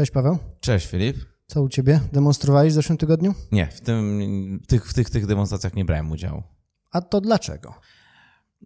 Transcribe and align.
Cześć 0.00 0.12
Paweł. 0.12 0.38
Cześć 0.60 0.86
Filip. 0.86 1.16
Co 1.46 1.62
u 1.62 1.68
ciebie? 1.68 2.00
Demonstrowałeś 2.12 2.72
w 2.72 2.74
zeszłym 2.74 2.98
tygodniu? 2.98 3.34
Nie, 3.52 3.66
w, 3.66 3.80
tym, 3.80 4.60
tych, 4.68 4.86
w, 4.86 4.94
tych, 4.94 5.10
tych 5.10 5.26
demonstracjach 5.26 5.74
nie 5.74 5.84
brałem 5.84 6.10
udziału. 6.10 6.42
A 6.90 7.00
to 7.00 7.20
dlaczego? 7.20 7.74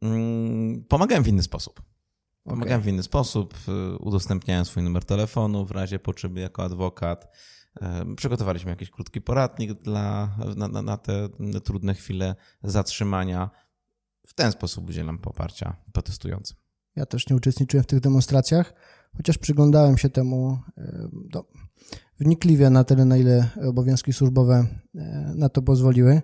Mm, 0.02 0.84
pomagałem 0.84 1.24
w 1.24 1.28
inny 1.28 1.42
sposób. 1.42 1.82
Pomagałem 2.44 2.80
okay. 2.80 2.90
w 2.90 2.94
inny 2.94 3.02
sposób, 3.02 3.54
y, 3.68 3.98
udostępniałem 3.98 4.64
swój 4.64 4.82
numer 4.82 5.04
telefonu 5.04 5.64
w 5.66 5.70
razie 5.70 5.98
potrzeby 5.98 6.40
jako 6.40 6.64
adwokat. 6.64 7.36
Przygotowaliśmy 8.16 8.70
jakiś 8.70 8.90
krótki 8.90 9.20
poradnik 9.20 9.72
dla, 9.72 10.36
na, 10.56 10.68
na, 10.68 10.82
na 10.82 10.96
te 10.96 11.28
trudne 11.64 11.94
chwile 11.94 12.34
zatrzymania. 12.62 13.50
W 14.26 14.34
ten 14.34 14.52
sposób 14.52 14.88
udzielam 14.88 15.18
poparcia 15.18 15.76
protestującym. 15.92 16.56
Ja 16.96 17.06
też 17.06 17.28
nie 17.28 17.36
uczestniczyłem 17.36 17.84
w 17.84 17.86
tych 17.86 18.00
demonstracjach, 18.00 18.74
chociaż 19.16 19.38
przyglądałem 19.38 19.98
się 19.98 20.10
temu 20.10 20.58
do, 21.30 21.44
wnikliwie 22.20 22.70
na 22.70 22.84
tyle, 22.84 23.04
na 23.04 23.16
ile 23.16 23.48
obowiązki 23.68 24.12
służbowe 24.12 24.66
e, 24.94 25.32
na 25.36 25.48
to 25.48 25.62
pozwoliły. 25.62 26.22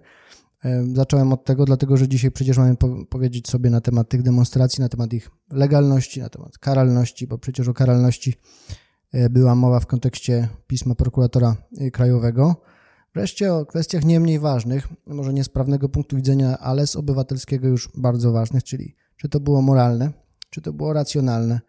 E, 0.64 0.84
zacząłem 0.94 1.32
od 1.32 1.44
tego, 1.44 1.64
dlatego 1.64 1.96
że 1.96 2.08
dzisiaj 2.08 2.30
przecież 2.30 2.58
mamy 2.58 2.76
powiedzieć 3.08 3.48
sobie 3.48 3.70
na 3.70 3.80
temat 3.80 4.08
tych 4.08 4.22
demonstracji, 4.22 4.82
na 4.82 4.88
temat 4.88 5.12
ich 5.12 5.30
legalności, 5.50 6.20
na 6.20 6.28
temat 6.28 6.58
karalności, 6.58 7.26
bo 7.26 7.38
przecież 7.38 7.68
o 7.68 7.74
karalności 7.74 8.34
e, 9.12 9.30
była 9.30 9.54
mowa 9.54 9.80
w 9.80 9.86
kontekście 9.86 10.48
pisma 10.66 10.94
prokuratora 10.94 11.56
krajowego. 11.92 12.56
Wreszcie 13.14 13.54
o 13.54 13.66
kwestiach 13.66 14.04
nie 14.04 14.20
mniej 14.20 14.38
ważnych, 14.38 14.88
może 15.06 15.32
nie 15.32 15.44
z 15.44 15.48
prawnego 15.48 15.88
punktu 15.88 16.16
widzenia, 16.16 16.58
ale 16.58 16.86
z 16.86 16.96
obywatelskiego 16.96 17.68
już 17.68 17.88
bardzo 17.96 18.32
ważnych, 18.32 18.64
czyli 18.64 18.96
czy 19.16 19.28
to 19.28 19.40
było 19.40 19.62
moralne, 19.62 20.12
czy 20.50 20.62
to 20.62 20.72
było 20.72 20.92
racjonalne, 20.92 21.60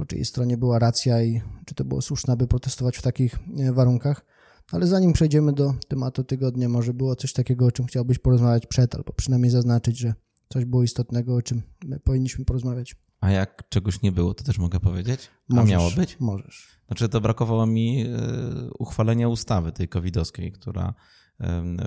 po 0.00 0.06
czyjej 0.06 0.24
stronie 0.24 0.56
była 0.56 0.78
racja 0.78 1.22
i 1.22 1.40
czy 1.64 1.74
to 1.74 1.84
było 1.84 2.02
słuszne, 2.02 2.32
aby 2.32 2.46
protestować 2.46 2.96
w 2.96 3.02
takich 3.02 3.38
e, 3.58 3.72
warunkach. 3.72 4.24
Ale 4.72 4.86
zanim 4.86 5.12
przejdziemy 5.12 5.52
do 5.52 5.74
tematu 5.88 6.24
tygodnia, 6.24 6.68
może 6.68 6.94
było 6.94 7.16
coś 7.16 7.32
takiego, 7.32 7.66
o 7.66 7.72
czym 7.72 7.86
chciałbyś 7.86 8.18
porozmawiać 8.18 8.66
przed, 8.66 8.94
albo 8.94 9.12
przynajmniej 9.12 9.50
zaznaczyć, 9.50 9.98
że 9.98 10.14
coś 10.48 10.64
było 10.64 10.82
istotnego, 10.82 11.34
o 11.34 11.42
czym 11.42 11.62
my 11.84 12.00
powinniśmy 12.00 12.44
porozmawiać. 12.44 12.96
A 13.20 13.30
jak 13.30 13.68
czegoś 13.68 14.02
nie 14.02 14.12
było, 14.12 14.34
to 14.34 14.44
też 14.44 14.58
mogę 14.58 14.80
powiedzieć? 14.80 15.30
A 15.50 15.54
możesz, 15.54 15.70
miało 15.70 15.90
być? 15.90 16.16
Możesz. 16.20 16.68
Znaczy, 16.86 17.08
to 17.08 17.20
brakowało 17.20 17.66
mi 17.66 18.02
e, 18.02 18.08
uchwalenia 18.78 19.28
ustawy 19.28 19.72
tej 19.72 19.88
covidowskiej, 19.88 20.52
która 20.52 20.94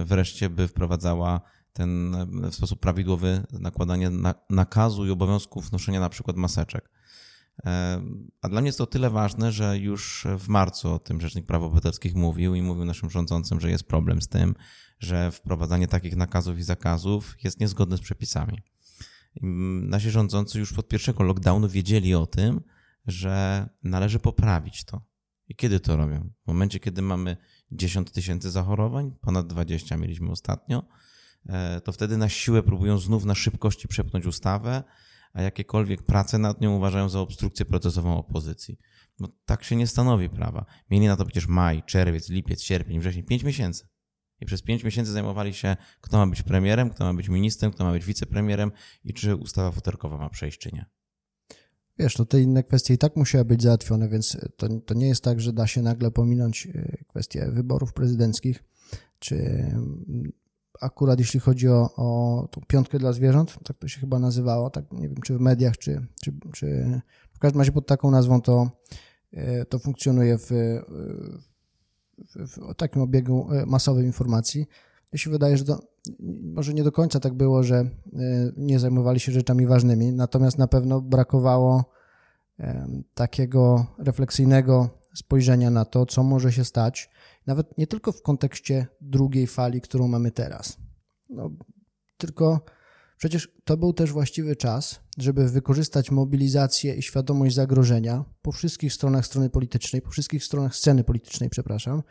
wreszcie 0.05 0.49
by 0.49 0.67
wprowadzała 0.67 1.41
ten 1.73 2.15
w 2.51 2.55
sposób 2.55 2.79
prawidłowy 2.79 3.43
nakładanie 3.51 4.09
nakazu 4.49 5.05
i 5.05 5.09
obowiązków 5.09 5.71
noszenia 5.71 5.99
na 5.99 6.09
przykład 6.09 6.37
maseczek. 6.37 6.89
A 8.41 8.49
dla 8.49 8.61
mnie 8.61 8.67
jest 8.67 8.77
to 8.77 8.85
tyle 8.85 9.09
ważne, 9.09 9.51
że 9.51 9.77
już 9.77 10.27
w 10.39 10.47
marcu 10.47 10.93
o 10.93 10.99
tym 10.99 11.21
Rzecznik 11.21 11.45
Praw 11.45 11.63
Obywatelskich 11.63 12.15
mówił 12.15 12.55
i 12.55 12.61
mówił 12.61 12.85
naszym 12.85 13.09
rządzącym, 13.09 13.59
że 13.59 13.69
jest 13.69 13.83
problem 13.83 14.21
z 14.21 14.27
tym, 14.27 14.55
że 14.99 15.31
wprowadzanie 15.31 15.87
takich 15.87 16.15
nakazów 16.15 16.57
i 16.57 16.63
zakazów 16.63 17.35
jest 17.43 17.59
niezgodne 17.59 17.97
z 17.97 18.01
przepisami. 18.01 18.57
Nasi 19.81 20.11
rządzący 20.11 20.59
już 20.59 20.73
od 20.73 20.87
pierwszego 20.87 21.23
lockdownu 21.23 21.69
wiedzieli 21.69 22.15
o 22.15 22.25
tym, 22.25 22.61
że 23.07 23.69
należy 23.83 24.19
poprawić 24.19 24.83
to. 24.83 25.01
I 25.47 25.55
kiedy 25.55 25.79
to 25.79 25.97
robią? 25.97 26.29
W 26.43 26.47
momencie, 26.47 26.79
kiedy 26.79 27.01
mamy 27.01 27.37
10 27.71 28.11
tysięcy 28.11 28.51
zachorowań, 28.51 29.11
ponad 29.21 29.47
20 29.47 29.97
mieliśmy 29.97 30.31
ostatnio, 30.31 30.83
e, 31.45 31.81
to 31.81 31.91
wtedy 31.91 32.17
na 32.17 32.29
siłę 32.29 32.63
próbują 32.63 32.97
znów 32.97 33.25
na 33.25 33.35
szybkości 33.35 33.87
przepchnąć 33.87 34.25
ustawę, 34.25 34.83
a 35.33 35.41
jakiekolwiek 35.41 36.03
prace 36.03 36.37
nad 36.37 36.61
nią 36.61 36.75
uważają 36.75 37.09
za 37.09 37.19
obstrukcję 37.19 37.65
procesową 37.65 38.17
opozycji. 38.17 38.79
No 39.19 39.27
tak 39.45 39.63
się 39.63 39.75
nie 39.75 39.87
stanowi 39.87 40.29
prawa. 40.29 40.65
Mieli 40.89 41.07
na 41.07 41.15
to 41.15 41.25
przecież 41.25 41.47
maj, 41.47 41.83
czerwiec, 41.83 42.29
lipiec, 42.29 42.61
sierpień, 42.61 42.99
wrzesień, 42.99 43.23
pięć 43.23 43.43
miesięcy. 43.43 43.87
I 44.41 44.45
przez 44.45 44.61
pięć 44.61 44.83
miesięcy 44.83 45.11
zajmowali 45.11 45.53
się, 45.53 45.75
kto 46.01 46.17
ma 46.17 46.27
być 46.27 46.41
premierem, 46.41 46.89
kto 46.89 47.03
ma 47.03 47.13
być 47.13 47.29
ministrem, 47.29 47.71
kto 47.71 47.83
ma 47.83 47.91
być 47.91 48.05
wicepremierem 48.05 48.71
i 49.03 49.13
czy 49.13 49.35
ustawa 49.35 49.71
futerkowa 49.71 50.17
ma 50.17 50.29
przejść, 50.29 50.59
czy 50.59 50.69
nie. 50.73 50.85
Wiesz, 51.99 52.13
to 52.13 52.25
te 52.25 52.41
inne 52.41 52.63
kwestie 52.63 52.93
i 52.93 52.97
tak 52.97 53.15
musiały 53.15 53.45
być 53.45 53.61
załatwione, 53.61 54.09
więc 54.09 54.37
to, 54.57 54.79
to 54.79 54.93
nie 54.93 55.07
jest 55.07 55.23
tak, 55.23 55.41
że 55.41 55.53
da 55.53 55.67
się 55.67 55.81
nagle 55.81 56.11
pominąć 56.11 56.67
e, 56.67 56.97
kwestie 57.07 57.51
wyborów 57.51 57.93
prezydenckich, 57.93 58.63
czy 59.19 59.65
akurat 60.83 61.19
jeśli 61.19 61.39
chodzi 61.39 61.69
o, 61.69 61.89
o 61.95 62.47
tą 62.51 62.61
piątkę 62.67 62.99
dla 62.99 63.13
zwierząt, 63.13 63.57
tak 63.63 63.77
to 63.77 63.87
się 63.87 63.99
chyba 63.99 64.19
nazywało, 64.19 64.69
tak 64.69 64.91
nie 64.91 65.09
wiem, 65.09 65.21
czy 65.21 65.37
w 65.37 65.39
mediach, 65.39 65.77
czy, 65.77 66.07
czy, 66.21 66.33
czy 66.53 67.01
w 67.33 67.39
każdym 67.39 67.61
razie 67.61 67.71
pod 67.71 67.87
taką 67.87 68.11
nazwą 68.11 68.41
to, 68.41 68.69
e, 69.31 69.65
to 69.65 69.79
funkcjonuje 69.79 70.37
w, 70.37 70.49
w, 72.17 72.37
w 72.37 72.75
takim 72.75 73.01
obiegu 73.01 73.47
e, 73.51 73.65
masowym 73.65 74.05
informacji. 74.05 74.67
Mi 75.13 75.19
się 75.19 75.29
wydaje, 75.29 75.57
że 75.57 75.65
to 75.65 75.79
może 76.43 76.73
nie 76.73 76.83
do 76.83 76.91
końca 76.91 77.19
tak 77.19 77.33
było, 77.33 77.63
że 77.63 77.75
e, 77.75 77.89
nie 78.57 78.79
zajmowali 78.79 79.19
się 79.19 79.31
rzeczami 79.31 79.67
ważnymi, 79.67 80.11
natomiast 80.11 80.57
na 80.57 80.67
pewno 80.67 81.01
brakowało 81.01 81.93
takiego 83.13 83.85
refleksyjnego 83.97 84.89
spojrzenia 85.13 85.69
na 85.69 85.85
to, 85.85 86.05
co 86.05 86.23
może 86.23 86.51
się 86.51 86.65
stać, 86.65 87.09
nawet 87.47 87.77
nie 87.77 87.87
tylko 87.87 88.11
w 88.11 88.21
kontekście 88.21 88.87
drugiej 89.01 89.47
fali, 89.47 89.81
którą 89.81 90.07
mamy 90.07 90.31
teraz. 90.31 90.77
No, 91.29 91.51
tylko 92.17 92.65
przecież 93.17 93.51
to 93.63 93.77
był 93.77 93.93
też 93.93 94.11
właściwy 94.11 94.55
czas, 94.55 94.99
żeby 95.17 95.49
wykorzystać 95.49 96.11
mobilizację 96.11 96.95
i 96.95 97.01
świadomość 97.01 97.55
zagrożenia 97.55 98.25
po 98.41 98.51
wszystkich 98.51 98.93
stronach 98.93 99.25
strony 99.25 99.49
politycznej, 99.49 100.01
po 100.01 100.09
wszystkich 100.09 100.43
stronach 100.43 100.75
sceny 100.75 101.03
politycznej, 101.03 101.49
przepraszam, 101.49 102.03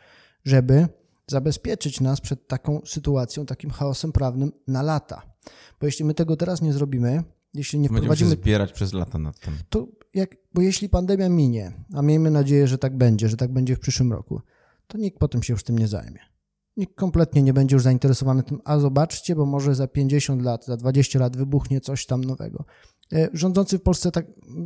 żeby 0.45 0.87
zabezpieczyć 1.27 2.01
nas 2.01 2.21
przed 2.21 2.47
taką 2.47 2.81
sytuacją, 2.85 3.45
takim 3.45 3.69
chaosem 3.69 4.11
prawnym 4.11 4.51
na 4.67 4.81
lata. 4.81 5.21
Bo 5.79 5.85
jeśli 5.85 6.05
my 6.05 6.13
tego 6.13 6.35
teraz 6.35 6.61
nie 6.61 6.73
zrobimy, 6.73 7.23
jeśli 7.53 7.79
nie 7.79 7.87
wprowadzimy... 7.87 8.09
Będziemy 8.09 8.31
się 8.31 8.41
zbierać 8.41 8.73
przez 8.73 8.93
lata 8.93 9.19
nad 9.19 9.39
tym. 9.39 9.53
To 9.69 9.87
jak, 10.13 10.35
bo 10.53 10.61
jeśli 10.61 10.89
pandemia 10.89 11.29
minie, 11.29 11.71
a 11.93 12.01
miejmy 12.01 12.31
nadzieję, 12.31 12.67
że 12.67 12.77
tak 12.77 12.97
będzie, 12.97 13.29
że 13.29 13.37
tak 13.37 13.53
będzie 13.53 13.75
w 13.75 13.79
przyszłym 13.79 14.13
roku, 14.13 14.41
to 14.87 14.97
nikt 14.97 15.19
potem 15.19 15.43
się 15.43 15.53
już 15.53 15.63
tym 15.63 15.79
nie 15.79 15.87
zajmie. 15.87 16.19
Nikt 16.77 16.95
kompletnie 16.95 17.43
nie 17.43 17.53
będzie 17.53 17.75
już 17.75 17.83
zainteresowany 17.83 18.43
tym, 18.43 18.61
a 18.65 18.79
zobaczcie, 18.79 19.35
bo 19.35 19.45
może 19.45 19.75
za 19.75 19.87
50 19.87 20.41
lat, 20.41 20.65
za 20.65 20.77
20 20.77 21.19
lat 21.19 21.37
wybuchnie 21.37 21.81
coś 21.81 22.05
tam 22.05 22.23
nowego. 22.23 22.65
E, 23.13 23.29
rządzący 23.33 23.77
w 23.77 23.81
Polsce, 23.81 24.11
tak, 24.11 24.25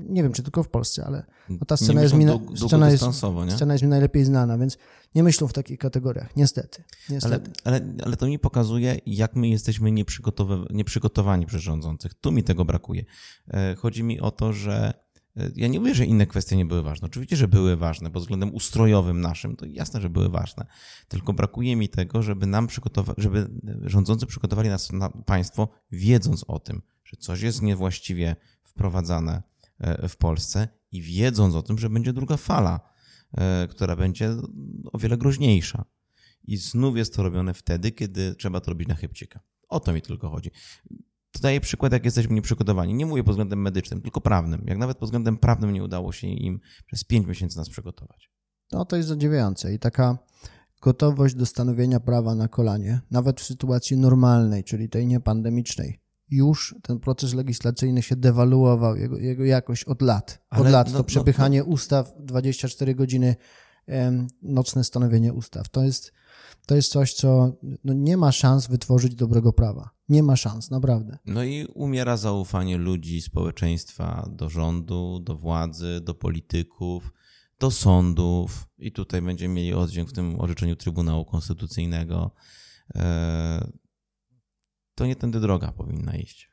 nie 0.10 0.24
wiem 0.24 0.34
czy 0.34 0.44
tylko 0.44 0.64
w 0.64 0.70
Polsce, 0.70 1.06
ale 1.06 1.26
no 1.50 1.66
ta 1.68 1.78
scena, 1.78 2.02
jest 2.02 2.14
mi, 2.14 2.26
scena, 2.56 2.90
jest, 2.90 3.04
scena 3.56 3.74
jest 3.74 3.84
mi 3.84 3.90
najlepiej 3.90 4.26
znana, 4.26 4.58
więc 4.58 4.78
nie 5.16 5.24
myślą 5.24 5.48
w 5.48 5.54
takich 5.54 5.80
kategoriach, 5.80 6.36
niestety. 6.36 6.84
niestety. 7.10 7.52
Ale, 7.64 7.80
ale, 7.80 7.94
ale 8.04 8.18
to 8.18 8.28
mi 8.28 8.40
pokazuje, 8.40 9.00
jak 9.06 9.36
my 9.36 9.48
jesteśmy 9.48 9.92
nieprzygotowani 10.70 11.46
przez 11.46 11.62
rządzących. 11.62 12.14
Tu 12.14 12.32
mi 12.32 12.44
tego 12.44 12.66
brakuje. 12.66 13.06
E, 13.48 13.76
chodzi 13.76 14.04
mi 14.04 14.20
o 14.20 14.32
to, 14.32 14.54
że 14.54 14.94
ja 15.56 15.68
nie 15.68 15.80
mówię, 15.80 15.96
że 15.96 16.06
inne 16.06 16.28
kwestie 16.28 16.56
nie 16.56 16.66
były 16.66 16.84
ważne. 16.84 17.06
Oczywiście, 17.06 17.36
że 17.36 17.48
były 17.48 17.76
ważne 17.76 18.12
pod 18.12 18.22
względem 18.22 18.56
ustrojowym 18.56 19.22
naszym, 19.22 19.56
to 19.56 19.66
jasne, 19.66 20.02
że 20.02 20.10
były 20.10 20.30
ważne. 20.30 20.66
Tylko 21.08 21.34
brakuje 21.34 21.76
mi 21.76 21.90
tego, 21.90 22.24
żeby 22.24 22.46
nam 22.46 22.68
przygotować, 22.68 23.16
żeby 23.18 23.50
rządzący 23.82 24.26
przygotowali 24.26 24.70
nas 24.70 24.92
na 24.92 25.10
państwo, 25.10 25.70
wiedząc 25.92 26.46
o 26.48 26.60
tym, 26.60 26.82
że 27.04 27.18
coś 27.18 27.42
jest 27.42 27.62
niewłaściwie 27.62 28.36
wprowadzane 28.64 29.44
e, 29.80 30.08
w 30.08 30.18
Polsce 30.18 30.68
i 30.92 31.02
wiedząc 31.02 31.56
o 31.56 31.62
tym, 31.62 31.78
że 31.78 31.90
będzie 31.90 32.14
druga 32.14 32.38
fala, 32.38 32.80
e, 33.32 33.68
która 33.68 33.96
będzie 33.96 34.36
o 34.94 34.98
wiele 34.98 35.18
groźniejsza. 35.18 35.86
I 36.44 36.58
znów 36.58 36.98
jest 36.98 37.16
to 37.16 37.24
robione 37.24 37.54
wtedy, 37.54 37.92
kiedy 37.92 38.36
trzeba 38.36 38.60
to 38.60 38.72
robić 38.72 38.88
na 38.88 38.96
chybcika. 38.96 39.40
O 39.70 39.80
to 39.80 39.94
mi 39.94 40.02
tylko 40.02 40.30
chodzi. 40.30 40.52
To 41.32 41.40
daje 41.40 41.62
przykład, 41.62 41.94
jak 41.94 42.06
jesteśmy 42.06 42.36
nieprzygotowani. 42.36 42.94
Nie 42.94 43.06
mówię 43.06 43.24
pod 43.24 43.34
względem 43.34 43.62
medycznym, 43.62 44.02
tylko 44.02 44.22
prawnym. 44.22 44.64
Jak 44.68 44.78
nawet 44.78 44.98
pod 44.98 45.08
względem 45.08 45.38
prawnym 45.38 45.74
nie 45.74 45.84
udało 45.84 46.12
się 46.12 46.28
im 46.28 46.60
przez 46.86 47.04
pięć 47.04 47.28
miesięcy 47.28 47.58
nas 47.58 47.70
przygotować. 47.70 48.32
No 48.72 48.86
to 48.86 48.96
jest 48.96 49.10
zadziwiające 49.10 49.74
i 49.74 49.80
taka 49.80 50.18
gotowość 50.82 51.36
do 51.36 51.46
stanowienia 51.46 52.00
prawa 52.00 52.36
na 52.36 52.48
kolanie, 52.48 53.02
nawet 53.12 53.42
w 53.42 53.44
sytuacji 53.44 53.98
normalnej, 53.98 54.64
czyli 54.64 54.90
tej 54.90 55.08
niepandemicznej, 55.08 56.00
już 56.30 56.76
ten 56.82 57.00
proces 57.00 57.34
legislacyjny 57.34 58.02
się 58.02 58.16
dewaluował, 58.16 58.96
jego, 58.96 59.18
jego 59.18 59.46
jakość 59.46 59.84
od 59.84 60.02
lat. 60.02 60.46
Od 60.52 60.58
Ale, 60.58 60.70
lat 60.70 60.92
no, 60.92 60.98
to 60.98 61.04
przepychanie 61.04 61.60
no, 61.60 61.66
no. 61.66 61.72
ustaw 61.72 62.14
24 62.20 62.96
godziny, 62.96 63.36
nocne 64.42 64.84
stanowienie 64.84 65.34
ustaw. 65.34 65.70
To 65.70 65.84
jest 65.84 66.14
to 66.68 66.76
jest 66.76 66.92
coś, 66.92 67.14
co 67.14 67.58
no, 67.84 67.94
nie 67.94 68.18
ma 68.18 68.32
szans 68.32 68.68
wytworzyć 68.68 69.16
dobrego 69.16 69.54
prawa. 69.54 69.90
Nie 70.10 70.24
ma 70.24 70.36
szans, 70.36 70.72
naprawdę. 70.72 71.18
No 71.26 71.44
i 71.44 71.66
umiera 71.74 72.18
zaufanie 72.18 72.78
ludzi, 72.78 73.22
społeczeństwa 73.22 74.30
do 74.32 74.50
rządu, 74.50 75.20
do 75.20 75.36
władzy, 75.36 76.02
do 76.04 76.14
polityków, 76.14 77.14
do 77.60 77.72
sądów. 77.72 78.68
I 78.78 78.92
tutaj 78.92 79.22
będziemy 79.22 79.54
mieli 79.54 79.74
oddźwięk 79.74 80.10
w 80.10 80.14
tym 80.14 80.40
orzeczeniu 80.40 80.76
Trybunału 80.76 81.26
Konstytucyjnego. 81.26 82.32
E, 82.96 83.72
to 84.96 85.06
nie 85.06 85.16
tędy 85.16 85.40
droga 85.40 85.72
powinna 85.72 86.16
iść. 86.16 86.52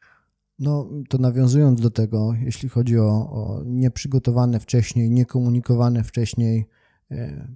No, 0.59 0.91
to 1.09 1.19
nawiązując 1.19 1.81
do 1.81 1.91
tego, 1.91 2.35
jeśli 2.41 2.69
chodzi 2.69 2.99
o, 2.99 3.11
o 3.11 3.63
nieprzygotowane 3.67 4.61
wcześniej, 4.61 5.11
niekomunikowane 5.11 6.05
wcześniej 6.05 6.67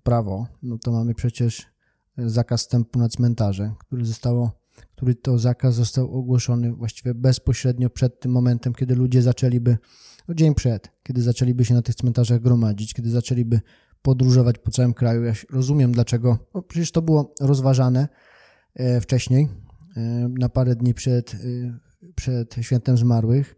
prawo, 0.02 0.46
no 0.62 0.78
to 0.78 0.92
mamy 0.92 1.14
przecież 1.14 1.66
zakaz 2.26 2.60
wstępu 2.60 2.98
na 2.98 3.08
cmentarze, 3.08 3.74
który 3.78 4.04
zostało, 4.04 4.52
który 4.96 5.14
to 5.14 5.38
zakaz 5.38 5.74
został 5.74 6.14
ogłoszony 6.14 6.72
właściwie 6.72 7.14
bezpośrednio 7.14 7.90
przed 7.90 8.20
tym 8.20 8.32
momentem, 8.32 8.74
kiedy 8.74 8.94
ludzie 8.94 9.22
zaczęliby, 9.22 9.78
no 10.28 10.34
dzień 10.34 10.54
przed, 10.54 10.92
kiedy 11.02 11.22
zaczęliby 11.22 11.64
się 11.64 11.74
na 11.74 11.82
tych 11.82 11.94
cmentarzach 11.94 12.40
gromadzić, 12.40 12.94
kiedy 12.94 13.10
zaczęliby 13.10 13.60
podróżować 14.02 14.58
po 14.58 14.70
całym 14.70 14.94
kraju. 14.94 15.24
Ja 15.24 15.32
rozumiem 15.50 15.92
dlaczego, 15.92 16.38
no 16.54 16.62
przecież 16.62 16.92
to 16.92 17.02
było 17.02 17.34
rozważane 17.40 18.08
wcześniej, 19.00 19.48
na 20.38 20.48
parę 20.48 20.76
dni 20.76 20.94
przed, 20.94 21.36
przed 22.14 22.54
świętem 22.60 22.96
zmarłych. 22.96 23.56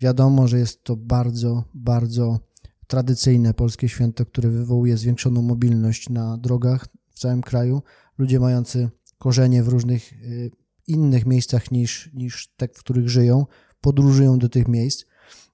Wiadomo, 0.00 0.48
że 0.48 0.58
jest 0.58 0.84
to 0.84 0.96
bardzo, 0.96 1.64
bardzo 1.74 2.40
tradycyjne 2.86 3.54
polskie 3.54 3.88
święto, 3.88 4.26
które 4.26 4.50
wywołuje 4.50 4.96
zwiększoną 4.96 5.42
mobilność 5.42 6.08
na 6.08 6.38
drogach 6.38 6.88
w 7.14 7.18
całym 7.18 7.42
kraju. 7.42 7.82
Ludzie 8.18 8.40
mający 8.40 8.90
korzenie 9.18 9.62
w 9.62 9.68
różnych 9.68 10.12
y, 10.12 10.50
innych 10.86 11.26
miejscach 11.26 11.70
niż, 11.70 12.10
niż 12.14 12.48
te, 12.56 12.68
w 12.68 12.78
których 12.78 13.08
żyją, 13.08 13.46
podróżują 13.80 14.38
do 14.38 14.48
tych 14.48 14.68
miejsc, 14.68 15.04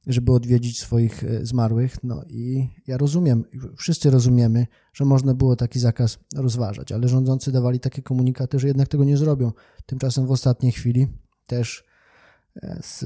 żeby 0.06 0.32
odwiedzić 0.32 0.80
swoich 0.80 1.24
y, 1.24 1.46
zmarłych. 1.46 2.04
No 2.04 2.24
i 2.28 2.68
ja 2.86 2.96
rozumiem, 2.96 3.44
wszyscy 3.76 4.10
rozumiemy, 4.10 4.66
że 4.92 5.04
można 5.04 5.34
było 5.34 5.56
taki 5.56 5.80
zakaz 5.80 6.18
rozważać, 6.34 6.92
ale 6.92 7.08
rządzący 7.08 7.52
dawali 7.52 7.80
takie 7.80 8.02
komunikaty, 8.02 8.58
że 8.58 8.68
jednak 8.68 8.88
tego 8.88 9.04
nie 9.04 9.16
zrobią. 9.16 9.52
Tymczasem 9.86 10.26
w 10.26 10.30
ostatniej 10.30 10.72
chwili 10.72 11.06
też 11.46 11.84
z, 12.82 13.04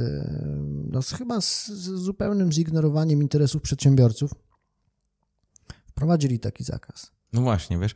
no, 0.90 1.00
chyba 1.18 1.40
z, 1.40 1.66
z 1.66 1.84
zupełnym 1.84 2.52
zignorowaniem 2.52 3.22
interesów 3.22 3.62
przedsiębiorców, 3.62 4.34
wprowadzili 5.86 6.38
taki 6.38 6.64
zakaz. 6.64 7.12
No 7.34 7.40
właśnie, 7.40 7.78
wiesz, 7.78 7.94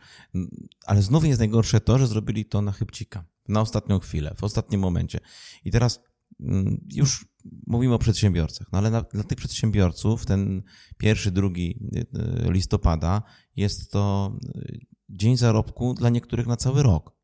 ale 0.86 1.02
znów 1.02 1.24
jest 1.24 1.38
najgorsze 1.38 1.80
to, 1.80 1.98
że 1.98 2.06
zrobili 2.06 2.44
to 2.44 2.62
na 2.62 2.72
chybcika, 2.72 3.24
na 3.48 3.60
ostatnią 3.60 3.98
chwilę, 3.98 4.34
w 4.36 4.44
ostatnim 4.44 4.80
momencie. 4.80 5.20
I 5.64 5.70
teraz 5.70 6.00
mm, 6.40 6.86
już 6.94 7.28
mówimy 7.66 7.94
o 7.94 7.98
przedsiębiorcach, 7.98 8.66
no 8.72 8.78
ale 8.78 8.90
dla 8.90 9.24
tych 9.24 9.38
przedsiębiorców 9.38 10.26
ten 10.26 10.62
pierwszy, 10.96 11.30
drugi 11.30 11.90
y, 12.46 12.52
listopada 12.52 13.22
jest 13.56 13.90
to 13.90 14.32
y, 14.56 14.86
dzień 15.08 15.36
zarobku 15.36 15.94
dla 15.94 16.08
niektórych 16.08 16.46
na 16.46 16.56
cały 16.56 16.82
rok, 16.82 17.16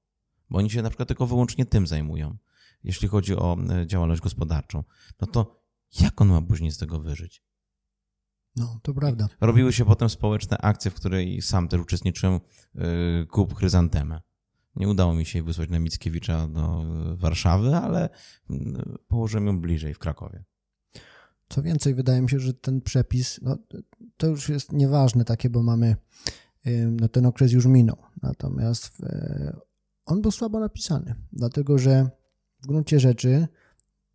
bo 0.50 0.58
oni 0.58 0.70
się 0.70 0.82
na 0.82 0.90
przykład 0.90 1.08
tylko 1.08 1.26
wyłącznie 1.26 1.66
tym 1.66 1.86
zajmują 1.86 2.36
jeśli 2.84 3.08
chodzi 3.08 3.36
o 3.36 3.56
działalność 3.86 4.22
gospodarczą, 4.22 4.84
no 5.20 5.26
to 5.26 5.64
jak 6.00 6.20
on 6.20 6.28
ma 6.28 6.42
później 6.42 6.72
z 6.72 6.78
tego 6.78 7.00
wyżyć? 7.00 7.42
No, 8.56 8.78
to 8.82 8.94
prawda. 8.94 9.28
Robiły 9.40 9.72
się 9.72 9.84
potem 9.84 10.08
społeczne 10.08 10.58
akcje, 10.58 10.90
w 10.90 10.94
której 10.94 11.42
sam 11.42 11.68
też 11.68 11.80
uczestniczyłem, 11.80 12.34
e, 12.74 12.80
kup 13.26 13.54
chryzantemę. 13.54 14.20
Nie 14.76 14.88
udało 14.88 15.14
mi 15.14 15.26
się 15.26 15.42
wysłać 15.42 15.70
na 15.70 15.78
Mickiewicza 15.78 16.48
do 16.48 16.82
e, 16.82 17.16
Warszawy, 17.16 17.76
ale 17.76 18.08
położyłem 19.08 19.46
ją 19.46 19.60
bliżej 19.60 19.94
w 19.94 19.98
Krakowie. 19.98 20.44
Co 21.48 21.62
więcej, 21.62 21.94
wydaje 21.94 22.22
mi 22.22 22.30
się, 22.30 22.40
że 22.40 22.54
ten 22.54 22.80
przepis, 22.80 23.40
no, 23.42 23.58
to 24.16 24.26
już 24.26 24.48
jest 24.48 24.72
nieważne 24.72 25.24
takie, 25.24 25.50
bo 25.50 25.62
mamy, 25.62 25.96
no, 26.90 27.08
ten 27.08 27.26
okres 27.26 27.52
już 27.52 27.66
minął. 27.66 27.96
Natomiast 28.22 29.02
on 30.04 30.22
był 30.22 30.30
słabo 30.30 30.60
napisany, 30.60 31.14
dlatego 31.32 31.78
że 31.78 32.10
w 32.62 32.66
gruncie 32.66 33.00
rzeczy 33.00 33.48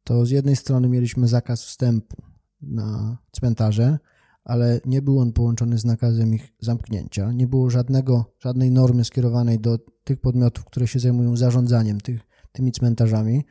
to 0.04 0.26
z 0.26 0.30
jednej 0.30 0.56
strony 0.56 0.90
mieliśmy 0.90 1.28
zakaz 1.28 1.64
wstępu 1.64 2.24
na 2.62 3.18
cmentarze, 3.32 4.00
ale 4.50 4.82
nie 4.86 5.02
był 5.02 5.20
on 5.20 5.34
połączony 5.34 5.78
z 5.78 5.86
nakazem 5.86 6.34
ich 6.34 6.54
zamknięcia. 6.60 7.32
Nie 7.32 7.48
było 7.48 7.70
żadnego, 7.70 8.34
żadnej 8.40 8.72
normy 8.72 9.06
skierowanej 9.06 9.60
do 9.60 9.78
tych 10.04 10.22
podmiotów, 10.22 10.66
które 10.66 10.88
się 10.88 11.00
zajmują 11.00 11.38
zarządzaniem 11.38 12.02
tych, 12.02 12.22
tymi 12.52 12.72
cmentarzami. 12.72 13.46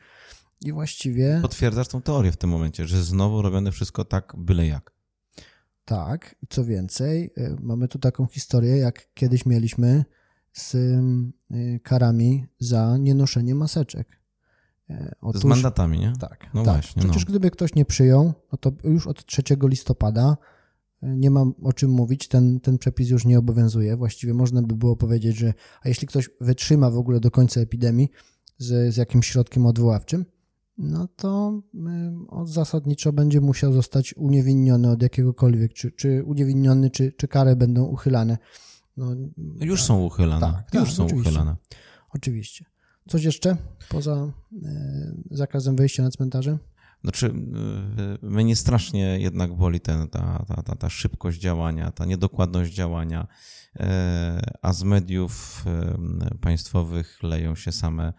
I 0.61 0.73
właściwie. 0.73 1.39
Potwierdzasz 1.41 1.87
tą 1.87 2.01
teorię 2.01 2.31
w 2.31 2.37
tym 2.37 2.49
momencie, 2.49 2.87
że 2.87 3.03
znowu 3.03 3.41
robione 3.41 3.71
wszystko 3.71 4.05
tak 4.05 4.35
byle 4.37 4.67
jak. 4.67 4.93
Tak, 5.85 6.35
co 6.49 6.65
więcej, 6.65 7.31
y, 7.37 7.55
mamy 7.61 7.87
tu 7.87 7.99
taką 7.99 8.27
historię, 8.27 8.77
jak 8.77 9.13
kiedyś 9.13 9.45
mieliśmy 9.45 10.05
z 10.53 10.73
y, 10.75 11.79
karami 11.83 12.45
za 12.59 12.97
nienoszenie 12.97 13.55
maseczek. 13.55 14.19
E, 14.89 15.15
otóż, 15.21 15.41
z 15.41 15.45
mandatami, 15.45 15.99
nie? 15.99 16.13
Tak. 16.19 16.49
No 16.53 16.63
tak. 16.63 16.73
właśnie. 16.73 17.01
Przecież 17.03 17.25
no. 17.25 17.29
gdyby 17.29 17.51
ktoś 17.51 17.75
nie 17.75 17.85
przyjął, 17.85 18.33
no 18.51 18.57
to 18.57 18.71
już 18.83 19.07
od 19.07 19.25
3 19.25 19.43
listopada 19.63 20.37
nie 21.01 21.29
mam 21.29 21.53
o 21.63 21.73
czym 21.73 21.91
mówić, 21.91 22.27
ten, 22.27 22.59
ten 22.59 22.77
przepis 22.77 23.09
już 23.09 23.25
nie 23.25 23.39
obowiązuje. 23.39 23.97
Właściwie 23.97 24.33
można 24.33 24.61
by 24.61 24.75
było 24.75 24.95
powiedzieć, 24.95 25.37
że 25.37 25.53
a 25.81 25.87
jeśli 25.87 26.07
ktoś 26.07 26.29
wytrzyma 26.41 26.91
w 26.91 26.97
ogóle 26.97 27.19
do 27.19 27.31
końca 27.31 27.61
epidemii 27.61 28.09
z, 28.57 28.93
z 28.93 28.97
jakimś 28.97 29.27
środkiem 29.27 29.65
odwoławczym, 29.65 30.25
no 30.77 31.07
to 31.15 31.61
y, 32.43 32.45
zasadniczo 32.45 33.13
będzie 33.13 33.41
musiał 33.41 33.73
zostać 33.73 34.13
uniewinniony 34.17 34.91
od 34.91 35.01
jakiegokolwiek, 35.01 35.73
czy, 35.73 35.91
czy 35.91 36.23
uniewinniony, 36.23 36.89
czy, 36.89 37.11
czy 37.11 37.27
kary 37.27 37.55
będą 37.55 37.83
uchylane. 37.83 38.37
No, 38.97 39.15
już 39.61 39.83
są 39.83 40.03
uchylane. 40.03 40.41
Tak, 40.41 40.73
już 40.73 40.89
tak, 40.89 40.93
są 40.93 41.05
oczywiście. 41.05 41.29
uchylane. 41.29 41.55
Oczywiście. 42.09 42.65
Coś 43.07 43.23
jeszcze 43.23 43.57
poza 43.89 44.33
e, 44.63 45.13
zakazem 45.31 45.75
wejścia 45.75 46.03
na 46.03 46.09
cmentarze? 46.09 46.57
Znaczy, 47.03 47.33
e, 48.23 48.27
mnie 48.29 48.55
strasznie 48.55 49.19
jednak 49.19 49.55
boli 49.55 49.79
ten, 49.79 50.07
ta, 50.07 50.45
ta, 50.47 50.63
ta, 50.63 50.75
ta 50.75 50.89
szybkość 50.89 51.39
działania, 51.39 51.91
ta 51.91 52.05
niedokładność 52.05 52.73
działania, 52.73 53.27
e, 53.79 54.41
a 54.61 54.73
z 54.73 54.83
mediów 54.83 55.65
państwowych 56.41 57.23
leją 57.23 57.55
się 57.55 57.71
same, 57.71 58.13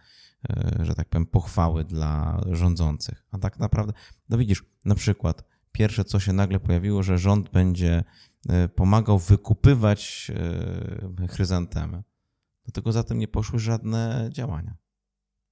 że 0.81 0.94
tak 0.94 1.09
powiem, 1.09 1.27
pochwały 1.27 1.85
dla 1.85 2.41
rządzących. 2.50 3.25
A 3.31 3.38
tak 3.38 3.59
naprawdę, 3.59 3.93
no 4.29 4.39
widzisz, 4.39 4.65
na 4.84 4.94
przykład 4.94 5.44
pierwsze, 5.72 6.05
co 6.05 6.20
się 6.20 6.32
nagle 6.32 6.60
pojawiło, 6.60 7.03
że 7.03 7.19
rząd 7.19 7.51
będzie 7.51 8.05
pomagał 8.75 9.19
wykupywać 9.19 10.31
chryzantemy. 11.29 12.03
Dlatego 12.65 12.93
za 12.93 13.03
tym 13.03 13.19
nie 13.19 13.29
poszły 13.29 13.58
żadne 13.58 14.31
działania. 14.32 14.77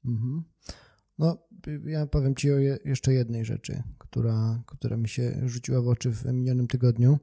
Mhm. 0.05 0.45
No, 1.19 1.48
ja 1.85 2.07
powiem 2.07 2.35
Ci 2.35 2.53
o 2.53 2.59
je, 2.59 2.79
jeszcze 2.85 3.13
jednej 3.13 3.45
rzeczy, 3.45 3.83
która, 3.99 4.63
która 4.67 4.97
mi 4.97 5.09
się 5.09 5.41
rzuciła 5.45 5.81
w 5.81 5.89
oczy 5.89 6.11
w 6.11 6.25
minionym 6.25 6.67
tygodniu. 6.67 7.19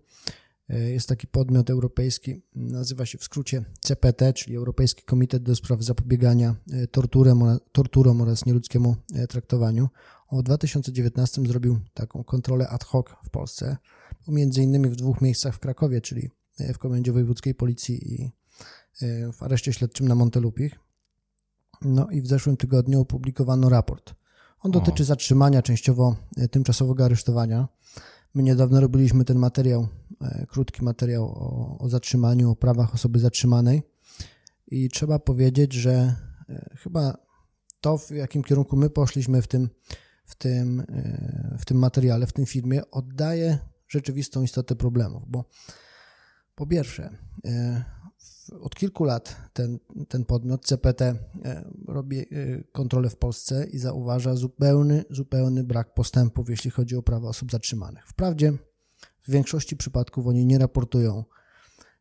E, 0.70 0.80
jest 0.80 1.10
taki 1.10 1.28
podmiot 1.28 1.70
europejski, 1.70 2.42
nazywa 2.56 3.06
się 3.06 3.18
w 3.18 3.24
skrócie 3.24 3.66
CPT, 3.80 4.34
czyli 4.34 4.56
Europejski 4.56 5.04
Komitet 5.04 5.44
do 5.44 5.56
Spraw 5.56 5.84
Zapobiegania 5.84 6.56
e, 6.72 6.88
torturem, 6.88 7.40
torturom 7.72 8.22
oraz 8.22 8.46
nieludzkiemu 8.46 8.96
e, 9.14 9.28
traktowaniu. 9.28 9.90
On 10.28 10.40
w 10.40 10.44
2019 10.44 11.42
zrobił 11.42 11.80
taką 11.94 12.24
kontrolę 12.24 12.70
ad 12.70 12.84
hoc 12.84 13.06
w 13.26 13.30
Polsce, 13.30 13.78
między 14.28 14.62
innymi 14.62 14.90
w 14.90 14.96
dwóch 14.96 15.22
miejscach 15.22 15.56
w 15.56 15.60
Krakowie, 15.60 16.02
czyli 16.02 16.30
w 16.60 16.78
Komendzie 16.78 17.12
Wojewódzkiej 17.12 17.56
Policji 17.56 18.14
i 18.14 18.32
w 19.34 19.44
areszcie 19.44 19.74
śledczym 19.74 20.08
na 20.08 20.16
Montelupich. 20.16 20.80
No 21.82 22.08
i 22.10 22.22
w 22.22 22.28
zeszłym 22.28 22.58
tygodniu 22.58 23.02
opublikowano 23.02 23.70
raport. 23.70 24.16
On 24.66 24.72
dotyczy 24.72 25.04
zatrzymania, 25.04 25.62
częściowo 25.62 26.16
e, 26.38 26.48
tymczasowego 26.48 27.06
aresztowania. 27.06 27.68
My 28.34 28.44
niedawno 28.44 28.82
robiliśmy 28.82 29.26
ten 29.26 29.38
materiał, 29.38 29.88
e, 30.22 30.46
krótki 30.50 30.84
materiał 30.84 31.26
o, 31.26 31.78
o 31.80 31.90
zatrzymaniu, 31.90 32.52
o 32.52 32.56
prawach 32.56 32.94
osoby 32.94 33.20
zatrzymanej. 33.20 33.84
I 34.68 34.90
trzeba 34.90 35.20
powiedzieć, 35.20 35.74
że 35.74 36.16
e, 36.50 36.76
chyba 36.78 37.18
to, 37.82 37.98
w 37.98 38.12
jakim 38.12 38.44
kierunku 38.44 38.78
my 38.78 38.90
poszliśmy 38.90 39.42
w 39.42 39.48
tym, 39.48 39.70
w 40.26 40.36
tym, 40.36 40.84
w 41.60 41.66
tym 41.66 41.78
materiale, 41.78 42.28
w 42.28 42.34
tym 42.34 42.46
filmie, 42.46 42.92
oddaje 42.92 43.58
rzeczywistą 43.88 44.44
istotę 44.44 44.76
problemów, 44.76 45.24
bo 45.28 45.46
po 46.56 46.68
pierwsze, 46.68 47.18
od 48.62 48.76
kilku 48.76 49.04
lat 49.04 49.36
ten, 49.54 49.80
ten 50.08 50.26
podmiot 50.26 50.66
CPT 50.66 51.02
e, 51.02 51.16
robi 51.88 52.20
e, 52.20 52.26
kontrolę 52.72 53.10
w 53.10 53.18
Polsce 53.18 53.66
i 53.66 53.78
zauważa 53.78 54.36
zupełny, 54.36 55.06
zupełny 55.10 55.64
brak 55.64 55.94
postępów, 55.94 56.50
jeśli 56.50 56.72
chodzi 56.72 56.96
o 56.96 57.04
prawa 57.04 57.28
osób 57.30 57.52
zatrzymanych. 57.52 58.08
Wprawdzie 58.08 58.54
w 59.22 59.32
większości 59.32 59.78
przypadków 59.78 60.28
oni 60.28 60.46
nie 60.46 60.58
raportują 60.58 61.24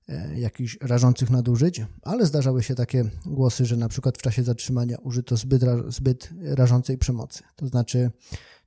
e, 0.08 0.40
jakichś 0.40 0.78
rażących 0.80 1.30
nadużyć, 1.30 1.82
ale 2.02 2.26
zdarzały 2.26 2.62
się 2.62 2.74
takie 2.74 3.04
głosy, 3.26 3.66
że 3.66 3.76
na 3.76 3.88
przykład 3.88 4.18
w 4.18 4.22
czasie 4.22 4.42
zatrzymania 4.42 4.98
użyto 4.98 5.36
zbyt, 5.36 5.62
zbyt 5.88 6.30
rażącej 6.42 6.98
przemocy, 6.98 7.42
to 7.56 7.66
znaczy 7.66 8.10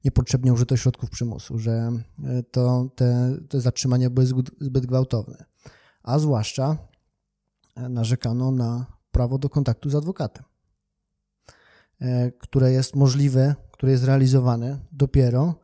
niepotrzebnie 0.06 0.54
użyto 0.54 0.78
środków 0.78 1.10
przymusu, 1.10 1.60
że 1.60 1.92
to, 2.52 2.90
te, 2.96 3.38
te 3.50 3.62
zatrzymania 3.62 4.10
były 4.10 4.28
zbyt 4.62 4.86
gwałtowne, 4.86 5.46
a 6.04 6.20
zwłaszcza 6.20 6.78
narzekano 7.90 8.52
na 8.52 8.86
prawo 9.12 9.38
do 9.38 9.50
kontaktu 9.50 9.90
z 9.90 9.96
adwokatem, 9.96 10.44
e, 12.02 12.32
które 12.32 12.72
jest 12.72 12.96
możliwe, 12.96 13.56
które 13.72 13.92
jest 13.92 14.04
realizowane 14.04 14.80
dopiero 14.92 15.56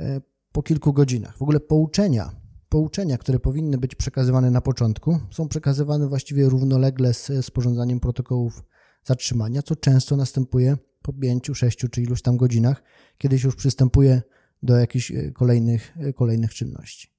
e, 0.00 0.20
po 0.52 0.62
kilku 0.62 0.92
godzinach. 0.92 1.36
W 1.38 1.42
ogóle 1.42 1.60
pouczenia, 1.60 2.30
pouczenia, 2.68 3.18
które 3.18 3.38
powinny 3.38 3.78
być 3.78 3.94
przekazywane 3.94 4.50
na 4.50 4.60
początku, 4.60 5.18
są 5.30 5.48
przekazywane 5.48 6.08
właściwie 6.08 6.48
równolegle 6.48 7.14
z 7.14 7.46
sporządzaniem 7.46 8.00
protokołów 8.00 8.64
zatrzymania, 9.04 9.62
co 9.62 9.76
często 9.76 10.16
następuje 10.16 10.76
po 11.02 11.12
pięciu, 11.12 11.54
sześciu 11.54 11.88
czy 11.88 12.02
iluś 12.02 12.22
tam 12.22 12.36
godzinach, 12.36 12.82
kiedy 13.18 13.38
się 13.38 13.48
już 13.48 13.56
przystępuje 13.56 14.22
do 14.62 14.76
jakichś 14.76 15.10
e, 15.10 15.30
kolejnych, 15.30 15.96
kolejnych 16.14 16.54
czynności. 16.54 17.13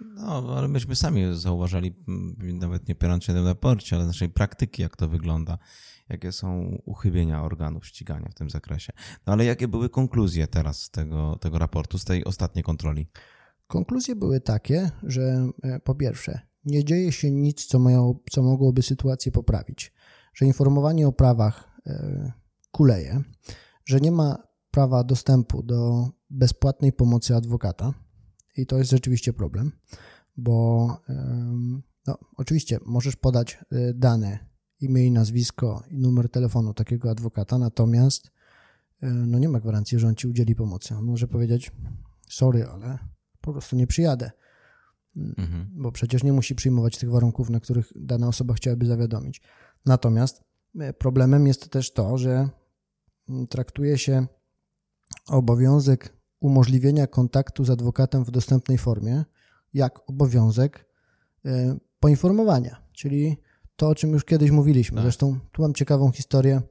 No, 0.00 0.56
ale 0.56 0.68
myśmy 0.68 0.96
sami 0.96 1.22
zauważali, 1.32 1.94
nawet 2.38 2.88
nie 2.88 2.94
opierając 2.94 3.24
się 3.24 3.32
na 3.32 3.44
raporcie, 3.44 3.96
ale 3.96 4.06
naszej 4.06 4.28
praktyki, 4.28 4.82
jak 4.82 4.96
to 4.96 5.08
wygląda, 5.08 5.58
jakie 6.08 6.32
są 6.32 6.78
uchybienia 6.84 7.42
organów 7.42 7.86
ścigania 7.86 8.28
w 8.28 8.34
tym 8.34 8.50
zakresie. 8.50 8.92
No 9.26 9.32
ale 9.32 9.44
jakie 9.44 9.68
były 9.68 9.88
konkluzje 9.88 10.46
teraz 10.46 10.82
z 10.82 10.90
tego, 10.90 11.38
tego 11.40 11.58
raportu, 11.58 11.98
z 11.98 12.04
tej 12.04 12.24
ostatniej 12.24 12.62
kontroli? 12.62 13.08
Konkluzje 13.66 14.16
były 14.16 14.40
takie, 14.40 14.90
że 15.02 15.48
e, 15.62 15.80
po 15.80 15.94
pierwsze, 15.94 16.40
nie 16.64 16.84
dzieje 16.84 17.12
się 17.12 17.30
nic, 17.30 17.66
co, 17.66 17.78
mają, 17.78 18.18
co 18.30 18.42
mogłoby 18.42 18.82
sytuację 18.82 19.32
poprawić, 19.32 19.92
że 20.34 20.46
informowanie 20.46 21.08
o 21.08 21.12
prawach 21.12 21.72
kuleje, 22.70 23.22
że 23.84 24.00
nie 24.00 24.12
ma 24.12 24.36
prawa 24.70 25.04
dostępu 25.04 25.62
do 25.62 26.08
bezpłatnej 26.30 26.92
pomocy 26.92 27.36
adwokata 27.36 27.94
i 28.56 28.66
to 28.66 28.78
jest 28.78 28.90
rzeczywiście 28.90 29.32
problem, 29.32 29.72
bo 30.36 30.88
no, 32.06 32.18
oczywiście 32.36 32.78
możesz 32.86 33.16
podać 33.16 33.58
e, 33.72 33.94
dane, 33.94 34.38
imię 34.80 35.06
i 35.06 35.10
nazwisko 35.10 35.82
i 35.90 35.98
numer 35.98 36.28
telefonu 36.28 36.74
takiego 36.74 37.10
adwokata, 37.10 37.58
natomiast 37.58 38.30
e, 39.00 39.06
no 39.10 39.38
nie 39.38 39.48
ma 39.48 39.60
gwarancji, 39.60 39.98
że 39.98 40.08
on 40.08 40.14
ci 40.14 40.28
udzieli 40.28 40.54
pomocy. 40.54 40.94
On 40.94 41.04
może 41.04 41.28
powiedzieć, 41.28 41.72
sorry, 42.28 42.66
ale 42.66 42.98
po 43.40 43.52
prostu 43.52 43.76
nie 43.76 43.86
przyjadę, 43.86 44.30
mhm. 45.16 45.70
bo 45.72 45.92
przecież 45.92 46.22
nie 46.22 46.32
musi 46.32 46.54
przyjmować 46.54 46.98
tych 46.98 47.10
warunków, 47.10 47.50
na 47.50 47.60
których 47.60 47.92
dana 47.96 48.28
osoba 48.28 48.54
chciałaby 48.54 48.86
zawiadomić. 48.86 49.40
Natomiast 49.86 50.44
e, 50.80 50.92
problemem 50.92 51.46
jest 51.46 51.68
też 51.68 51.92
to, 51.92 52.18
że 52.18 52.48
traktuje 53.48 53.98
się 53.98 54.26
obowiązek 55.26 56.21
umożliwienia 56.42 57.06
kontaktu 57.06 57.64
z 57.64 57.70
adwokatem 57.70 58.24
w 58.24 58.30
dostępnej 58.30 58.78
formie 58.78 59.24
jak 59.74 60.10
obowiązek 60.10 60.88
e, 61.44 61.76
poinformowania, 62.00 62.82
czyli 62.92 63.36
to, 63.76 63.88
o 63.88 63.94
czym 63.94 64.10
już 64.10 64.24
kiedyś 64.24 64.50
mówiliśmy. 64.50 64.96
Tak. 64.96 65.04
Zresztą 65.04 65.38
tu 65.52 65.62
mam 65.62 65.74
ciekawą 65.74 66.10
historię, 66.10 66.62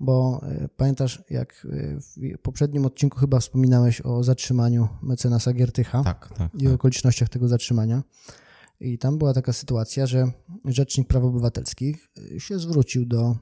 bo 0.00 0.40
e, 0.42 0.68
pamiętasz, 0.76 1.24
jak 1.30 1.66
e, 1.72 2.00
w 2.00 2.38
poprzednim 2.42 2.86
odcinku 2.86 3.18
chyba 3.18 3.40
wspominałeś 3.40 4.00
o 4.00 4.22
zatrzymaniu 4.22 4.88
mecenasa 5.02 5.52
Giertycha 5.52 6.04
tak, 6.04 6.34
tak, 6.38 6.54
i 6.54 6.64
tak. 6.64 6.74
okolicznościach 6.74 7.28
tego 7.28 7.48
zatrzymania. 7.48 8.02
I 8.80 8.98
tam 8.98 9.18
była 9.18 9.34
taka 9.34 9.52
sytuacja, 9.52 10.06
że 10.06 10.32
Rzecznik 10.64 11.08
Praw 11.08 11.24
Obywatelskich 11.24 12.08
się 12.38 12.58
zwrócił 12.58 13.06
do 13.06 13.36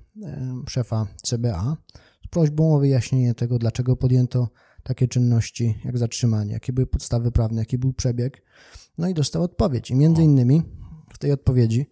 szefa 0.69 1.07
CBA 1.23 1.77
z 2.25 2.29
prośbą 2.29 2.75
o 2.75 2.79
wyjaśnienie 2.79 3.35
tego, 3.35 3.59
dlaczego 3.59 3.97
podjęto 3.97 4.49
takie 4.87 5.09
czynności 5.09 5.79
jak 5.85 5.99
zatrzymanie, 5.99 6.53
jakie 6.53 6.73
były 6.73 6.87
podstawy 6.87 7.33
prawne, 7.33 7.61
jaki 7.61 7.79
był 7.79 7.93
przebieg. 7.93 8.43
No 8.99 9.09
i 9.09 9.15
dostał 9.15 9.43
odpowiedź. 9.43 9.91
I 9.91 9.95
między 9.95 10.23
innymi 10.23 10.63
w 11.13 11.19
tej 11.19 11.33
odpowiedzi, 11.33 11.87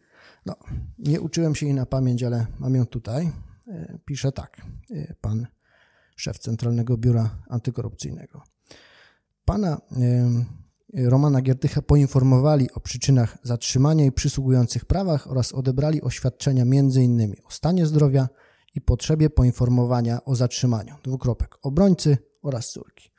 no 0.46 0.56
nie 0.98 1.20
uczyłem 1.20 1.54
się 1.54 1.66
jej 1.66 1.74
na 1.74 1.86
pamięć, 1.86 2.22
ale 2.22 2.46
mam 2.58 2.74
ją 2.74 2.86
tutaj, 2.86 3.30
e, 3.68 3.98
pisze 4.04 4.32
tak, 4.32 4.66
e, 4.90 5.14
pan 5.20 5.46
szef 6.16 6.38
Centralnego 6.38 6.96
Biura 6.96 7.42
Antykorupcyjnego. 7.48 8.42
Pana 9.44 9.80
e, 10.94 11.10
Romana 11.10 11.42
Giertycha 11.42 11.82
poinformowali 11.82 12.72
o 12.72 12.80
przyczynach 12.80 13.38
zatrzymania 13.42 14.04
i 14.04 14.12
przysługujących 14.12 14.84
prawach 14.84 15.30
oraz 15.30 15.52
odebrali 15.52 16.02
oświadczenia 16.02 16.62
m.in. 16.62 17.34
o 17.44 17.50
stanie 17.50 17.86
zdrowia 17.86 18.28
i 18.74 18.80
potrzebie 18.80 19.30
poinformowania 19.30 20.24
o 20.24 20.34
zatrzymaniu. 20.34 20.94
Dwukropek. 21.04 21.58
Obrońcy 21.62 22.18
oraz 22.44 22.70
córki. 22.70 23.10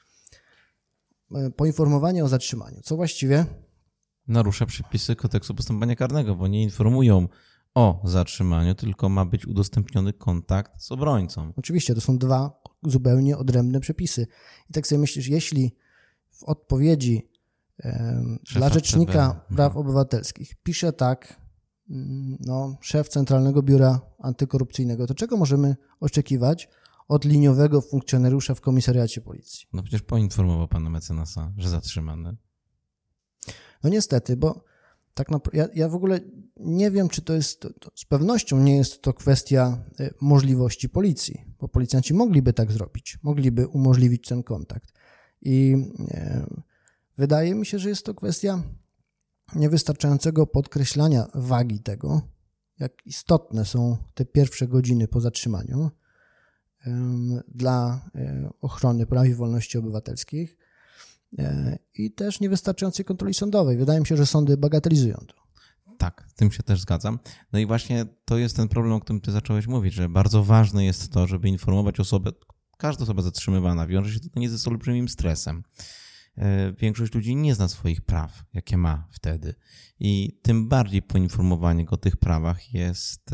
E, 1.35 1.51
poinformowanie 1.51 2.23
o 2.23 2.27
zatrzymaniu, 2.27 2.81
co 2.83 2.95
właściwie 2.95 3.45
narusza 4.27 4.65
przepisy 4.65 5.15
kodeksu 5.15 5.55
postępowania 5.55 5.95
karnego, 5.95 6.35
bo 6.35 6.47
nie 6.47 6.63
informują 6.63 7.27
o 7.73 8.01
zatrzymaniu, 8.03 8.75
tylko 8.75 9.09
ma 9.09 9.25
być 9.25 9.47
udostępniony 9.47 10.13
kontakt 10.13 10.81
z 10.81 10.91
obrońcą. 10.91 11.53
Oczywiście, 11.55 11.95
to 11.95 12.01
są 12.01 12.17
dwa 12.17 12.61
zupełnie 12.83 13.37
odrębne 13.37 13.79
przepisy. 13.79 14.27
I 14.69 14.73
tak 14.73 14.87
sobie 14.87 14.99
myślisz, 14.99 15.27
jeśli 15.27 15.75
w 16.29 16.43
odpowiedzi 16.43 17.29
dla 18.53 18.69
Rzecznika 18.69 19.29
CB. 19.29 19.55
Praw 19.55 19.71
mhm. 19.71 19.77
Obywatelskich 19.77 20.55
pisze 20.63 20.93
tak 20.93 21.41
mm, 21.89 22.37
no, 22.39 22.77
szef 22.81 23.09
Centralnego 23.09 23.63
Biura 23.63 24.01
Antykorupcyjnego, 24.19 25.07
to 25.07 25.13
czego 25.13 25.37
możemy 25.37 25.75
oczekiwać 25.99 26.69
od 27.07 27.25
liniowego 27.25 27.81
funkcjonariusza 27.81 28.55
w 28.55 28.61
komisariacie 28.61 29.21
policji. 29.21 29.67
No 29.73 29.83
przecież 29.83 30.01
poinformował 30.01 30.67
pana 30.67 30.89
mecenasa, 30.89 31.53
że 31.57 31.69
zatrzymany. 31.69 32.35
No 33.83 33.89
niestety, 33.89 34.37
bo 34.37 34.63
tak 35.13 35.31
naprawdę 35.31 35.57
ja, 35.57 35.67
ja 35.75 35.89
w 35.89 35.95
ogóle 35.95 36.19
nie 36.57 36.91
wiem, 36.91 37.09
czy 37.09 37.21
to 37.21 37.33
jest, 37.33 37.59
to, 37.59 37.73
to, 37.73 37.91
z 37.95 38.05
pewnością 38.05 38.59
nie 38.59 38.77
jest 38.77 39.01
to 39.01 39.13
kwestia 39.13 39.83
y, 39.99 40.13
możliwości 40.21 40.89
policji, 40.89 41.45
bo 41.59 41.67
policjanci 41.67 42.13
mogliby 42.13 42.53
tak 42.53 42.71
zrobić, 42.71 43.19
mogliby 43.23 43.67
umożliwić 43.67 44.27
ten 44.27 44.43
kontakt. 44.43 44.93
I 45.41 45.75
e, 46.11 46.45
wydaje 47.17 47.55
mi 47.55 47.65
się, 47.65 47.79
że 47.79 47.89
jest 47.89 48.05
to 48.05 48.13
kwestia 48.13 48.63
niewystarczającego 49.55 50.47
podkreślania 50.47 51.27
wagi 51.35 51.79
tego, 51.79 52.21
jak 52.79 53.05
istotne 53.05 53.65
są 53.65 53.97
te 54.13 54.25
pierwsze 54.25 54.67
godziny 54.67 55.07
po 55.07 55.21
zatrzymaniu 55.21 55.91
dla 57.47 58.01
e, 58.15 58.49
ochrony 58.61 59.05
praw 59.05 59.27
i 59.27 59.33
wolności 59.33 59.77
obywatelskich 59.77 60.57
e, 61.39 61.77
i 61.93 62.11
też 62.11 62.39
niewystarczającej 62.39 63.05
kontroli 63.05 63.33
sądowej. 63.33 63.77
Wydaje 63.77 63.99
mi 63.99 64.07
się, 64.07 64.17
że 64.17 64.25
sądy 64.25 64.57
bagatelizują 64.57 65.17
to. 65.27 65.45
Tak, 65.97 66.25
z 66.27 66.33
tym 66.33 66.51
się 66.51 66.63
też 66.63 66.81
zgadzam. 66.81 67.19
No 67.53 67.59
i 67.59 67.65
właśnie 67.65 68.05
to 68.25 68.37
jest 68.37 68.55
ten 68.55 68.67
problem, 68.67 68.93
o 68.93 68.99
którym 68.99 69.21
ty 69.21 69.31
zacząłeś 69.31 69.67
mówić, 69.67 69.93
że 69.93 70.09
bardzo 70.09 70.43
ważne 70.43 70.85
jest 70.85 71.11
to, 71.11 71.27
żeby 71.27 71.49
informować 71.49 71.99
osobę, 71.99 72.31
każda 72.77 73.03
osoba 73.03 73.21
zatrzymywana 73.21 73.87
wiąże 73.87 74.13
się 74.13 74.19
to 74.19 74.39
nie 74.39 74.49
ze 74.49 74.69
olbrzymim 74.69 75.09
stresem. 75.09 75.63
E, 76.37 76.73
większość 76.73 77.13
ludzi 77.13 77.35
nie 77.35 77.55
zna 77.55 77.67
swoich 77.67 78.01
praw, 78.01 78.43
jakie 78.53 78.77
ma 78.77 79.07
wtedy. 79.11 79.55
I 79.99 80.39
tym 80.41 80.69
bardziej 80.69 81.01
poinformowanie 81.01 81.85
go 81.85 81.93
o 81.93 81.97
tych 81.97 82.17
prawach 82.17 82.73
jest 82.73 83.31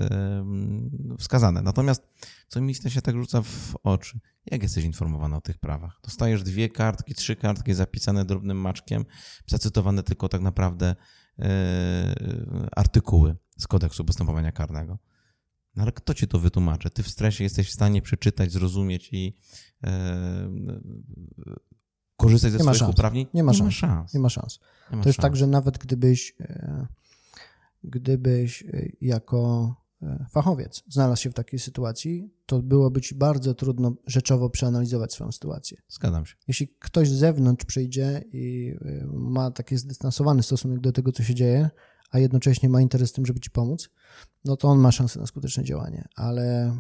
wskazane. 1.19 1.61
Natomiast 1.61 2.07
co 2.47 2.61
mi 2.61 2.75
się 2.75 3.01
tak 3.01 3.15
rzuca 3.15 3.41
w 3.41 3.75
oczy, 3.83 4.19
jak 4.45 4.63
jesteś 4.63 4.85
informowany 4.85 5.35
o 5.35 5.41
tych 5.41 5.57
prawach? 5.57 5.99
Dostajesz 6.03 6.43
dwie 6.43 6.69
kartki, 6.69 7.15
trzy 7.15 7.35
kartki 7.35 7.73
zapisane 7.73 8.25
drobnym 8.25 8.57
maczkiem, 8.57 9.05
zacytowane 9.47 10.03
tylko 10.03 10.29
tak 10.29 10.41
naprawdę 10.41 10.95
e, 11.39 12.15
artykuły 12.75 13.35
z 13.57 13.67
kodeksu 13.67 14.05
postępowania 14.05 14.51
karnego. 14.51 14.99
No 15.75 15.83
ale 15.83 15.91
kto 15.91 16.13
ci 16.13 16.27
to 16.27 16.39
wytłumaczy? 16.39 16.89
Ty 16.89 17.03
w 17.03 17.07
stresie 17.07 17.43
jesteś 17.43 17.69
w 17.69 17.73
stanie 17.73 18.01
przeczytać, 18.01 18.51
zrozumieć 18.51 19.09
i 19.11 19.37
e, 19.83 20.49
korzystać 22.21 22.51
ze 22.51 22.57
nie 22.57 22.63
swoich 22.63 22.89
uprawnień? 22.89 23.27
Nie 23.33 23.43
ma, 23.43 23.51
nie 23.51 23.63
ma 23.63 23.71
szans. 23.71 24.13
Nie 24.13 24.19
ma 24.19 24.29
szans. 24.29 24.59
Nie 24.91 24.97
ma 24.97 25.03
to 25.03 25.09
jest 25.09 25.19
tak, 25.19 25.35
że 25.35 25.47
nawet 25.47 25.77
gdybyś, 25.77 26.35
e, 26.39 26.87
gdybyś 27.83 28.63
e, 28.63 28.85
jako 29.01 29.75
e, 30.01 30.25
fachowiec 30.31 30.83
znalazł 30.87 31.21
się 31.21 31.29
w 31.29 31.33
takiej 31.33 31.59
sytuacji, 31.59 32.33
to 32.45 32.61
byłoby 32.61 33.01
ci 33.01 33.15
bardzo 33.15 33.53
trudno 33.53 33.93
rzeczowo 34.07 34.49
przeanalizować 34.49 35.13
swoją 35.13 35.31
sytuację. 35.31 35.77
Zgadzam 35.89 36.25
się. 36.25 36.35
Jeśli 36.47 36.67
ktoś 36.79 37.09
z 37.09 37.13
zewnątrz 37.13 37.65
przyjdzie 37.65 38.23
i 38.33 38.75
ma 39.13 39.51
taki 39.51 39.77
zdystansowany 39.77 40.43
stosunek 40.43 40.79
do 40.79 40.91
tego, 40.91 41.11
co 41.11 41.23
się 41.23 41.35
dzieje, 41.35 41.69
a 42.11 42.19
jednocześnie 42.19 42.69
ma 42.69 42.81
interes 42.81 43.11
w 43.11 43.13
tym, 43.13 43.25
żeby 43.25 43.39
ci 43.39 43.49
pomóc, 43.49 43.89
no 44.45 44.57
to 44.57 44.67
on 44.67 44.79
ma 44.79 44.91
szansę 44.91 45.19
na 45.19 45.25
skuteczne 45.25 45.63
działanie. 45.63 46.07
Ale 46.15 46.77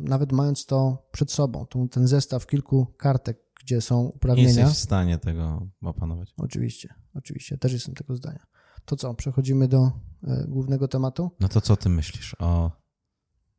nawet 0.00 0.32
mając 0.32 0.66
to 0.66 1.08
przed 1.12 1.32
sobą, 1.32 1.66
ten 1.90 2.06
zestaw 2.06 2.46
kilku 2.46 2.86
kartek, 2.96 3.51
gdzie 3.62 3.80
są 3.80 4.00
uprawnienia. 4.00 4.52
Nie 4.52 4.58
jesteś 4.58 4.78
w 4.78 4.80
stanie 4.80 5.18
tego 5.18 5.68
opanować. 5.82 6.34
Oczywiście, 6.36 6.94
oczywiście, 7.14 7.58
też 7.58 7.72
jestem 7.72 7.94
tego 7.94 8.16
zdania. 8.16 8.46
To 8.84 8.96
co, 8.96 9.14
przechodzimy 9.14 9.68
do 9.68 9.90
e, 10.22 10.44
głównego 10.48 10.88
tematu? 10.88 11.30
No 11.40 11.48
to 11.48 11.60
co 11.60 11.76
ty 11.76 11.88
myślisz 11.88 12.36
o... 12.38 12.70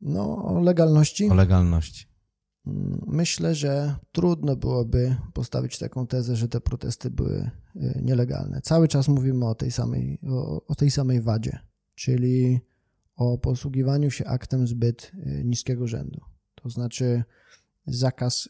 No, 0.00 0.44
o 0.44 0.60
legalności? 0.60 1.30
O 1.30 1.34
legalności. 1.34 2.06
Mm, 2.66 3.00
myślę, 3.06 3.54
że 3.54 3.96
trudno 4.12 4.56
byłoby 4.56 5.16
postawić 5.32 5.78
taką 5.78 6.06
tezę, 6.06 6.36
że 6.36 6.48
te 6.48 6.60
protesty 6.60 7.10
były 7.10 7.50
e, 7.76 8.00
nielegalne. 8.02 8.60
Cały 8.60 8.88
czas 8.88 9.08
mówimy 9.08 9.48
o 9.48 9.54
tej 9.54 9.70
samej, 9.70 10.18
o, 10.28 10.66
o 10.66 10.74
tej 10.74 10.90
samej 10.90 11.22
wadzie, 11.22 11.58
czyli 11.94 12.60
o 13.16 13.38
posługiwaniu 13.38 14.10
się 14.10 14.24
aktem 14.24 14.66
zbyt 14.66 15.12
e, 15.14 15.44
niskiego 15.44 15.86
rzędu. 15.86 16.20
To 16.54 16.68
znaczy 16.68 17.24
zakaz 17.86 18.48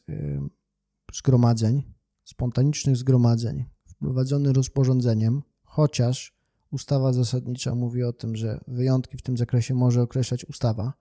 zgromadzeń, 1.14 1.83
spontanicznych 2.25 2.97
zgromadzeń, 2.97 3.64
wprowadzony 3.87 4.52
rozporządzeniem, 4.52 5.42
chociaż 5.62 6.35
ustawa 6.71 7.12
zasadnicza 7.12 7.75
mówi 7.75 8.02
o 8.02 8.12
tym, 8.12 8.37
że 8.37 8.61
wyjątki 8.68 9.18
w 9.18 9.23
tym 9.23 9.37
zakresie 9.37 9.75
może 9.75 10.02
określać 10.02 10.44
ustawa, 10.44 10.92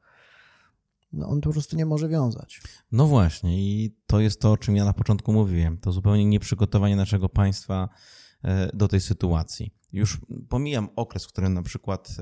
no 1.13 1.27
on 1.27 1.41
po 1.41 1.51
prostu 1.51 1.75
nie 1.75 1.85
może 1.85 2.09
wiązać. 2.09 2.61
No 2.91 3.07
właśnie, 3.07 3.61
i 3.61 3.95
to 4.07 4.19
jest 4.19 4.41
to, 4.41 4.51
o 4.51 4.57
czym 4.57 4.75
ja 4.75 4.85
na 4.85 4.93
początku 4.93 5.33
mówiłem. 5.33 5.77
To 5.77 5.91
zupełnie 5.91 6.25
nieprzygotowanie 6.25 6.95
naszego 6.95 7.29
państwa 7.29 7.89
do 8.73 8.87
tej 8.87 9.01
sytuacji. 9.01 9.73
Już 9.93 10.21
pomijam 10.49 10.89
okres, 10.95 11.25
w 11.25 11.27
którym 11.27 11.53
na 11.53 11.61
przykład 11.61 12.15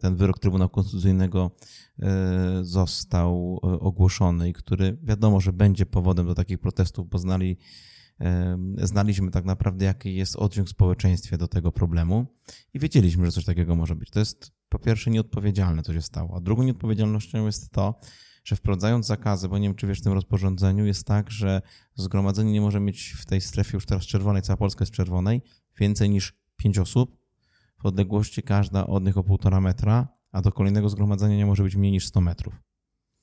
ten 0.00 0.16
wyrok 0.16 0.38
Trybunału 0.38 0.70
Konstytucyjnego 0.70 1.50
e, 1.98 2.60
został 2.62 3.60
e, 3.64 3.66
ogłoszony 3.66 4.48
i 4.48 4.52
który 4.52 4.98
wiadomo, 5.02 5.40
że 5.40 5.52
będzie 5.52 5.86
powodem 5.86 6.26
do 6.26 6.34
takich 6.34 6.58
protestów, 6.58 7.08
bo 7.08 7.18
znali, 7.18 7.58
znaliśmy 8.82 9.30
tak 9.30 9.44
naprawdę, 9.44 9.84
jaki 9.84 10.14
jest 10.14 10.36
oddźwięk 10.36 10.68
w 10.68 10.70
społeczeństwie 10.70 11.38
do 11.38 11.48
tego 11.48 11.72
problemu 11.72 12.26
i 12.74 12.78
wiedzieliśmy, 12.78 13.26
że 13.26 13.32
coś 13.32 13.44
takiego 13.44 13.76
może 13.76 13.96
być. 13.96 14.10
To 14.10 14.18
jest 14.18 14.52
po 14.68 14.78
pierwsze 14.78 15.10
nieodpowiedzialne, 15.10 15.82
co 15.82 15.92
się 15.92 16.02
stało, 16.02 16.36
a 16.36 16.40
drugą 16.40 16.62
nieodpowiedzialnością 16.62 17.46
jest 17.46 17.70
to, 17.70 18.00
że 18.44 18.56
wprowadzając 18.56 19.06
zakazy, 19.06 19.48
bo 19.48 19.58
nie 19.58 19.68
wiem, 19.68 19.74
czy 19.74 19.86
wiesz, 19.86 20.00
w 20.00 20.02
tym 20.02 20.12
rozporządzeniu 20.12 20.86
jest 20.86 21.06
tak, 21.06 21.30
że 21.30 21.62
zgromadzenie 21.94 22.52
nie 22.52 22.60
może 22.60 22.80
mieć 22.80 23.14
w 23.18 23.26
tej 23.26 23.40
strefie 23.40 23.76
już 23.76 23.86
teraz 23.86 24.04
czerwonej, 24.04 24.42
cała 24.42 24.56
Polska 24.56 24.82
jest 24.82 24.92
czerwonej, 24.92 25.42
więcej 25.78 26.10
niż 26.10 26.34
pięć 26.56 26.78
osób, 26.78 27.16
w 27.82 27.86
odległości 27.86 28.42
każda 28.42 28.86
od 28.86 29.04
nich 29.04 29.16
o 29.16 29.24
półtora 29.24 29.60
metra, 29.60 30.08
a 30.32 30.42
do 30.42 30.52
kolejnego 30.52 30.88
zgromadzenia 30.88 31.36
nie 31.36 31.46
może 31.46 31.62
być 31.62 31.76
mniej 31.76 31.92
niż 31.92 32.06
100 32.06 32.20
metrów. 32.20 32.62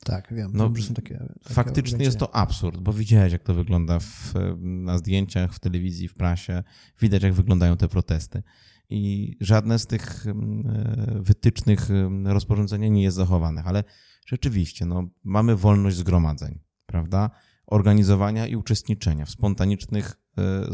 Tak, 0.05 0.33
wiem. 0.33 0.51
No, 0.53 0.69
takie, 0.95 1.17
takie 1.17 1.53
faktycznie 1.53 2.05
jest 2.05 2.19
to 2.19 2.35
absurd, 2.35 2.79
bo 2.79 2.93
widziałeś, 2.93 3.33
jak 3.33 3.43
to 3.43 3.53
wygląda 3.53 3.99
w, 3.99 4.33
na 4.59 4.97
zdjęciach, 4.97 5.53
w 5.53 5.59
telewizji, 5.59 6.07
w 6.07 6.13
prasie. 6.13 6.63
Widać, 7.01 7.23
jak 7.23 7.33
wyglądają 7.33 7.77
te 7.77 7.87
protesty. 7.87 8.43
I 8.89 9.37
żadne 9.41 9.79
z 9.79 9.87
tych 9.87 10.27
mm, 10.27 10.67
e, 10.67 11.21
wytycznych 11.21 11.91
mm, 11.91 12.27
rozporządzenia 12.27 12.87
nie 12.87 13.03
jest 13.03 13.17
zachowanych, 13.17 13.67
ale 13.67 13.83
rzeczywiście, 14.25 14.85
no, 14.85 15.09
mamy 15.23 15.55
wolność 15.55 15.97
zgromadzeń, 15.97 16.59
prawda? 16.85 17.29
Organizowania 17.67 18.47
i 18.47 18.55
uczestniczenia 18.55 19.25
w 19.25 19.29
spontanicznych 19.29 20.15
e, 20.37 20.65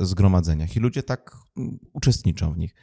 zgromadzeniach. 0.00 0.76
I 0.76 0.80
ludzie 0.80 1.02
tak 1.02 1.36
mm, 1.56 1.78
uczestniczą 1.92 2.52
w 2.52 2.58
nich. 2.58 2.74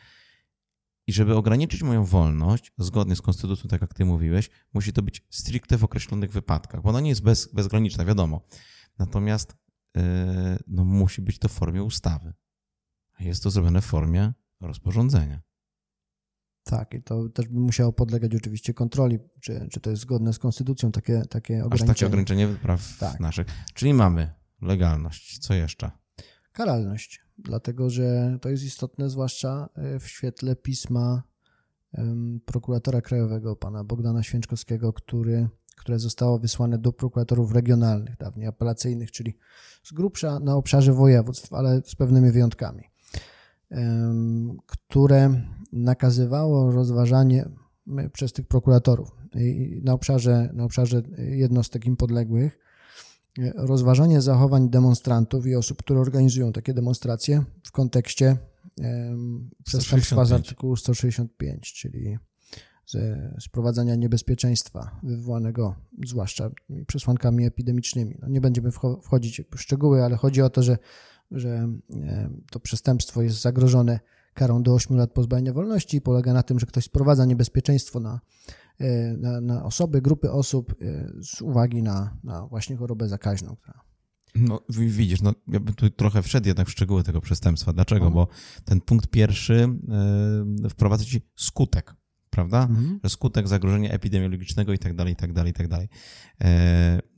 I 1.08 1.14
żeby 1.14 1.36
ograniczyć 1.36 1.84
moją 1.84 2.06
wolność, 2.06 2.72
zgodnie 2.78 3.16
z 3.16 3.22
konstytucją, 3.22 3.70
tak 3.70 3.82
jak 3.82 3.94
ty 3.94 4.06
mówiłeś, 4.06 4.50
musi 4.74 4.94
to 4.94 5.02
być 5.02 5.24
stricte 5.30 5.78
w 5.78 5.84
określonych 5.84 6.32
wypadkach, 6.32 6.82
bo 6.82 6.90
ona 6.90 7.02
nie 7.02 7.10
jest 7.10 7.24
bez, 7.24 7.54
bezgraniczna, 7.54 8.06
wiadomo. 8.06 8.48
Natomiast 9.00 9.56
no, 10.68 10.84
musi 10.84 11.22
być 11.22 11.40
to 11.40 11.50
w 11.50 11.52
formie 11.52 11.84
ustawy. 11.84 12.34
Jest 13.20 13.44
to 13.44 13.52
zrobione 13.52 13.82
w 13.82 13.86
formie 13.86 14.34
rozporządzenia. 14.62 15.42
Tak, 16.64 16.94
i 16.94 17.04
to 17.04 17.30
też 17.30 17.48
by 17.48 17.60
musiało 17.60 17.94
podlegać 17.94 18.36
oczywiście 18.36 18.74
kontroli, 18.74 19.20
czy, 19.42 19.68
czy 19.72 19.80
to 19.80 19.90
jest 19.90 20.02
zgodne 20.02 20.34
z 20.34 20.40
konstytucją, 20.40 20.92
takie, 20.92 21.22
takie 21.30 21.66
ograniczenie. 21.66 21.92
Aż 21.92 21.98
takie 21.98 22.08
ograniczenie 22.08 22.48
praw 22.48 22.98
tak. 23.00 23.20
naszych. 23.20 23.48
Czyli 23.74 23.94
mamy 23.94 24.34
legalność. 24.62 25.40
Co 25.40 25.54
jeszcze? 25.54 25.92
Karalność 26.52 27.26
dlatego 27.38 27.90
że 27.90 28.38
to 28.42 28.50
jest 28.50 28.64
istotne, 28.64 29.10
zwłaszcza 29.10 29.70
e, 29.76 30.00
w 30.00 30.08
świetle 30.08 30.56
pisma 30.56 31.24
prokuratora 32.46 33.02
krajowego, 33.02 33.56
pana 33.56 33.84
Bogdana 33.84 34.24
Święczkowskiego, 34.24 34.94
który, 34.94 35.50
które 35.78 36.00
zostało 36.00 36.40
wysłane 36.40 36.78
do 36.78 36.94
prokuratorów 36.94 37.52
regionalnych, 37.52 38.18
dawniej 38.18 38.48
apelacyjnych, 38.48 39.12
czyli 39.12 39.38
z 39.84 39.94
grubsza 39.94 40.40
na 40.40 40.56
obszarze 40.56 40.94
województw, 40.94 41.54
ale 41.54 41.82
z 41.86 41.96
pewnymi 41.96 42.32
wyjątkami, 42.32 42.84
które 44.66 45.42
nakazywało 45.74 46.72
rozważanie 46.72 47.50
przez 48.14 48.34
tych 48.34 48.48
prokuratorów 48.48 49.12
na 49.84 49.94
obszarze, 49.94 50.50
na 50.54 50.64
obszarze 50.64 51.02
jednostek 51.18 51.86
im 51.86 51.98
podległych 51.98 52.60
rozważanie 53.56 54.22
zachowań 54.22 54.70
demonstrantów 54.70 55.48
i 55.48 55.56
osób, 55.56 55.78
które 55.78 56.00
organizują 56.00 56.52
takie 56.52 56.74
demonstracje 56.74 57.44
w 57.64 57.72
kontekście 57.72 58.38
przestępstwa 59.64 60.26
z 60.26 60.32
artykułu 60.32 60.76
165, 60.76 61.74
czyli 61.74 62.18
ze 62.88 63.32
sprowadzania 63.40 63.96
niebezpieczeństwa 63.96 65.00
wywołanego 65.04 65.76
zwłaszcza 66.06 66.50
przesłankami 66.88 67.46
epidemicznymi. 67.46 68.18
No 68.22 68.28
nie 68.28 68.42
będziemy 68.42 68.72
wchodzić 69.04 69.42
w 69.56 69.62
szczegóły, 69.62 70.04
ale 70.04 70.16
chodzi 70.16 70.42
o 70.42 70.50
to, 70.50 70.64
że, 70.64 70.78
że 71.32 71.68
to 72.52 72.60
przestępstwo 72.60 73.22
jest 73.22 73.42
zagrożone 73.42 74.00
karą 74.34 74.64
do 74.64 74.74
8 74.74 74.98
lat 74.98 75.12
pozbawienia 75.12 75.54
wolności 75.54 75.98
i 75.98 76.02
polega 76.02 76.34
na 76.34 76.44
tym, 76.44 76.60
że 76.60 76.66
ktoś 76.66 76.84
sprowadza 76.84 77.26
niebezpieczeństwo 77.26 78.00
na 78.00 78.20
E, 78.80 79.18
na, 79.18 79.42
na 79.42 79.64
osoby, 79.64 80.02
grupy 80.02 80.32
osób 80.32 80.76
e, 80.82 81.12
z 81.22 81.42
uwagi 81.42 81.84
na, 81.84 82.18
na 82.24 82.48
właśnie 82.48 82.76
chorobę 82.76 83.08
zakaźną. 83.08 83.58
No 84.36 84.62
widzisz, 84.70 85.22
no, 85.22 85.34
ja 85.48 85.60
bym 85.60 85.74
tu 85.74 85.90
trochę 85.90 86.24
wszedł 86.24 86.48
jednak 86.48 86.68
w 86.68 86.72
szczegóły 86.72 87.04
tego 87.04 87.22
przestępstwa. 87.22 87.74
Dlaczego? 87.74 88.12
Bo 88.12 88.28
ten 88.66 88.82
punkt 88.82 89.08
pierwszy 89.08 89.70
y, 90.66 90.70
wprowadza 90.70 91.06
ci 91.06 91.22
skutek, 91.36 91.96
prawda? 92.30 92.64
Mhm. 92.64 93.00
Że 93.04 93.10
skutek 93.10 93.48
zagrożenia 93.48 93.92
epidemiologicznego 93.92 94.74
i 94.74 94.80
tak 94.80 94.96
dalej, 94.96 95.14
i 95.14 95.16
tak 95.16 95.34
dalej, 95.34 95.52
i 95.52 95.54
tak 95.54 95.68
dalej. 95.68 95.90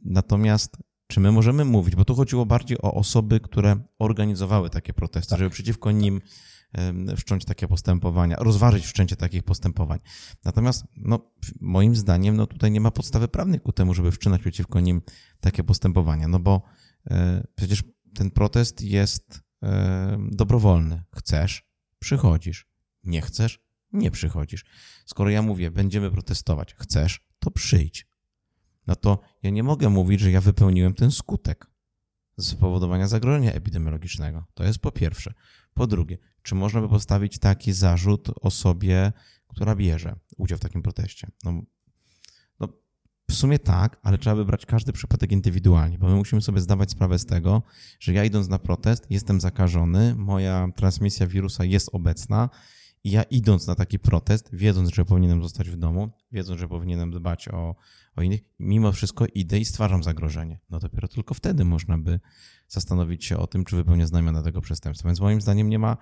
Natomiast 0.06 0.78
czy 1.08 1.20
my 1.20 1.32
możemy 1.32 1.66
mówić, 1.66 1.96
bo 1.96 2.06
tu 2.06 2.16
chodziło 2.16 2.46
bardziej 2.46 2.78
o 2.82 2.94
osoby, 2.94 3.40
które 3.40 3.76
organizowały 4.00 4.70
takie 4.70 4.94
protesty, 4.94 5.30
tak. 5.30 5.40
żeby 5.40 5.50
przeciwko 5.50 5.92
nim 5.92 6.22
wszcząć 7.18 7.46
takie 7.46 7.68
postępowania, 7.68 8.36
rozważyć 8.36 8.86
wszczęcie 8.86 9.16
takich 9.16 9.44
postępowań. 9.44 10.00
Natomiast 10.46 10.86
no, 10.96 11.32
moim 11.62 11.96
zdaniem 11.96 12.36
no, 12.36 12.48
tutaj 12.48 12.72
nie 12.72 12.82
ma 12.82 12.92
podstawy 12.92 13.28
prawnej 13.28 13.60
ku 13.60 13.72
temu, 13.72 13.94
żeby 13.94 14.12
wszczynać 14.12 14.42
przeciwko 14.42 14.80
nim 14.80 15.02
takie 15.40 15.64
postępowania, 15.64 16.28
no 16.28 16.40
bo 16.40 16.62
e, 17.10 17.48
przecież 17.56 17.84
ten 18.16 18.32
protest 18.32 18.82
jest 18.82 19.42
e, 19.64 20.18
dobrowolny. 20.32 21.04
Chcesz, 21.16 21.70
przychodzisz. 22.00 22.68
Nie 23.04 23.22
chcesz, 23.22 23.60
nie 23.92 24.12
przychodzisz. 24.12 24.66
Skoro 25.06 25.30
ja 25.30 25.42
mówię, 25.42 25.72
będziemy 25.72 26.12
protestować, 26.12 26.74
chcesz, 26.74 27.20
to 27.40 27.52
przyjdź. 27.52 28.08
No 28.88 28.96
to 28.96 29.20
ja 29.44 29.50
nie 29.50 29.64
mogę 29.64 29.90
mówić, 29.90 30.22
że 30.22 30.32
ja 30.32 30.42
wypełniłem 30.42 30.94
ten 30.94 31.12
skutek 31.12 31.68
spowodowania 32.40 33.08
zagrożenia 33.08 33.54
epidemiologicznego. 33.54 34.46
To 34.54 34.64
jest 34.64 34.80
po 34.80 34.92
pierwsze. 34.92 35.34
Po 35.74 35.88
drugie, 35.88 36.18
czy 36.42 36.56
można 36.56 36.82
by 36.82 36.90
postawić 36.90 37.40
taki 37.40 37.74
zarzut 37.74 38.28
osobie, 38.42 39.12
która 39.48 39.76
bierze 39.76 40.16
udział 40.38 40.58
w 40.58 40.62
takim 40.62 40.82
proteście? 40.82 41.28
No, 41.44 41.62
no, 42.60 42.68
w 43.30 43.34
sumie 43.34 43.60
tak, 43.60 44.00
ale 44.04 44.18
trzeba 44.18 44.36
by 44.36 44.46
brać 44.46 44.66
każdy 44.66 44.94
przypadek 44.94 45.32
indywidualnie, 45.32 45.98
bo 45.98 46.08
my 46.08 46.16
musimy 46.16 46.42
sobie 46.42 46.62
zdawać 46.62 46.92
sprawę 46.92 47.20
z 47.20 47.26
tego, 47.26 47.64
że 48.00 48.14
ja 48.14 48.24
idąc 48.24 48.48
na 48.48 48.60
protest 48.60 49.06
jestem 49.10 49.42
zakażony, 49.42 50.16
moja 50.16 50.68
transmisja 50.76 51.28
wirusa 51.28 51.66
jest 51.66 51.90
obecna 51.94 52.50
i 53.08 53.12
ja 53.12 53.24
idąc 53.24 53.68
na 53.68 53.76
taki 53.76 54.00
protest, 54.00 54.50
wiedząc, 54.54 54.90
że 54.90 55.06
powinienem 55.06 55.44
zostać 55.44 55.70
w 55.70 55.78
domu, 55.78 56.10
wiedząc, 56.32 56.60
że 56.60 56.68
powinienem 56.68 57.12
dbać 57.12 57.48
o, 57.48 57.76
o 58.16 58.22
innych, 58.22 58.42
mimo 58.60 58.92
wszystko 58.92 59.26
idę 59.34 59.60
i 59.60 59.66
stwarzam 59.66 60.04
zagrożenie. 60.04 60.60
No 60.70 60.80
dopiero 60.80 61.08
tylko 61.08 61.34
wtedy 61.34 61.66
można 61.66 61.98
by 61.98 62.20
zastanowić 62.68 63.26
się 63.26 63.38
o 63.38 63.48
tym, 63.48 63.66
czy 63.66 63.76
wypełnia 63.76 64.08
znamiona 64.08 64.44
tego 64.44 64.62
przestępstwa. 64.62 65.10
Więc 65.10 65.20
moim 65.20 65.42
zdaniem 65.42 65.70
nie 65.70 65.80
ma 65.80 65.98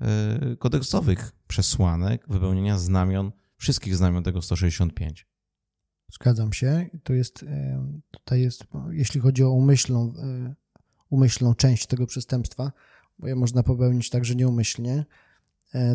e, 0.00 0.56
kodeksowych 0.56 1.32
przesłanek 1.46 2.28
wypełnienia 2.28 2.78
znamion, 2.78 3.32
wszystkich 3.56 3.96
znamion 3.96 4.22
tego 4.22 4.42
165. 4.42 5.26
Zgadzam 6.12 6.52
się. 6.52 6.90
To 7.02 7.12
jest, 7.12 7.42
e, 7.42 7.86
tutaj 8.10 8.40
jest, 8.40 8.64
jeśli 8.90 9.20
chodzi 9.20 9.44
o 9.44 9.50
umyślną, 9.50 10.12
e, 10.18 10.54
umyślną 11.10 11.54
część 11.54 11.86
tego 11.86 12.06
przestępstwa, 12.06 12.72
bo 13.18 13.28
je 13.28 13.36
można 13.36 13.62
popełnić 13.62 14.10
także 14.10 14.34
nieumyślnie, 14.34 15.04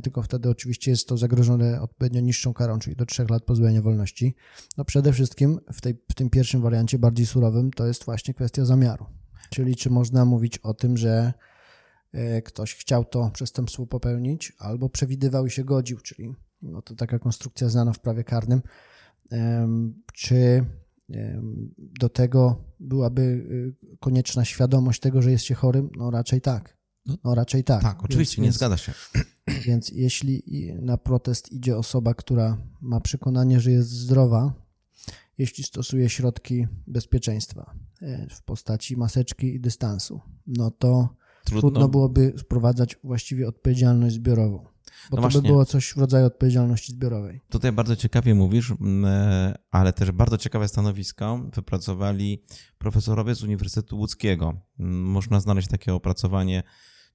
tylko 0.03 0.23
wtedy 0.23 0.49
oczywiście 0.49 0.91
jest 0.91 1.07
to 1.07 1.17
zagrożone 1.17 1.81
odpowiednio 1.81 2.21
niższą 2.21 2.53
karą, 2.53 2.79
czyli 2.79 2.95
do 2.95 3.05
3 3.05 3.25
lat 3.29 3.43
pozbawienia 3.43 3.81
wolności. 3.81 4.35
No 4.77 4.85
przede 4.85 5.13
wszystkim 5.13 5.59
w, 5.73 5.81
tej, 5.81 5.93
w 6.11 6.13
tym 6.13 6.29
pierwszym 6.29 6.61
wariancie, 6.61 6.99
bardziej 6.99 7.25
surowym, 7.25 7.71
to 7.71 7.87
jest 7.87 8.05
właśnie 8.05 8.33
kwestia 8.33 8.65
zamiaru. 8.65 9.05
Czyli 9.49 9.75
czy 9.75 9.89
można 9.89 10.25
mówić 10.25 10.57
o 10.57 10.73
tym, 10.73 10.97
że 10.97 11.33
e, 12.11 12.41
ktoś 12.41 12.75
chciał 12.75 13.05
to 13.05 13.31
przestępstwo 13.33 13.87
popełnić 13.87 14.53
albo 14.57 14.89
przewidywał 14.89 15.45
i 15.45 15.51
się 15.51 15.63
godził, 15.63 15.99
czyli 15.99 16.35
no 16.61 16.81
to 16.81 16.95
taka 16.95 17.19
konstrukcja 17.19 17.69
znana 17.69 17.93
w 17.93 17.99
prawie 17.99 18.23
karnym. 18.23 18.61
Czy 20.13 20.65
do 21.77 22.09
tego 22.09 22.63
byłaby 22.79 23.21
y, 23.21 23.97
konieczna 23.99 24.45
świadomość 24.45 24.99
tego, 24.99 25.21
że 25.21 25.31
jest 25.31 25.45
się 25.45 25.55
chorym? 25.55 25.89
No 25.97 26.11
raczej 26.11 26.41
tak. 26.41 26.77
No, 27.05 27.17
no 27.23 27.35
raczej 27.35 27.63
tak. 27.63 27.81
Tak, 27.81 28.03
oczywiście, 28.03 28.41
więc, 28.41 28.45
nie 28.45 28.51
zgadza 28.57 28.77
się. 28.77 28.93
Więc 29.65 29.89
jeśli 29.89 30.43
na 30.81 30.97
protest 30.97 31.51
idzie 31.51 31.77
osoba, 31.77 32.13
która 32.13 32.57
ma 32.81 32.99
przekonanie, 32.99 33.59
że 33.59 33.71
jest 33.71 33.89
zdrowa, 33.89 34.53
jeśli 35.37 35.63
stosuje 35.63 36.09
środki 36.09 36.67
bezpieczeństwa 36.87 37.75
e, 38.01 38.27
w 38.29 38.43
postaci 38.43 38.97
maseczki 38.97 39.55
i 39.55 39.59
dystansu, 39.59 40.21
no 40.47 40.71
to 40.71 41.09
trudno, 41.43 41.61
trudno 41.61 41.89
byłoby 41.89 42.33
wprowadzać 42.37 42.97
właściwie 43.03 43.47
odpowiedzialność 43.47 44.15
zbiorową. 44.15 44.65
Bo 45.09 45.17
no 45.17 45.17
to 45.17 45.21
właśnie. 45.21 45.41
by 45.41 45.47
było 45.47 45.65
coś 45.65 45.93
w 45.93 45.97
rodzaju 45.97 46.25
odpowiedzialności 46.25 46.91
zbiorowej. 46.91 47.41
Tutaj 47.49 47.71
bardzo 47.71 47.95
ciekawie 47.95 48.35
mówisz, 48.35 48.73
e, 49.05 49.55
ale 49.71 49.93
też 49.93 50.11
bardzo 50.11 50.37
ciekawe 50.37 50.67
stanowisko 50.67 51.49
wypracowali 51.53 52.43
profesorowie 52.77 53.35
z 53.35 53.43
Uniwersytetu 53.43 53.97
Łódzkiego. 53.97 54.61
Można 55.03 55.39
znaleźć 55.39 55.67
takie 55.67 55.93
opracowanie 55.93 56.63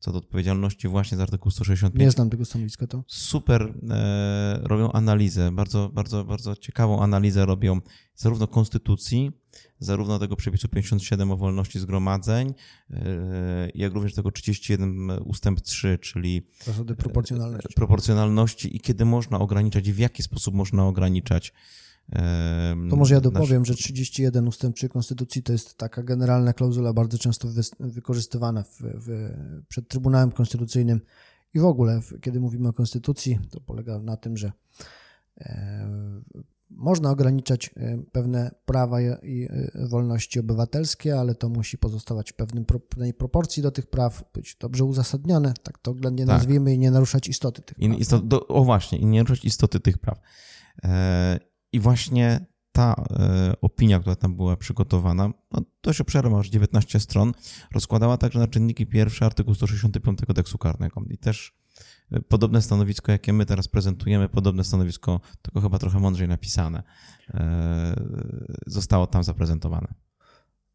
co 0.05 0.13
do 0.13 0.19
odpowiedzialności 0.19 0.89
właśnie 0.89 1.19
z 1.19 1.21
artykułu 1.21 1.51
165. 1.51 2.01
Nie 2.01 2.11
znam 2.11 2.31
tego 2.31 2.45
stanowiska 2.45 2.87
to. 2.87 3.05
Super 3.07 3.75
e, 3.91 4.61
robią 4.63 4.93
analizę, 4.93 5.53
bardzo, 5.53 5.89
bardzo, 5.89 6.25
bardzo 6.25 6.57
ciekawą 6.57 7.03
analizę 7.03 7.47
robią 7.47 7.81
zarówno 8.15 8.47
konstytucji, 8.47 9.33
zarówno 9.79 10.19
tego 10.19 10.37
przepisu 10.37 10.69
57 10.69 11.31
o 11.31 11.37
wolności 11.37 11.79
zgromadzeń, 11.79 12.55
e, 12.91 13.71
jak 13.75 13.93
również 13.93 14.15
tego 14.15 14.31
31 14.31 15.11
ustęp 15.11 15.61
3, 15.61 15.99
czyli 15.99 16.47
zasady 16.65 16.95
proporcjonalności. 16.95 17.75
proporcjonalności 17.75 18.77
i 18.77 18.81
kiedy 18.81 19.05
można 19.05 19.39
ograniczać 19.39 19.89
i 19.89 19.93
w 19.93 19.99
jaki 19.99 20.23
sposób 20.23 20.55
można 20.55 20.87
ograniczać 20.87 21.53
to 22.91 22.97
może 22.97 23.15
ja 23.15 23.21
dopowiem, 23.21 23.59
nasz... 23.59 23.69
że 23.69 23.75
31 23.75 24.49
ustęp 24.49 24.77
3 24.77 24.89
Konstytucji 24.89 25.43
to 25.43 25.53
jest 25.53 25.79
taka 25.79 26.03
generalna 26.03 26.53
klauzula 26.53 26.93
bardzo 26.93 27.19
często 27.19 27.49
wy, 27.49 27.63
wykorzystywana 27.81 28.63
w, 28.63 28.81
w, 28.81 29.31
przed 29.69 29.89
Trybunałem 29.89 30.33
Konstytucyjnym 30.33 31.01
i 31.55 31.61
w 31.61 31.65
ogóle, 31.65 32.01
kiedy 32.21 32.41
mówimy 32.41 32.69
o 32.69 32.73
Konstytucji, 32.73 33.39
to 33.51 33.61
polega 33.61 33.99
na 33.99 34.17
tym, 34.17 34.37
że 34.37 34.53
e, 35.39 36.23
można 36.71 37.11
ograniczać 37.11 37.71
e, 37.77 37.99
pewne 38.13 38.55
prawa 38.67 39.01
i 39.01 39.49
e, 39.51 39.89
wolności 39.89 40.41
obywatelskie, 40.41 41.19
ale 41.19 41.35
to 41.35 41.49
musi 41.49 41.79
pozostawać 41.79 42.33
w 42.33 42.35
pewnym, 42.35 42.65
pewnej 42.65 43.15
proporcji 43.15 43.63
do 43.63 43.71
tych 43.71 43.87
praw, 43.87 44.25
być 44.35 44.57
dobrze 44.61 44.85
uzasadnione, 44.85 45.55
tak 45.63 45.79
to 45.79 45.91
oględnie 45.91 46.27
tak. 46.27 46.37
nazwijmy, 46.37 46.75
i 46.75 46.79
nie 46.79 46.91
naruszać 46.91 47.29
istoty 47.29 47.63
tych 47.63 47.79
praw. 47.79 47.99
Istot, 47.99 48.29
do, 48.29 48.47
o 48.47 48.65
właśnie, 48.65 48.99
i 48.99 49.07
nie 49.07 49.23
naruszać 49.23 49.45
istoty 49.45 49.81
tych 49.81 49.99
praw. 49.99 50.19
I 51.75 51.81
właśnie 51.81 52.47
ta 52.73 52.95
e, 53.11 53.53
opinia, 53.61 54.01
która 54.01 54.17
tam 54.17 54.37
była 54.37 54.57
przygotowana, 54.57 55.31
no 55.53 55.63
dość 55.83 56.01
obszerna, 56.01 56.39
aż 56.39 56.49
19 56.49 57.01
stron, 57.01 57.33
rozkładała 57.73 58.17
także 58.17 58.39
na 58.39 58.47
czynniki 58.49 58.87
pierwsze 58.87 59.27
artykuł 59.27 59.55
165 59.55 60.19
kodeksu 60.27 60.59
karnego. 60.59 61.03
I 61.11 61.19
też 61.19 61.53
e, 62.11 62.21
podobne 62.21 62.63
stanowisko, 62.63 63.13
jakie 63.13 63.33
my 63.33 63.47
teraz 63.47 63.69
prezentujemy, 63.69 64.29
podobne 64.29 64.65
stanowisko, 64.65 65.21
tylko 65.43 65.61
chyba 65.61 65.79
trochę 65.79 66.01
mądrzej 66.01 66.29
napisane, 66.29 66.83
e, 67.35 67.95
zostało 68.67 69.07
tam 69.07 69.25
zaprezentowane. 69.25 69.95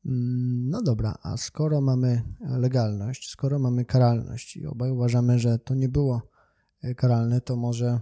Mm, 0.05 0.69
no 0.69 0.81
dobra, 0.81 1.17
a 1.23 1.37
skoro 1.37 1.81
mamy 1.81 2.21
legalność, 2.41 3.29
skoro 3.29 3.59
mamy 3.59 3.85
karalność 3.85 4.57
i 4.57 4.65
obaj 4.65 4.91
uważamy, 4.91 5.39
że 5.39 5.59
to 5.59 5.75
nie 5.75 5.89
było 5.89 6.21
karalne, 6.95 7.41
to 7.41 7.55
może 7.55 7.99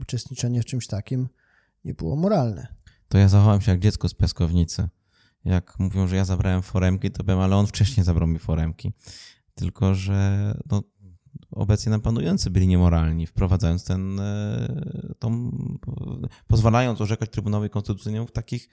uczestniczenie 0.00 0.62
w 0.62 0.64
czymś 0.64 0.86
takim 0.86 1.28
nie 1.84 1.94
było 1.94 2.16
moralne. 2.16 2.66
To 3.08 3.18
ja 3.18 3.28
zachowałem 3.28 3.60
się 3.60 3.70
jak 3.70 3.80
dziecko 3.80 4.08
z 4.08 4.14
piaskownicy. 4.14 4.88
Jak 5.44 5.78
mówią, 5.78 6.06
że 6.06 6.16
ja 6.16 6.24
zabrałem 6.24 6.62
foremki, 6.62 7.10
to 7.10 7.24
bym, 7.24 7.38
ale 7.38 7.56
on 7.56 7.66
wcześniej 7.66 8.04
zabrał 8.04 8.28
mi 8.28 8.38
foremki. 8.38 8.92
Tylko, 9.54 9.94
że 9.94 10.54
no, 10.70 10.82
obecnie 11.50 11.90
nam 11.90 12.00
panujący 12.00 12.50
byli 12.50 12.66
niemoralni, 12.66 13.26
wprowadzając 13.26 13.84
ten, 13.84 14.20
e, 14.20 15.14
tą, 15.18 15.50
pozwalając 16.46 17.00
orzekać 17.00 17.30
Trybunałowi 17.30 17.70
Konstytucyjnemu 17.70 18.26
w 18.26 18.32
takich 18.32 18.68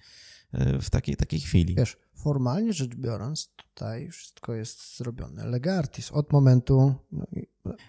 e, 0.52 0.80
w 0.80 0.90
takiej, 0.90 1.16
takiej 1.16 1.40
chwili. 1.40 1.76
Wiesz, 1.76 1.98
formalnie 2.16 2.74
rzecz 2.74 2.96
biorąc, 2.96 3.54
tutaj 3.56 4.10
wszystko 4.10 4.54
jest 4.54 4.98
zrobione 4.98 5.46
legartis. 5.46 6.12
Od 6.12 6.34
momentu, 6.34 6.96
no, 7.12 7.26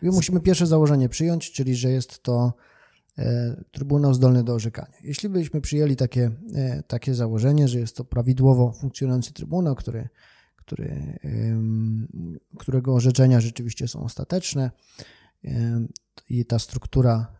musimy 0.02 0.40
pierwsze 0.40 0.66
założenie 0.66 1.08
przyjąć, 1.08 1.52
czyli 1.52 1.76
że 1.76 1.90
jest 1.90 2.22
to 2.22 2.52
Trybunał 3.70 4.14
zdolny 4.14 4.44
do 4.44 4.54
orzekania. 4.54 4.96
Jeśli 5.02 5.28
byśmy 5.28 5.60
przyjęli 5.60 5.96
takie, 5.96 6.30
e, 6.54 6.82
takie 6.82 7.14
założenie, 7.14 7.68
że 7.68 7.78
jest 7.78 7.96
to 7.96 8.04
prawidłowo 8.04 8.72
funkcjonujący 8.72 9.32
Trybunał, 9.32 9.74
który, 9.74 10.08
który, 10.56 11.18
którego 12.58 12.94
orzeczenia 12.94 13.40
rzeczywiście 13.40 13.88
są 13.88 14.00
ostateczne 14.00 14.70
i 16.28 16.44
ta 16.44 16.58
struktura 16.58 17.36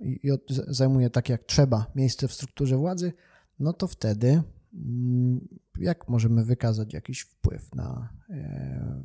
zajmuje 0.69 1.11
tak 1.11 1.29
jak 1.29 1.45
trzeba 1.45 1.87
miejsce 1.95 2.29
w 2.29 2.33
strukturze 2.33 2.77
władzy, 2.77 3.13
no 3.59 3.73
to 3.73 3.87
wtedy 3.87 4.43
mm, 4.75 5.49
jak 5.79 6.09
możemy 6.09 6.45
wykazać 6.45 6.95
jakiś 6.95 7.21
wpływ 7.21 7.75
na 7.75 8.09
e, 8.31 9.03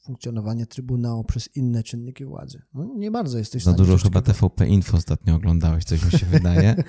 funkcjonowanie 0.00 0.66
Trybunału 0.66 1.24
przez 1.24 1.56
inne 1.56 1.82
czynniki 1.82 2.24
władzy. 2.24 2.62
No, 2.74 2.88
nie 2.96 3.10
bardzo 3.10 3.38
jesteś 3.38 3.62
Za 3.62 3.72
dużo 3.72 3.98
chyba 3.98 4.22
TVP 4.22 4.66
Info 4.66 4.96
ostatnio 4.96 5.34
oglądałeś, 5.34 5.84
coś 5.84 6.04
mi 6.04 6.18
się 6.18 6.26
wydaje. 6.26 6.74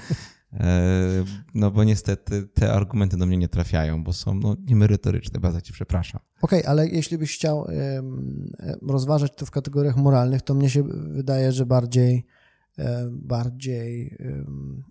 E, 0.54 1.24
no 1.56 1.71
bo 1.71 1.84
niestety 1.84 2.47
te 2.47 2.74
argumenty 2.74 3.17
do 3.17 3.26
mnie 3.26 3.38
nie 3.38 3.47
trafiają, 3.47 4.04
bo 4.04 4.13
są 4.13 4.34
no, 4.34 4.56
niemerytoryczne, 4.65 5.39
bardzo 5.39 5.62
ci 5.62 5.74
przepraszam. 5.74 6.21
Okej, 6.41 6.60
okay, 6.60 6.71
ale 6.71 6.88
jeśli 6.88 7.17
byś 7.17 7.36
chciał 7.36 7.67
rozważać 8.82 9.36
to 9.36 9.45
w 9.45 9.52
kategoriach 9.52 9.97
moralnych, 9.97 10.41
to 10.41 10.54
mnie 10.54 10.69
się 10.69 10.84
wydaje, 10.93 11.52
że 11.52 11.65
bardziej, 11.65 12.26
e, 12.78 13.10
bardziej 13.12 14.17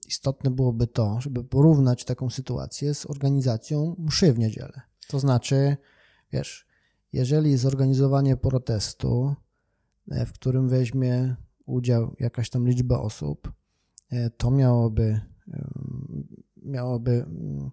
istotne 0.08 0.50
byłoby 0.50 0.86
to, 0.86 1.20
żeby 1.20 1.44
porównać 1.44 2.04
taką 2.04 2.30
sytuację 2.30 2.94
z 2.94 3.06
organizacją 3.06 3.96
mszy 3.98 4.32
w 4.32 4.38
niedzielę. 4.38 4.80
To 5.08 5.18
znaczy, 5.18 5.76
wiesz, 6.32 6.69
jeżeli 7.12 7.56
zorganizowanie 7.56 8.36
protestu, 8.36 9.34
e, 10.10 10.26
w 10.26 10.32
którym 10.32 10.68
weźmie 10.68 11.36
udział 11.66 12.16
jakaś 12.20 12.50
tam 12.50 12.68
liczba 12.68 13.00
osób, 13.00 13.52
e, 14.10 14.30
to 14.30 14.50
miałoby, 14.50 15.20
miałoby 16.56 17.10
mm, 17.10 17.70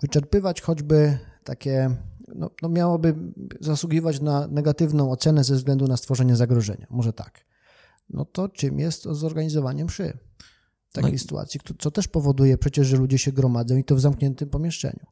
wyczerpywać 0.00 0.60
choćby 0.60 1.18
takie, 1.44 1.96
no, 2.34 2.50
no 2.62 2.68
miałoby 2.68 3.14
zasługiwać 3.60 4.20
na 4.20 4.46
negatywną 4.46 5.10
ocenę 5.10 5.44
ze 5.44 5.54
względu 5.54 5.86
na 5.86 5.96
stworzenie 5.96 6.36
zagrożenia. 6.36 6.86
Może 6.90 7.12
tak. 7.12 7.44
No 8.10 8.24
to 8.24 8.48
czym 8.48 8.78
jest 8.78 9.02
zorganizowanie 9.02 9.84
mszy? 9.84 10.18
takiej 10.92 11.12
no 11.12 11.18
sytuacji, 11.18 11.60
co 11.78 11.90
też 11.90 12.08
powoduje 12.08 12.58
przecież, 12.58 12.86
że 12.86 12.96
ludzie 12.96 13.18
się 13.18 13.32
gromadzą 13.32 13.76
i 13.76 13.84
to 13.84 13.94
w 13.94 14.00
zamkniętym 14.00 14.48
pomieszczeniu. 14.48 15.06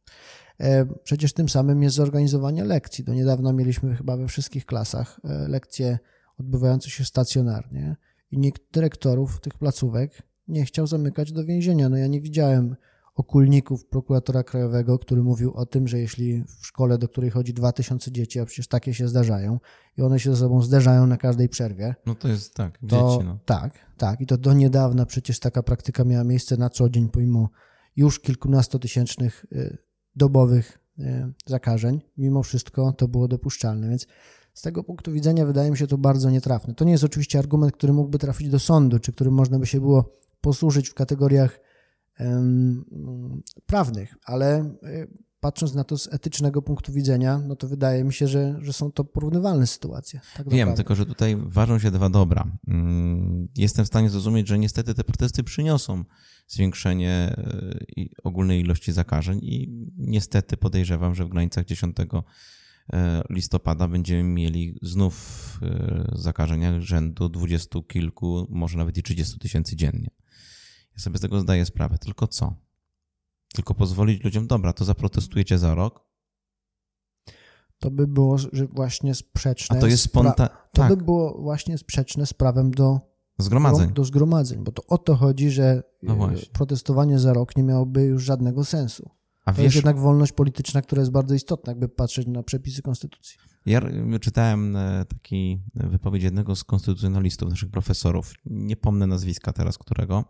E, 0.61 0.87
przecież 1.03 1.33
tym 1.33 1.49
samym 1.49 1.83
jest 1.83 1.97
zorganizowanie 1.97 2.65
lekcji. 2.65 3.05
Do 3.05 3.15
niedawna 3.15 3.53
mieliśmy 3.53 3.97
chyba 3.97 4.17
we 4.17 4.29
wszystkich 4.29 4.67
klasach 4.67 5.21
e, 5.25 5.49
lekcje 5.49 5.99
odbywające 6.39 6.91
się 6.91 7.05
stacjonarnie 7.05 7.97
i 8.31 8.39
nikt 8.39 8.63
dyrektorów 8.73 9.41
tych 9.41 9.55
placówek 9.55 10.23
nie 10.49 10.65
chciał 10.65 10.87
zamykać 10.87 11.33
do 11.33 11.45
więzienia. 11.45 11.89
No 11.89 11.97
ja 11.97 12.07
nie 12.07 12.21
widziałem 12.21 12.77
okulników 13.15 13.87
prokuratora 13.87 14.43
krajowego, 14.43 14.99
który 14.99 15.23
mówił 15.23 15.55
o 15.55 15.67
tym, 15.67 15.89
że 15.89 15.99
jeśli 15.99 16.45
w 16.45 16.67
szkole, 16.67 16.99
do 16.99 17.09
której 17.09 17.31
chodzi 17.31 17.55
2000 17.55 18.13
dzieci, 18.13 18.41
a 18.41 18.45
przecież 18.45 18.69
takie 18.69 18.95
się 18.95 19.09
zdarzają 19.09 19.59
i 19.97 20.03
one 20.03 20.21
się 20.21 20.31
ze 20.31 20.37
sobą 20.37 20.63
zderzają 20.63 21.07
na 21.07 21.17
każdej 21.17 21.49
przerwie. 21.49 21.95
No 22.07 22.15
to 22.15 22.29
jest 22.29 22.55
tak, 22.55 22.79
to, 22.79 22.87
dzieci. 22.87 23.27
No. 23.29 23.39
Tak, 23.45 23.75
tak. 23.97 24.21
I 24.21 24.27
to 24.27 24.39
do 24.39 24.53
niedawna 24.53 25.07
przecież 25.07 25.41
taka 25.41 25.63
praktyka 25.63 26.05
miała 26.05 26.25
miejsce 26.25 26.57
na 26.57 26.71
co 26.71 26.91
dzień, 26.91 27.09
pomimo 27.09 27.51
już 27.97 28.21
kilkunastotysięcznych 28.21 29.47
y, 29.53 29.79
dobowych 30.19 30.79
y, 30.99 31.33
zakażeń. 31.47 32.01
Mimo 32.17 32.43
wszystko 32.43 32.93
to 32.93 33.09
było 33.09 33.29
dopuszczalne, 33.29 33.89
więc 33.89 34.07
z 34.55 34.63
tego 34.63 34.85
punktu 34.85 35.13
widzenia 35.13 35.47
wydaje 35.47 35.71
mi 35.71 35.79
się 35.79 35.87
to 35.87 35.99
bardzo 35.99 36.31
nietrafne. 36.31 36.75
To 36.75 36.85
nie 36.85 36.93
jest 36.93 37.05
oczywiście 37.05 37.39
argument, 37.39 37.73
który 37.73 37.93
mógłby 37.93 38.19
trafić 38.19 38.49
do 38.49 38.59
sądu, 38.59 38.99
czy 38.99 39.13
którym 39.13 39.35
można 39.35 39.59
by 39.59 39.67
się 39.67 39.81
było 39.81 40.13
posłużyć 40.41 40.89
w 40.89 40.95
kategoriach 40.95 41.61
prawnych, 43.67 44.15
ale 44.25 44.75
y, 44.85 45.09
patrząc 45.41 45.75
na 45.75 45.85
to 45.85 45.99
z 45.99 46.15
etycznego 46.15 46.63
punktu 46.63 46.93
widzenia, 46.93 47.39
no 47.39 47.57
to 47.57 47.69
wydaje 47.69 48.05
mi 48.05 48.13
się, 48.13 48.29
że, 48.29 48.59
że 48.61 48.73
są 48.73 48.93
to 48.93 49.05
porównywalne 49.05 49.67
sytuacje. 49.67 50.21
Tak 50.37 50.51
Wiem, 50.51 50.75
tylko 50.75 50.95
że 50.95 51.07
tutaj 51.07 51.37
ważą 51.37 51.79
się 51.79 51.91
dwa 51.91 52.11
dobra. 52.11 52.45
Mm, 52.69 53.49
jestem 53.57 53.85
w 53.85 53.89
stanie 53.89 54.11
zrozumieć, 54.11 54.49
że 54.49 54.59
niestety 54.59 54.95
te 54.95 55.05
protesty 55.05 55.45
przyniosą 55.45 56.05
zwiększenie 56.47 57.37
y, 57.99 58.09
ogólnej 58.25 58.61
ilości 58.61 58.93
zakażeń 58.93 59.39
i 59.43 59.87
niestety 59.97 60.57
podejrzewam, 60.57 61.15
że 61.15 61.25
w 61.25 61.29
granicach 61.29 61.65
10 61.65 61.97
y, 62.01 62.05
listopada 63.31 63.89
będziemy 63.89 64.23
mieli 64.23 64.79
znów 64.83 65.39
zakażenia 66.13 66.81
rzędu 66.81 67.29
dwudziestu 67.29 67.83
kilku, 67.83 68.47
może 68.51 68.79
nawet 68.79 68.97
i 68.97 69.03
30 69.03 69.39
tysięcy 69.39 69.77
dziennie. 69.77 70.11
Ja 70.97 71.03
sobie 71.03 71.19
z 71.19 71.21
tego 71.21 71.41
zdaję 71.41 71.67
sprawę. 71.67 71.99
Tylko 71.99 72.27
co? 72.27 72.68
Tylko 73.55 73.75
pozwolić 73.75 74.25
ludziom, 74.25 74.47
dobra, 74.47 74.73
to 74.73 74.85
zaprotestujecie 74.85 75.59
za 75.59 75.75
rok? 75.75 76.09
To 77.79 77.91
by 77.91 78.07
było 78.07 78.37
właśnie 78.73 79.15
sprzeczne. 79.15 79.77
A 79.77 79.81
to 79.81 79.87
jest 79.87 80.03
spontan... 80.03 80.49
To 80.49 80.83
tak. 80.83 80.89
by 80.89 81.05
było 81.05 81.43
właśnie 81.43 81.79
sprzeczne 81.79 82.27
z 82.27 82.35
prawem 82.35 82.71
do 82.71 83.01
zgromadzeń. 83.39 83.93
Do 83.93 84.05
zgromadzeń, 84.05 84.65
bo 84.65 84.73
to 84.73 84.87
o 84.87 84.99
to 84.99 85.17
chodzi, 85.17 85.51
że 85.51 85.83
no 86.03 86.31
protestowanie 86.53 87.19
za 87.19 87.33
rok 87.33 87.57
nie 87.57 87.63
miałoby 87.63 88.03
już 88.03 88.23
żadnego 88.23 88.65
sensu. 88.65 89.11
A 89.45 89.53
to 89.53 89.57
wiesz, 89.57 89.65
jest 89.65 89.77
jednak 89.77 89.99
wolność 89.99 90.33
polityczna, 90.33 90.83
która 90.83 91.01
jest 91.01 91.13
bardzo 91.13 91.35
istotna, 91.35 91.71
jakby 91.71 91.89
patrzeć 91.89 92.27
na 92.27 92.43
przepisy 92.43 92.83
konstytucji. 92.83 93.39
Ja 93.67 93.81
czytałem 94.21 94.77
e, 94.77 95.05
taki 95.05 95.63
wypowiedź 95.75 96.23
jednego 96.23 96.57
z 96.57 96.65
konstytucjonalistów, 96.65 97.51
naszych 97.51 97.71
profesorów, 97.71 98.33
nie 98.47 98.77
pomnę 98.77 99.07
nazwiska 99.07 99.53
teraz 99.53 99.79
którego, 99.79 100.25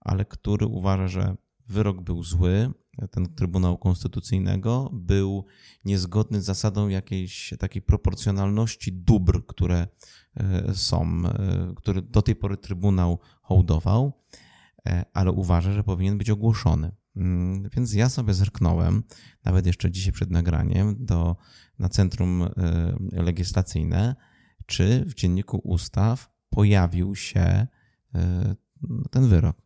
ale 0.00 0.24
który 0.24 0.66
uważa, 0.66 1.08
że 1.08 1.36
wyrok 1.68 2.00
był 2.00 2.22
zły, 2.22 2.70
ten 3.10 3.34
Trybunału 3.34 3.78
Konstytucyjnego 3.78 4.90
był 4.92 5.44
niezgodny 5.84 6.40
z 6.40 6.44
zasadą 6.44 6.88
jakiejś 6.88 7.54
takiej 7.58 7.82
proporcjonalności 7.82 8.92
dóbr, 8.92 9.46
które 9.46 9.88
e, 10.36 10.74
są, 10.74 11.22
e, 11.26 11.72
które 11.76 12.02
do 12.02 12.22
tej 12.22 12.36
pory 12.36 12.56
Trybunał 12.56 13.18
hołdował, 13.42 14.12
ale 15.12 15.32
uważa, 15.32 15.72
że 15.72 15.84
powinien 15.84 16.18
być 16.18 16.30
ogłoszony. 16.30 16.90
Mm, 17.16 17.68
więc 17.76 17.94
ja 17.94 18.08
sobie 18.08 18.34
zerknąłem, 18.34 19.02
nawet 19.44 19.66
jeszcze 19.66 19.90
dzisiaj 19.90 20.12
przed 20.12 20.30
nagraniem, 20.30 20.96
do, 21.04 21.36
na 21.78 21.88
Centrum 21.88 22.42
e, 22.42 22.50
Legislacyjne, 23.12 24.16
czy 24.66 25.04
w 25.04 25.14
dzienniku 25.14 25.60
ustaw 25.64 26.30
pojawił 26.50 27.14
się 27.16 27.40
e, 27.40 27.66
ten 29.10 29.28
wyrok. 29.28 29.56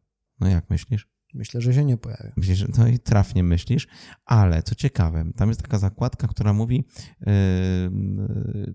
No 0.40 0.48
jak 0.48 0.70
myślisz? 0.70 1.08
Myślę, 1.34 1.60
że 1.60 1.74
się 1.74 1.84
nie 1.84 1.96
pojawił. 1.96 2.32
Myślisz, 2.36 2.64
no 2.78 2.88
i 2.88 2.98
trafnie 2.98 3.42
myślisz, 3.42 3.88
ale 4.24 4.62
co 4.62 4.74
ciekawe, 4.74 5.24
tam 5.36 5.48
jest 5.48 5.62
taka 5.62 5.78
zakładka, 5.78 6.28
która 6.28 6.52
mówi 6.52 6.84
yy, 7.20 8.74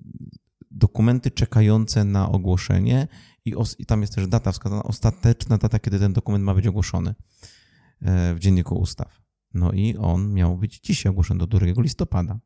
dokumenty 0.72 1.32
czekające 1.32 2.04
na 2.04 2.30
ogłoszenie 2.30 3.08
i, 3.46 3.56
os, 3.56 3.80
i 3.80 3.86
tam 3.86 4.02
jest 4.02 4.16
też 4.16 4.28
data 4.28 4.52
wskazana, 4.52 4.84
ostateczna 4.84 5.58
data, 5.58 5.80
kiedy 5.80 6.00
ten 6.00 6.14
dokument 6.14 6.44
ma 6.44 6.56
być 6.56 6.68
ogłoszony. 6.68 7.16
E, 8.02 8.36
w 8.36 8.40
Dzienniku 8.40 8.76
Ustaw. 8.76 9.22
No 9.54 9.72
i 9.72 9.98
on 9.98 10.34
miał 10.34 10.58
być 10.58 10.80
dzisiaj 10.80 11.10
ogłoszony 11.10 11.40
do 11.40 11.48
2 11.48 11.68
listopada. 11.78 12.40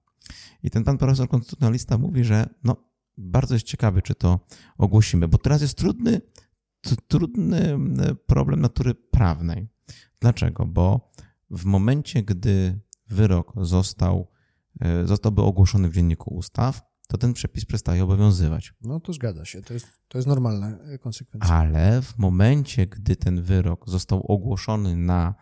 I 0.63 0.69
ten 0.69 0.83
pan 0.83 0.97
profesor 0.97 1.29
konstytucjonalista 1.29 1.97
mówi, 1.97 2.23
że 2.23 2.49
no, 2.63 2.75
bardzo 3.17 3.53
jest 3.53 3.65
ciekawy, 3.65 4.01
czy 4.01 4.15
to 4.15 4.39
ogłosimy, 4.77 5.27
bo 5.27 5.37
teraz 5.37 5.61
jest 5.61 5.77
trudny, 5.77 6.21
trudny 7.07 7.77
problem 8.25 8.61
natury 8.61 8.95
prawnej. 8.95 9.67
Dlaczego? 10.19 10.65
Bo 10.65 11.11
w 11.49 11.65
momencie, 11.65 12.23
gdy 12.23 12.79
wyrok 13.07 13.53
został, 13.61 14.27
e, 14.81 15.07
zostałby 15.07 15.41
ogłoszony 15.41 15.89
w 15.89 15.93
Dzienniku 15.93 16.35
Ustaw, 16.35 16.81
to 17.07 17.17
ten 17.17 17.33
przepis 17.33 17.65
przestaje 17.65 18.03
obowiązywać. 18.03 18.73
No 18.81 18.99
to 18.99 19.13
zgadza 19.13 19.45
się, 19.45 19.61
to 19.61 19.73
jest, 19.73 19.87
to 20.07 20.17
jest 20.17 20.27
normalna 20.27 20.77
konsekwencja. 21.01 21.55
Ale 21.55 22.01
w 22.01 22.17
momencie, 22.17 22.87
gdy 22.87 23.15
ten 23.15 23.41
wyrok 23.41 23.89
został 23.89 24.25
ogłoszony 24.31 24.95
na 24.95 25.35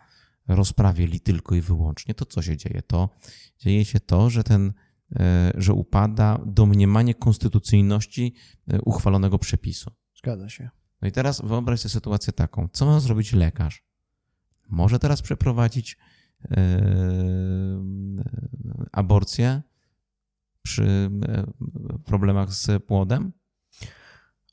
rozprawie 0.48 1.06
li 1.06 1.20
tylko 1.20 1.54
i 1.54 1.60
wyłącznie, 1.60 2.14
to 2.14 2.26
co 2.26 2.42
się 2.42 2.56
dzieje? 2.56 2.82
To 2.82 3.08
dzieje 3.58 3.84
się 3.84 4.00
to, 4.00 4.30
że 4.30 4.44
ten, 4.44 4.72
e, 5.16 5.52
że 5.54 5.72
upada 5.72 6.40
domniemanie 6.46 7.14
konstytucyjności 7.14 8.34
e, 8.68 8.80
uchwalonego 8.80 9.38
przepisu. 9.38 9.90
Zgadza 10.18 10.48
się. 10.48 10.70
No 11.02 11.08
i 11.08 11.12
teraz 11.12 11.40
wyobraź 11.44 11.80
sobie 11.80 11.92
sytuację 11.92 12.32
taką. 12.32 12.68
Co 12.72 12.86
ma 12.86 13.00
zrobić 13.00 13.32
lekarz? 13.32 13.85
Może 14.68 14.98
teraz 14.98 15.22
przeprowadzić 15.22 15.98
yy, 16.50 16.56
aborcję 18.92 19.62
przy 20.62 21.10
problemach 22.04 22.52
z 22.52 22.84
płodem? 22.84 23.32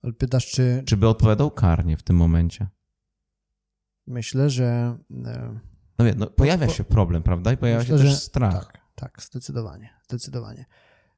Ale 0.03 0.13
pytasz, 0.13 0.51
czy. 0.51 0.83
Czy 0.85 0.97
by 0.97 1.07
odpowiadał 1.07 1.51
karnie 1.51 1.97
w 1.97 2.03
tym 2.03 2.15
momencie? 2.15 2.67
Myślę, 4.07 4.49
że. 4.49 4.97
No, 5.99 6.05
wie, 6.05 6.15
no 6.17 6.27
pojawia 6.27 6.69
się 6.69 6.83
problem, 6.83 7.23
prawda? 7.23 7.53
I 7.53 7.57
pojawia 7.57 7.79
Myślę, 7.79 7.97
się 7.97 8.03
też 8.03 8.19
strach. 8.19 8.53
Tak, 8.53 8.81
tak, 8.95 9.21
zdecydowanie, 9.21 9.89
zdecydowanie. 10.03 10.65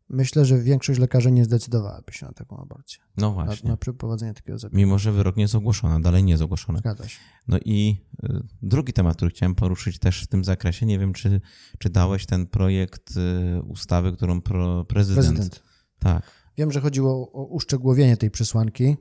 Myślę, 0.09 0.45
że 0.45 0.59
większość 0.59 0.99
lekarzy 0.99 1.31
nie 1.31 1.45
zdecydowałaby 1.45 2.13
się 2.13 2.25
na 2.25 2.33
taką 2.33 2.57
aborcję. 2.57 2.99
No 3.17 3.31
właśnie. 3.31 3.67
Na, 3.67 3.73
na 3.73 3.77
przeprowadzenie 3.77 4.33
takiego 4.33 4.59
zabiegu. 4.59 4.77
Mimo, 4.77 4.99
że 4.99 5.11
wyrok 5.11 5.35
nie 5.35 5.41
jest 5.41 5.55
ogłoszony, 5.55 6.01
dalej 6.01 6.23
nie 6.23 6.31
jest 6.31 6.43
ogłoszony. 6.43 6.79
Zgadza 6.79 7.07
się. 7.07 7.19
No 7.47 7.57
i 7.65 7.97
y, 8.23 8.43
drugi 8.61 8.93
temat, 8.93 9.15
który 9.15 9.31
chciałem 9.31 9.55
poruszyć 9.55 9.99
też 9.99 10.23
w 10.23 10.27
tym 10.27 10.43
zakresie, 10.43 10.85
nie 10.85 10.99
wiem, 10.99 11.13
czy, 11.13 11.41
czy 11.79 11.89
dałeś 11.89 12.25
ten 12.25 12.47
projekt 12.47 13.13
y, 13.17 13.61
ustawy, 13.61 14.13
którą 14.13 14.41
pro, 14.41 14.85
prezydent... 14.85 15.27
Prezydent. 15.27 15.63
Tak. 15.99 16.31
Wiem, 16.57 16.71
że 16.71 16.81
chodziło 16.81 17.31
o 17.31 17.45
uszczegółowienie 17.45 18.17
tej 18.17 18.31
przesłanki 18.31 18.97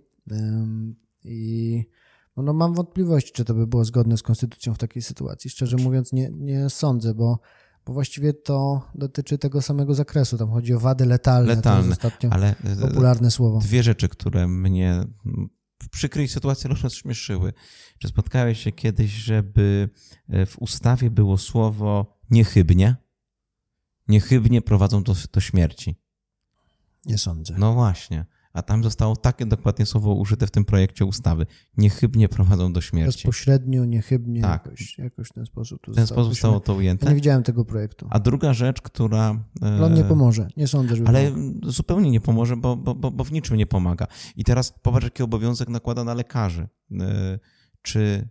i 1.25 1.85
no, 2.37 2.43
no 2.43 2.53
mam 2.53 2.75
wątpliwości, 2.75 3.33
czy 3.33 3.45
to 3.45 3.55
by 3.55 3.67
było 3.67 3.85
zgodne 3.85 4.17
z 4.17 4.23
konstytucją 4.23 4.75
w 4.75 4.79
takiej 4.79 5.03
sytuacji. 5.03 5.51
Szczerze 5.51 5.77
mówiąc, 5.77 6.13
nie, 6.13 6.31
nie 6.33 6.71
sądzę, 6.71 7.15
bo, 7.15 7.39
bo 7.87 7.93
właściwie 7.93 8.33
to 8.33 8.89
dotyczy 8.95 9.39
tego 9.39 9.63
samego 9.63 9.95
zakresu. 9.95 10.39
Tam 10.39 10.51
chodzi 10.51 10.75
o 10.75 10.81
wady 10.81 11.07
letalne. 11.07 11.55
Letalne, 11.55 11.83
to 11.83 11.89
jest 11.89 12.05
ostatnio 12.05 12.31
ale 12.31 12.55
e, 12.65 12.77
popularne 12.77 13.31
słowo. 13.31 13.59
Dwie 13.59 13.83
rzeczy, 13.83 14.09
które 14.09 14.49
mnie 14.49 15.05
w 15.83 15.89
przykrej 15.89 16.29
sytuacji 16.29 16.71
rozśmieszyły. 16.83 17.53
Czy 17.99 18.09
spotkałeś 18.09 18.63
się 18.63 18.73
kiedyś, 18.73 19.11
żeby 19.11 19.89
e, 20.29 20.47
w 20.47 20.59
ustawie 20.59 21.11
było 21.11 21.39
słowo 21.39 22.19
niechybnie? 22.31 22.97
Niechybnie 24.09 24.63
prowadzą 24.63 25.03
do, 25.03 25.15
do 25.33 25.41
śmierci. 25.41 25.97
Nie 27.05 27.19
sądzę. 27.19 27.55
No 27.59 27.75
właśnie 27.75 28.27
a 28.55 28.63
tam 28.63 28.85
zostało 28.85 29.17
takie 29.17 29.47
dokładnie 29.47 29.87
słowo 29.87 30.15
użyte 30.15 30.47
w 30.47 30.51
tym 30.51 30.65
projekcie 30.65 31.05
ustawy. 31.05 31.47
Niechybnie 31.77 32.29
prowadzą 32.29 32.73
do 32.73 32.81
śmierci. 32.81 33.19
Bezpośrednio, 33.19 33.85
niechybnie, 33.85 34.43
tak. 34.43 34.65
jakoś, 34.65 34.99
jakoś 34.99 35.29
w 35.29 35.33
ten 35.33 35.47
sposób. 35.47 35.81
W 35.89 35.95
ten 35.95 36.07
sposób 36.07 36.33
zostało 36.33 36.61
to 36.61 36.75
ujęte. 36.75 37.07
Ja 37.07 37.11
nie 37.11 37.17
widziałem 37.17 37.43
tego 37.43 37.65
projektu. 37.65 38.07
A 38.11 38.21
druga 38.21 38.53
rzecz, 38.53 38.83
która... 38.83 39.45
Ale 39.61 39.85
on 39.85 39.95
nie 39.95 40.05
pomoże, 40.05 40.49
nie 40.57 40.67
sądzę, 40.67 40.97
że. 40.97 41.05
Ale 41.07 41.33
zupełnie 41.63 42.11
nie 42.11 42.21
pomoże, 42.21 42.57
bo, 42.57 42.77
bo, 42.77 42.95
bo, 42.95 43.11
bo 43.11 43.25
w 43.25 43.33
niczym 43.33 43.57
nie 43.57 43.67
pomaga. 43.67 44.07
I 44.37 44.45
teraz 44.45 44.73
popatrz, 44.83 45.05
jaki 45.05 45.23
obowiązek 45.23 45.69
nakłada 45.69 46.05
na 46.05 46.15
lekarzy. 46.15 46.69
E, 47.01 47.39
czy 47.83 48.29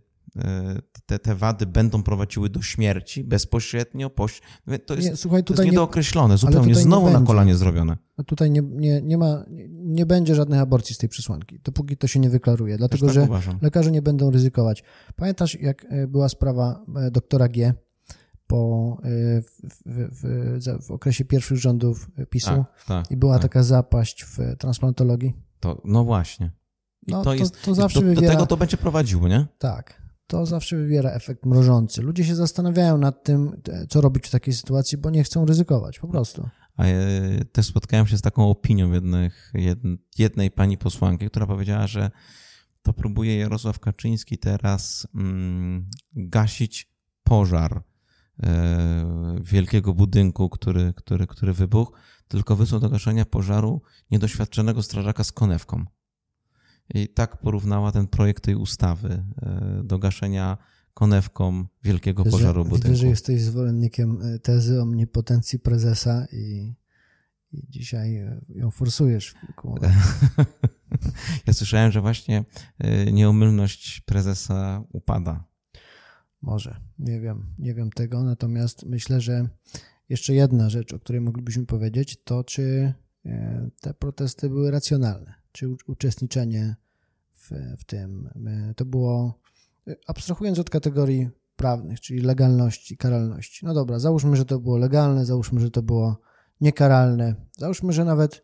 te, 1.06 1.18
te 1.18 1.34
wady 1.34 1.66
będą 1.66 2.02
prowadziły 2.02 2.48
do 2.50 2.62
śmierci 2.62 3.24
bezpośrednio. 3.24 4.10
Poś... 4.10 4.40
To 4.86 4.94
jest, 4.94 5.08
nie, 5.08 5.16
słuchaj, 5.16 5.44
tutaj 5.44 5.56
to 5.56 5.62
jest 5.62 5.72
niedookreślone, 5.72 6.38
zupełnie 6.38 6.74
znowu 6.74 7.10
na 7.10 7.20
kolanie 7.20 7.54
zrobione. 7.54 7.96
No 8.18 8.24
tutaj 8.24 8.50
nie, 8.50 8.62
nie, 8.62 9.02
nie 9.02 9.18
ma, 9.18 9.44
nie 9.70 10.06
będzie 10.06 10.34
żadnych 10.34 10.60
aborcji 10.60 10.94
z 10.94 10.98
tej 10.98 11.08
przesłanki, 11.08 11.60
dopóki 11.64 11.96
to 11.96 12.06
się 12.06 12.20
nie 12.20 12.30
wyklaruje, 12.30 12.76
dlatego 12.76 13.06
tak 13.06 13.14
że 13.14 13.22
uważam. 13.22 13.58
lekarze 13.62 13.90
nie 13.90 14.02
będą 14.02 14.30
ryzykować. 14.30 14.84
Pamiętasz, 15.16 15.60
jak 15.60 15.86
e, 15.88 16.06
była 16.06 16.28
sprawa 16.28 16.84
e, 16.96 17.10
doktora 17.10 17.48
G 17.48 17.74
po, 18.46 18.96
e, 19.02 19.08
w, 19.42 19.46
w, 19.86 20.08
w, 20.20 20.86
w 20.86 20.90
okresie 20.90 21.24
pierwszych 21.24 21.58
rządów 21.58 22.10
PiSu 22.30 22.50
tak, 22.50 22.84
tak, 22.86 23.10
i 23.10 23.16
była 23.16 23.34
tak. 23.34 23.42
taka 23.42 23.62
zapaść 23.62 24.24
w 24.24 24.38
transplantologii? 24.58 25.34
To, 25.60 25.82
no 25.84 26.04
właśnie. 26.04 26.50
I 27.06 27.12
no, 27.12 27.18
to, 27.18 27.24
to, 27.24 27.34
jest, 27.34 27.62
to 27.64 27.74
zawsze 27.74 28.02
do, 28.02 28.14
do 28.14 28.20
tego 28.20 28.46
to 28.46 28.56
będzie 28.56 28.76
prowadziło, 28.76 29.28
nie? 29.28 29.46
Tak 29.58 30.03
to 30.26 30.46
zawsze 30.46 30.76
wywiera 30.76 31.10
efekt 31.10 31.46
mrożący. 31.46 32.02
Ludzie 32.02 32.24
się 32.24 32.34
zastanawiają 32.34 32.98
nad 32.98 33.24
tym, 33.24 33.62
co 33.88 34.00
robić 34.00 34.26
w 34.26 34.30
takiej 34.30 34.54
sytuacji, 34.54 34.98
bo 34.98 35.10
nie 35.10 35.24
chcą 35.24 35.46
ryzykować, 35.46 35.98
po 35.98 36.08
prostu. 36.08 36.48
A 36.76 36.86
ja 36.86 36.98
też 37.52 37.66
spotkałem 37.66 38.06
się 38.06 38.18
z 38.18 38.22
taką 38.22 38.50
opinią 38.50 38.92
jednych, 38.92 39.52
jednej 40.18 40.50
pani 40.50 40.78
posłanki, 40.78 41.30
która 41.30 41.46
powiedziała, 41.46 41.86
że 41.86 42.10
to 42.82 42.92
próbuje 42.92 43.36
Jarosław 43.36 43.78
Kaczyński 43.78 44.38
teraz 44.38 45.06
mm, 45.14 45.90
gasić 46.12 46.94
pożar 47.22 47.82
e, 48.42 49.38
wielkiego 49.40 49.94
budynku, 49.94 50.48
który, 50.48 50.92
który, 50.96 51.26
który 51.26 51.52
wybuchł, 51.52 51.92
tylko 52.28 52.56
wysłał 52.56 52.80
do 52.80 52.90
gaszenia 52.90 53.24
pożaru 53.24 53.82
niedoświadczonego 54.10 54.82
strażaka 54.82 55.24
z 55.24 55.32
konewką. 55.32 55.84
I 56.94 57.08
tak 57.08 57.36
porównała 57.36 57.92
ten 57.92 58.06
projekt 58.06 58.44
tej 58.44 58.54
ustawy 58.54 59.24
e, 59.42 59.82
do 59.84 59.98
gaszenia 59.98 60.58
konewką 60.94 61.64
wielkiego 61.82 62.24
pożaru 62.24 62.64
budynku. 62.64 62.88
Widzę, 62.88 62.96
że 62.96 63.06
jesteś 63.06 63.42
zwolennikiem 63.42 64.22
e, 64.22 64.38
tezy 64.38 64.82
omnipotencji 64.82 65.58
prezesa 65.58 66.26
i, 66.32 66.74
i 67.52 67.66
dzisiaj 67.68 68.16
e, 68.16 68.40
ją 68.48 68.70
forsujesz 68.70 69.34
Ja 71.46 71.52
słyszałem, 71.52 71.92
że 71.92 72.00
właśnie 72.00 72.44
nieomylność 73.12 74.00
prezesa 74.00 74.84
upada. 74.92 75.44
Może, 76.42 76.80
nie 76.98 77.20
wiem, 77.20 77.54
nie 77.58 77.74
wiem 77.74 77.90
tego, 77.90 78.22
natomiast 78.22 78.86
myślę, 78.86 79.20
że 79.20 79.48
jeszcze 80.08 80.34
jedna 80.34 80.70
rzecz, 80.70 80.92
o 80.92 80.98
której 80.98 81.20
moglibyśmy 81.20 81.66
powiedzieć, 81.66 82.22
to 82.24 82.44
czy 82.44 82.94
te 83.80 83.94
protesty 83.94 84.48
były 84.48 84.70
racjonalne 84.70 85.43
czy 85.54 85.76
uczestniczenie 85.86 86.76
w, 87.32 87.50
w 87.78 87.84
tym. 87.84 88.30
To 88.76 88.84
było, 88.84 89.40
abstrahując 90.06 90.58
od 90.58 90.70
kategorii 90.70 91.30
prawnych, 91.56 92.00
czyli 92.00 92.20
legalności, 92.20 92.96
karalności. 92.96 93.66
No 93.66 93.74
dobra, 93.74 93.98
załóżmy, 93.98 94.36
że 94.36 94.44
to 94.44 94.60
było 94.60 94.78
legalne, 94.78 95.24
załóżmy, 95.24 95.60
że 95.60 95.70
to 95.70 95.82
było 95.82 96.20
niekaralne, 96.60 97.34
załóżmy, 97.58 97.92
że 97.92 98.04
nawet 98.04 98.42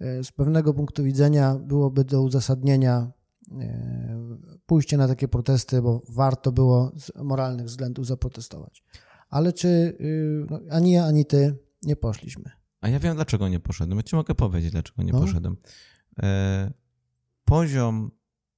e, 0.00 0.24
z 0.24 0.32
pewnego 0.32 0.74
punktu 0.74 1.04
widzenia 1.04 1.54
byłoby 1.54 2.04
do 2.04 2.22
uzasadnienia 2.22 3.12
e, 3.60 4.38
pójście 4.66 4.96
na 4.96 5.08
takie 5.08 5.28
protesty, 5.28 5.82
bo 5.82 6.02
warto 6.08 6.52
było 6.52 6.92
z 6.96 7.12
moralnych 7.14 7.66
względów 7.66 8.06
zaprotestować. 8.06 8.84
Ale 9.28 9.52
czy 9.52 9.68
y, 9.68 10.46
no, 10.50 10.60
ani 10.70 10.92
ja, 10.92 11.04
ani 11.04 11.26
ty 11.26 11.56
nie 11.82 11.96
poszliśmy? 11.96 12.50
A 12.80 12.88
ja 12.88 12.98
wiem, 12.98 13.14
dlaczego 13.14 13.48
nie 13.48 13.60
poszedłem. 13.60 13.98
Ja 13.98 14.02
ci 14.02 14.16
mogę 14.16 14.34
powiedzieć, 14.34 14.72
dlaczego 14.72 15.02
nie 15.02 15.12
no. 15.12 15.20
poszedłem. 15.20 15.56
E, 16.22 16.72
poziom 17.44 18.10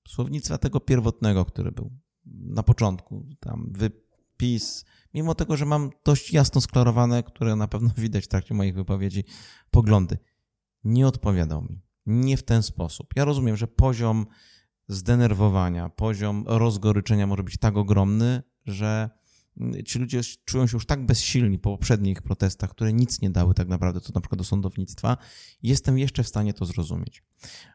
słownictwa 0.09 0.59
tego 0.59 0.81
pierwotnego, 0.81 1.45
który 1.45 1.73
był 1.73 1.91
na 2.27 2.63
początku, 2.63 3.27
tam 3.41 3.73
wypis, 3.73 4.85
mimo 5.15 5.35
tego, 5.35 5.57
że 5.57 5.67
mam 5.67 5.91
dość 6.05 6.33
jasno 6.33 6.61
sklarowane, 6.61 7.23
które 7.23 7.57
na 7.57 7.69
pewno 7.69 7.91
widać 7.97 8.25
w 8.25 8.29
trakcie 8.29 8.55
moich 8.55 8.75
wypowiedzi, 8.75 9.25
poglądy, 9.71 10.19
nie 10.85 11.07
odpowiadał 11.07 11.63
mi. 11.63 11.83
Nie 12.07 12.37
w 12.37 12.43
ten 12.43 12.63
sposób. 12.63 13.09
Ja 13.17 13.25
rozumiem, 13.25 13.57
że 13.57 13.67
poziom 13.67 14.27
zdenerwowania, 14.89 15.89
poziom 15.89 16.45
rozgoryczenia 16.47 17.27
może 17.27 17.43
być 17.43 17.59
tak 17.59 17.77
ogromny, 17.77 18.43
że 18.67 19.11
ci 19.85 19.99
ludzie 19.99 20.21
czują 20.45 20.67
się 20.67 20.77
już 20.77 20.87
tak 20.87 21.07
bezsilni 21.07 21.59
po 21.59 21.71
poprzednich 21.71 22.23
protestach, 22.23 22.71
które 22.71 22.93
nic 22.93 23.21
nie 23.21 23.31
dały 23.31 23.55
tak 23.55 23.69
naprawdę, 23.69 24.01
co 24.01 24.13
na 24.15 24.21
przykład 24.21 24.39
do 24.39 24.45
sądownictwa, 24.45 25.17
jestem 25.63 25.99
jeszcze 25.99 26.23
w 26.23 26.29
stanie 26.29 26.55
to 26.55 26.65
zrozumieć. 26.65 27.23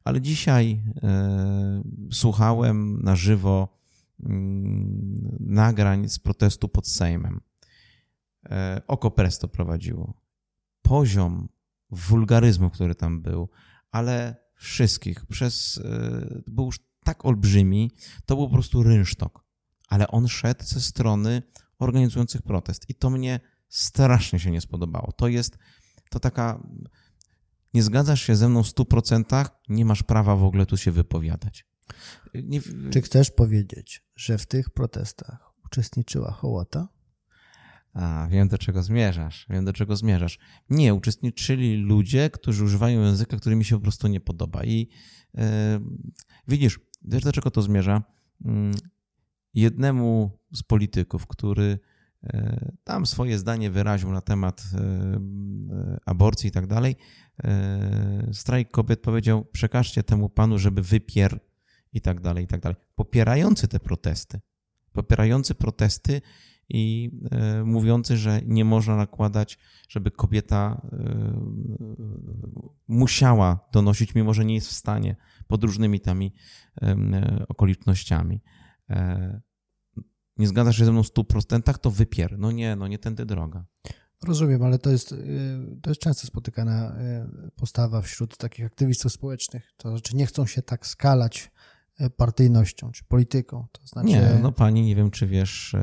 Ale 0.03 0.21
dzisiaj 0.21 0.83
e, 1.03 1.83
słuchałem 2.11 3.01
na 3.03 3.15
żywo 3.15 3.77
mm, 4.23 5.37
nagrań 5.39 6.09
z 6.09 6.19
protestu 6.19 6.67
pod 6.67 6.87
Sejmem. 6.87 7.41
E, 8.49 8.81
Oko 8.87 9.11
Presto 9.11 9.47
prowadziło. 9.47 10.13
Poziom 10.81 11.49
wulgaryzmu, 11.89 12.69
który 12.69 12.95
tam 12.95 13.21
był, 13.21 13.49
ale 13.91 14.35
wszystkich 14.55 15.25
przez, 15.25 15.77
e, 15.77 16.41
był 16.47 16.65
już 16.65 16.79
tak 17.03 17.25
olbrzymi, 17.25 17.91
to 18.25 18.35
był 18.35 18.47
po 18.47 18.53
prostu 18.53 18.83
rynsztok. 18.83 19.43
Ale 19.89 20.07
on 20.07 20.27
szedł 20.27 20.63
ze 20.65 20.81
strony 20.81 21.41
organizujących 21.79 22.41
protest. 22.41 22.89
I 22.89 22.95
to 22.95 23.09
mnie 23.09 23.39
strasznie 23.69 24.39
się 24.39 24.51
nie 24.51 24.61
spodobało. 24.61 25.11
To 25.11 25.27
jest 25.27 25.57
to 26.09 26.19
taka. 26.19 26.67
Nie 27.73 27.83
zgadzasz 27.83 28.21
się 28.21 28.35
ze 28.35 28.49
mną 28.49 28.63
w 28.63 28.67
100%, 28.67 29.49
nie 29.69 29.85
masz 29.85 30.03
prawa 30.03 30.35
w 30.35 30.43
ogóle 30.43 30.65
tu 30.65 30.77
się 30.77 30.91
wypowiadać. 30.91 31.65
Nie... 32.33 32.61
Czy 32.91 33.01
chcesz 33.01 33.31
powiedzieć, 33.31 34.05
że 34.15 34.37
w 34.37 34.45
tych 34.45 34.69
protestach 34.69 35.53
uczestniczyła 35.65 36.31
hołota? 36.31 36.87
A, 37.93 38.27
wiem 38.31 38.47
do 38.47 38.57
czego 38.57 38.83
zmierzasz. 38.83 39.45
Wiem 39.49 39.65
do 39.65 39.73
czego 39.73 39.95
zmierzasz. 39.95 40.39
Nie, 40.69 40.93
uczestniczyli 40.93 41.75
ludzie, 41.75 42.29
którzy 42.29 42.63
używają 42.63 43.01
języka, 43.01 43.37
który 43.37 43.55
mi 43.55 43.65
się 43.65 43.75
po 43.75 43.81
prostu 43.81 44.07
nie 44.07 44.19
podoba. 44.19 44.63
I 44.63 44.89
yy, 45.33 45.43
widzisz, 46.47 46.79
wiesz 47.01 47.23
do 47.23 47.31
czego 47.31 47.51
to 47.51 47.61
zmierza? 47.61 48.03
Jednemu 49.57 50.39
z 50.53 50.63
polityków, 50.63 51.27
który 51.27 51.79
e, 52.23 52.71
tam 52.83 53.05
swoje 53.05 53.37
zdanie 53.37 53.71
wyraził 53.71 54.11
na 54.11 54.21
temat 54.21 54.63
e, 54.73 54.77
e, 54.79 55.97
aborcji 56.05 56.47
i 56.47 56.51
tak 56.51 56.67
dalej, 56.67 56.95
strajk 58.31 58.71
kobiet 58.71 59.01
powiedział: 59.01 59.45
przekażcie 59.45 60.03
temu 60.03 60.29
panu, 60.29 60.59
żeby 60.59 60.81
wypier 60.81 61.39
i 61.93 62.01
tak 62.01 62.21
dalej, 62.21 62.43
i 62.43 62.47
tak 62.47 62.61
dalej. 62.61 62.75
Popierający 62.95 63.67
te 63.67 63.79
protesty, 63.79 64.39
popierający 64.91 65.55
protesty 65.55 66.21
i 66.69 67.11
mówiący, 67.65 68.17
że 68.17 68.41
nie 68.45 68.65
można 68.65 68.95
nakładać, 68.95 69.57
żeby 69.89 70.11
kobieta 70.11 70.81
musiała 72.87 73.59
donosić, 73.71 74.15
mimo 74.15 74.33
że 74.33 74.45
nie 74.45 74.55
jest 74.55 74.67
w 74.67 74.73
stanie, 74.73 75.15
pod 75.47 75.63
różnymi 75.63 75.99
tami 75.99 76.33
okolicznościami 77.47 78.41
nie 80.39 80.47
zgadzasz 80.47 80.77
się 80.77 80.85
ze 80.85 80.91
mną 80.91 81.03
w 81.03 81.07
100%, 81.07 81.77
to 81.77 81.91
wypier. 81.91 82.39
No 82.39 82.51
nie, 82.51 82.75
no 82.75 82.87
nie 82.87 82.99
tędy 82.99 83.25
droga. 83.25 83.65
Rozumiem, 84.23 84.63
ale 84.63 84.79
to 84.79 84.89
jest, 84.89 85.11
y, 85.11 85.79
to 85.81 85.89
jest 85.89 86.01
często 86.01 86.27
spotykana 86.27 86.95
y, 87.47 87.51
postawa 87.55 88.01
wśród 88.01 88.37
takich 88.37 88.65
aktywistów 88.65 89.11
społecznych. 89.11 89.71
To 89.77 89.89
znaczy 89.89 90.15
nie 90.15 90.25
chcą 90.25 90.45
się 90.45 90.61
tak 90.61 90.87
skalać 90.87 91.51
y, 92.01 92.09
partyjnością 92.09 92.91
czy 92.91 93.03
polityką. 93.03 93.65
To 93.71 93.87
znaczy, 93.87 94.07
nie, 94.07 94.39
no 94.41 94.51
pani, 94.51 94.85
nie 94.85 94.95
wiem 94.95 95.11
czy 95.11 95.27
wiesz. 95.27 95.75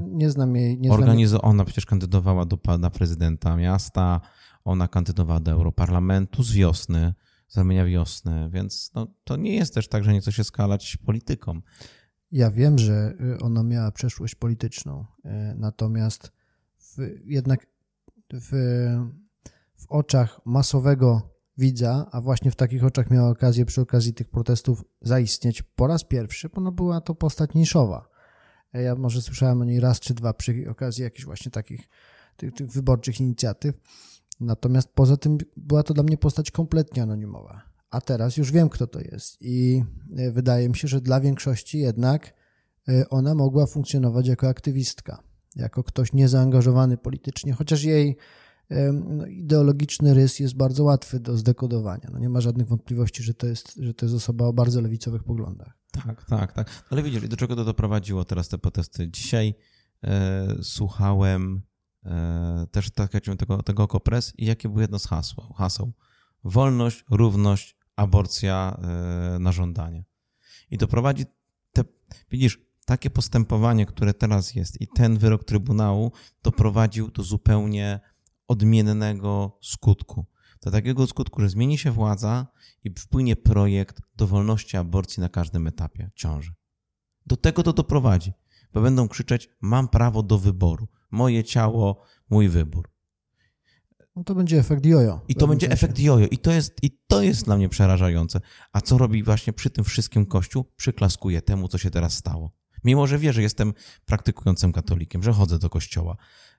Nie 0.00 0.30
znam 0.30 0.56
jej. 0.56 0.78
Nie 0.78 0.90
organizo- 0.90 1.26
znam 1.26 1.40
jej. 1.42 1.50
Ona 1.50 1.64
przecież 1.64 1.86
kandydowała 1.86 2.44
do 2.44 2.58
na 2.78 2.90
prezydenta 2.90 3.56
miasta, 3.56 4.20
ona 4.64 4.88
kandydowała 4.88 5.40
do 5.40 5.50
Europarlamentu 5.50 6.42
z 6.42 6.52
wiosny, 6.52 7.14
z 7.48 7.56
ramienia 7.56 7.84
wiosny, 7.84 8.50
więc 8.52 8.90
no, 8.94 9.06
to 9.24 9.36
nie 9.36 9.56
jest 9.56 9.74
też 9.74 9.88
tak, 9.88 10.04
że 10.04 10.12
nie 10.12 10.20
chce 10.20 10.32
się 10.32 10.44
skalać 10.44 10.96
polityką. 10.96 11.60
Ja 12.32 12.50
wiem, 12.50 12.78
że 12.78 13.14
y, 13.36 13.38
ona 13.38 13.62
miała 13.62 13.90
przeszłość 13.90 14.34
polityczną, 14.34 15.04
y, 15.24 15.28
natomiast 15.56 16.32
w, 16.78 16.96
jednak 17.24 17.66
w, 18.32 18.50
w 19.76 19.86
oczach 19.88 20.40
masowego 20.44 21.30
widza, 21.58 22.08
a 22.12 22.20
właśnie 22.20 22.50
w 22.50 22.56
takich 22.56 22.84
oczach 22.84 23.10
miała 23.10 23.30
okazję 23.30 23.64
przy 23.64 23.80
okazji 23.80 24.14
tych 24.14 24.28
protestów 24.28 24.84
zaistnieć 25.00 25.62
po 25.62 25.86
raz 25.86 26.04
pierwszy, 26.04 26.48
bo 26.48 26.60
no 26.60 26.72
była 26.72 27.00
to 27.00 27.14
postać 27.14 27.54
niszowa. 27.54 28.08
Ja 28.72 28.94
może 28.94 29.22
słyszałem 29.22 29.60
o 29.60 29.64
niej 29.64 29.80
raz 29.80 30.00
czy 30.00 30.14
dwa 30.14 30.32
przy 30.32 30.70
okazji 30.70 31.02
jakichś 31.04 31.24
właśnie 31.24 31.50
takich 31.52 31.88
tych, 32.36 32.54
tych 32.54 32.70
wyborczych 32.70 33.20
inicjatyw. 33.20 33.80
Natomiast 34.40 34.88
poza 34.94 35.16
tym 35.16 35.38
była 35.56 35.82
to 35.82 35.94
dla 35.94 36.02
mnie 36.02 36.18
postać 36.18 36.50
kompletnie 36.50 37.02
anonimowa 37.02 37.71
a 37.92 38.00
teraz 38.00 38.36
już 38.36 38.52
wiem, 38.52 38.68
kto 38.68 38.86
to 38.86 39.00
jest. 39.00 39.36
I 39.40 39.84
e, 40.16 40.30
wydaje 40.30 40.68
mi 40.68 40.76
się, 40.76 40.88
że 40.88 41.00
dla 41.00 41.20
większości 41.20 41.78
jednak 41.78 42.34
e, 42.88 43.08
ona 43.08 43.34
mogła 43.34 43.66
funkcjonować 43.66 44.26
jako 44.26 44.48
aktywistka, 44.48 45.22
jako 45.56 45.84
ktoś 45.84 46.12
niezaangażowany 46.12 46.96
politycznie, 46.96 47.52
chociaż 47.52 47.84
jej 47.84 48.16
no, 48.92 49.26
ideologiczny 49.26 50.14
rys 50.14 50.40
jest 50.40 50.56
bardzo 50.56 50.84
łatwy 50.84 51.20
do 51.20 51.36
zdekodowania. 51.36 52.08
No, 52.12 52.18
nie 52.18 52.28
ma 52.28 52.40
żadnych 52.40 52.68
wątpliwości, 52.68 53.22
że 53.22 53.34
to, 53.34 53.46
jest, 53.46 53.74
że 53.76 53.94
to 53.94 54.06
jest 54.06 54.16
osoba 54.16 54.44
o 54.46 54.52
bardzo 54.52 54.80
lewicowych 54.80 55.24
poglądach. 55.24 55.78
Tak, 55.90 56.24
tak, 56.24 56.52
tak. 56.52 56.84
Ale 56.90 57.02
widzisz, 57.02 57.28
do 57.28 57.36
czego 57.36 57.56
to 57.56 57.64
doprowadziło 57.64 58.24
teraz 58.24 58.48
te 58.48 58.58
protesty? 58.58 59.08
Dzisiaj 59.08 59.54
e, 60.04 60.46
słuchałem 60.62 61.62
e, 62.04 62.66
też 62.70 62.90
tak, 62.90 63.12
tego, 63.38 63.62
tego 63.62 63.88
Kopres 63.88 64.32
i 64.38 64.46
jakie 64.46 64.68
było 64.68 64.80
jedno 64.80 64.98
z 64.98 65.06
haseł? 65.06 65.44
haseł? 65.56 65.92
Wolność, 66.44 67.04
równość, 67.10 67.76
aborcja 67.96 68.76
e, 69.34 69.38
na 69.38 69.52
żądanie. 69.52 70.04
I 70.70 70.78
doprowadzi 70.78 71.24
te, 71.72 71.84
widzisz, 72.30 72.58
takie 72.84 73.10
postępowanie, 73.10 73.86
które 73.86 74.14
teraz 74.14 74.54
jest 74.54 74.80
i 74.80 74.88
ten 74.88 75.18
wyrok 75.18 75.44
Trybunału 75.44 76.12
doprowadził 76.42 77.10
do 77.10 77.22
zupełnie 77.22 78.00
odmiennego 78.48 79.58
skutku. 79.62 80.26
Do 80.62 80.70
takiego 80.70 81.06
skutku, 81.06 81.40
że 81.40 81.48
zmieni 81.48 81.78
się 81.78 81.90
władza 81.90 82.46
i 82.84 82.90
wpłynie 82.90 83.36
projekt 83.36 84.02
do 84.16 84.26
wolności 84.26 84.76
aborcji 84.76 85.20
na 85.20 85.28
każdym 85.28 85.66
etapie 85.66 86.10
ciąży. 86.14 86.52
Do 87.26 87.36
tego 87.36 87.62
to 87.62 87.72
doprowadzi, 87.72 88.32
bo 88.72 88.80
będą 88.80 89.08
krzyczeć: 89.08 89.48
Mam 89.60 89.88
prawo 89.88 90.22
do 90.22 90.38
wyboru, 90.38 90.88
moje 91.10 91.44
ciało, 91.44 92.02
mój 92.30 92.48
wybór. 92.48 92.91
No 94.16 94.24
to 94.24 94.34
będzie 94.34 94.58
efekt 94.58 94.86
jojo. 94.86 95.20
I 95.28 95.34
to 95.34 95.46
będzie 95.46 95.70
efekt 95.70 95.98
jojo. 95.98 96.26
I 96.26 96.38
to, 96.38 96.52
jest, 96.52 96.72
I 96.82 96.90
to 97.06 97.22
jest 97.22 97.44
dla 97.44 97.56
mnie 97.56 97.68
przerażające. 97.68 98.40
A 98.72 98.80
co 98.80 98.98
robi 98.98 99.22
właśnie 99.22 99.52
przy 99.52 99.70
tym 99.70 99.84
wszystkim 99.84 100.26
Kościół? 100.26 100.64
Przyklaskuje 100.76 101.42
temu, 101.42 101.68
co 101.68 101.78
się 101.78 101.90
teraz 101.90 102.14
stało. 102.14 102.52
Mimo, 102.84 103.06
że 103.06 103.18
wie, 103.18 103.32
że 103.32 103.42
jestem 103.42 103.74
praktykującym 104.04 104.72
katolikiem, 104.72 105.22
że 105.22 105.32
chodzę 105.32 105.58
do 105.58 105.70
kościoła. 105.70 106.16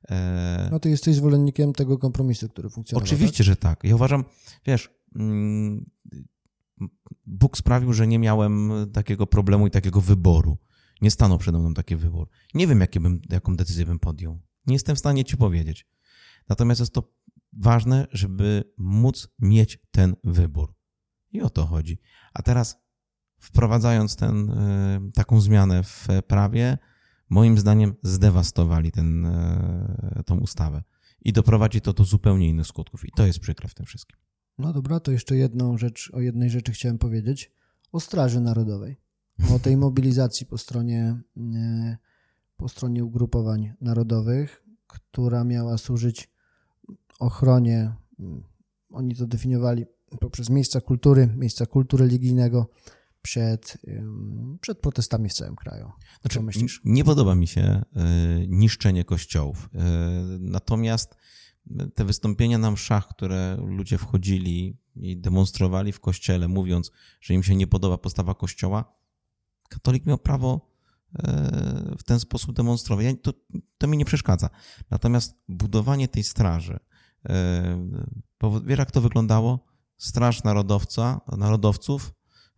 E... 0.09 0.69
No 0.71 0.79
ty 0.79 0.89
jesteś 0.89 1.15
zwolennikiem 1.15 1.73
tego 1.73 1.97
kompromisu, 1.97 2.49
który 2.49 2.69
funkcjonuje. 2.69 3.05
Oczywiście, 3.05 3.37
tak? 3.37 3.45
że 3.45 3.55
tak. 3.55 3.83
Ja 3.83 3.95
uważam, 3.95 4.23
wiesz, 4.65 4.89
mm, 5.15 5.85
Bóg 7.25 7.57
sprawił, 7.57 7.93
że 7.93 8.07
nie 8.07 8.19
miałem 8.19 8.71
takiego 8.93 9.27
problemu 9.27 9.67
i 9.67 9.71
takiego 9.71 10.01
wyboru. 10.01 10.57
Nie 11.01 11.11
stanął 11.11 11.37
przede 11.37 11.59
mną 11.59 11.73
taki 11.73 11.95
wybór. 11.95 12.29
Nie 12.53 12.67
wiem, 12.67 12.83
bym, 13.01 13.21
jaką 13.29 13.55
decyzję 13.55 13.85
bym 13.85 13.99
podjął. 13.99 14.39
Nie 14.67 14.73
jestem 14.75 14.95
w 14.95 14.99
stanie 14.99 15.25
ci 15.25 15.37
powiedzieć. 15.37 15.87
Natomiast 16.49 16.79
jest 16.79 16.93
to 16.93 17.13
ważne, 17.57 18.07
żeby 18.11 18.63
móc 18.77 19.27
mieć 19.39 19.79
ten 19.91 20.15
wybór. 20.23 20.73
I 21.31 21.41
o 21.41 21.49
to 21.49 21.65
chodzi. 21.65 21.99
A 22.33 22.41
teraz, 22.41 22.77
wprowadzając 23.39 24.15
ten, 24.15 24.49
e, 24.51 24.99
taką 25.13 25.41
zmianę 25.41 25.83
w 25.83 26.07
prawie, 26.27 26.77
moim 27.29 27.57
zdaniem 27.57 27.95
zdewastowali 28.03 28.91
ten, 28.91 29.25
e, 29.25 30.23
tą 30.25 30.39
ustawę. 30.39 30.83
I 31.21 31.33
doprowadzi 31.33 31.81
to 31.81 31.93
do 31.93 32.03
zupełnie 32.03 32.49
innych 32.49 32.67
skutków. 32.67 33.05
I 33.05 33.11
to 33.15 33.25
jest 33.25 33.39
przykre 33.39 33.67
w 33.69 33.73
tym 33.73 33.85
wszystkim. 33.85 34.17
No 34.57 34.73
dobra, 34.73 34.99
to 34.99 35.11
jeszcze 35.11 35.35
jedną 35.35 35.77
rzecz, 35.77 36.11
o 36.13 36.21
jednej 36.21 36.49
rzeczy 36.49 36.71
chciałem 36.71 36.97
powiedzieć. 36.97 37.51
O 37.91 37.99
Straży 37.99 38.41
Narodowej. 38.41 38.97
O 39.55 39.59
tej 39.59 39.77
mobilizacji 39.77 40.45
po 40.45 40.57
stronie, 40.57 41.21
e, 41.37 41.97
po 42.57 42.69
stronie 42.69 43.03
ugrupowań 43.03 43.73
narodowych, 43.81 44.63
która 44.87 45.43
miała 45.43 45.77
służyć 45.77 46.32
ochronie, 47.23 47.93
mm, 48.19 48.43
oni 48.89 49.15
to 49.15 49.27
definiowali 49.27 49.85
poprzez 50.19 50.49
miejsca 50.49 50.81
kultury, 50.81 51.27
miejsca 51.37 51.65
kultu 51.65 51.97
religijnego, 51.97 52.69
przed, 53.21 53.77
przed 54.61 54.79
protestami 54.79 55.29
w 55.29 55.33
całym 55.33 55.55
kraju. 55.55 55.91
Znaczy, 56.21 56.39
Co 56.39 56.43
myślisz? 56.43 56.81
Nie 56.85 57.03
podoba 57.03 57.35
mi 57.35 57.47
się 57.47 57.81
niszczenie 58.47 59.05
kościołów. 59.05 59.69
Natomiast 60.39 61.15
te 61.93 62.05
wystąpienia 62.05 62.57
na 62.57 62.71
mszach, 62.71 63.07
które 63.07 63.57
ludzie 63.65 63.97
wchodzili 63.97 64.77
i 64.95 65.17
demonstrowali 65.17 65.91
w 65.91 65.99
kościele, 65.99 66.47
mówiąc, 66.47 66.91
że 67.21 67.33
im 67.33 67.43
się 67.43 67.55
nie 67.55 67.67
podoba 67.67 67.97
postawa 67.97 68.35
kościoła, 68.35 68.93
katolik 69.69 70.05
miał 70.05 70.17
prawo 70.17 70.69
e, 71.15 71.95
w 71.97 72.03
ten 72.03 72.19
sposób 72.19 72.55
demonstrować. 72.55 73.05
To, 73.21 73.33
to 73.77 73.87
mi 73.87 73.97
nie 73.97 74.05
przeszkadza. 74.05 74.49
Natomiast 74.89 75.35
budowanie 75.47 76.07
tej 76.07 76.23
straży, 76.23 76.73
e, 76.73 76.79
wiesz 78.65 78.79
jak 78.79 78.91
to 78.91 79.01
wyglądało? 79.01 79.65
Straż 79.97 80.43
narodowca, 80.43 81.21
narodowców, 81.37 82.13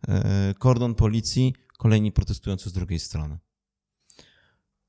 e, 0.08 0.54
kordon 0.58 0.94
policji, 0.94 1.54
kolejni 1.78 2.12
protestujący 2.12 2.70
z 2.70 2.72
drugiej 2.72 2.98
strony. 2.98 3.38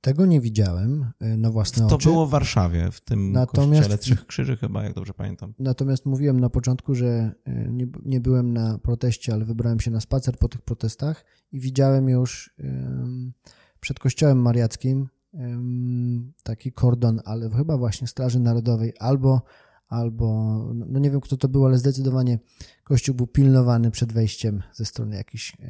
Tego 0.01 0.25
nie 0.25 0.41
widziałem 0.41 1.11
e, 1.19 1.37
na 1.37 1.51
własne 1.51 1.87
to 1.89 1.95
oczy. 1.95 2.05
To 2.05 2.11
było 2.11 2.27
w 2.27 2.29
Warszawie, 2.29 2.91
w 2.91 3.01
tym 3.01 3.31
natomiast, 3.31 3.81
kościele 3.81 3.97
Trzech 3.97 4.25
Krzyży 4.25 4.57
chyba, 4.57 4.83
jak 4.83 4.93
dobrze 4.93 5.13
pamiętam. 5.13 5.53
Natomiast 5.59 6.05
mówiłem 6.05 6.39
na 6.39 6.49
początku, 6.49 6.95
że 6.95 7.07
e, 7.45 7.71
nie, 7.71 7.87
nie 8.05 8.21
byłem 8.21 8.53
na 8.53 8.77
proteście, 8.77 9.33
ale 9.33 9.45
wybrałem 9.45 9.79
się 9.79 9.91
na 9.91 9.99
spacer 9.99 10.37
po 10.37 10.47
tych 10.47 10.61
protestach 10.61 11.25
i 11.51 11.59
widziałem 11.59 12.09
już 12.09 12.55
um, 12.59 13.33
przed 13.79 13.99
kościołem 13.99 14.41
mariackim 14.41 15.07
um, 15.31 16.33
taki 16.43 16.71
kordon, 16.71 17.21
ale 17.25 17.49
chyba 17.49 17.77
właśnie 17.77 18.07
Straży 18.07 18.39
Narodowej 18.39 18.93
albo 18.99 19.41
albo, 19.87 20.27
no 20.73 20.99
nie 20.99 21.11
wiem 21.11 21.21
kto 21.21 21.37
to 21.37 21.47
był, 21.47 21.65
ale 21.65 21.77
zdecydowanie 21.77 22.39
kościół 22.83 23.15
był 23.15 23.27
pilnowany 23.27 23.91
przed 23.91 24.13
wejściem 24.13 24.63
ze 24.73 24.85
strony 24.85 25.15
jakichś 25.15 25.53
e, 25.59 25.65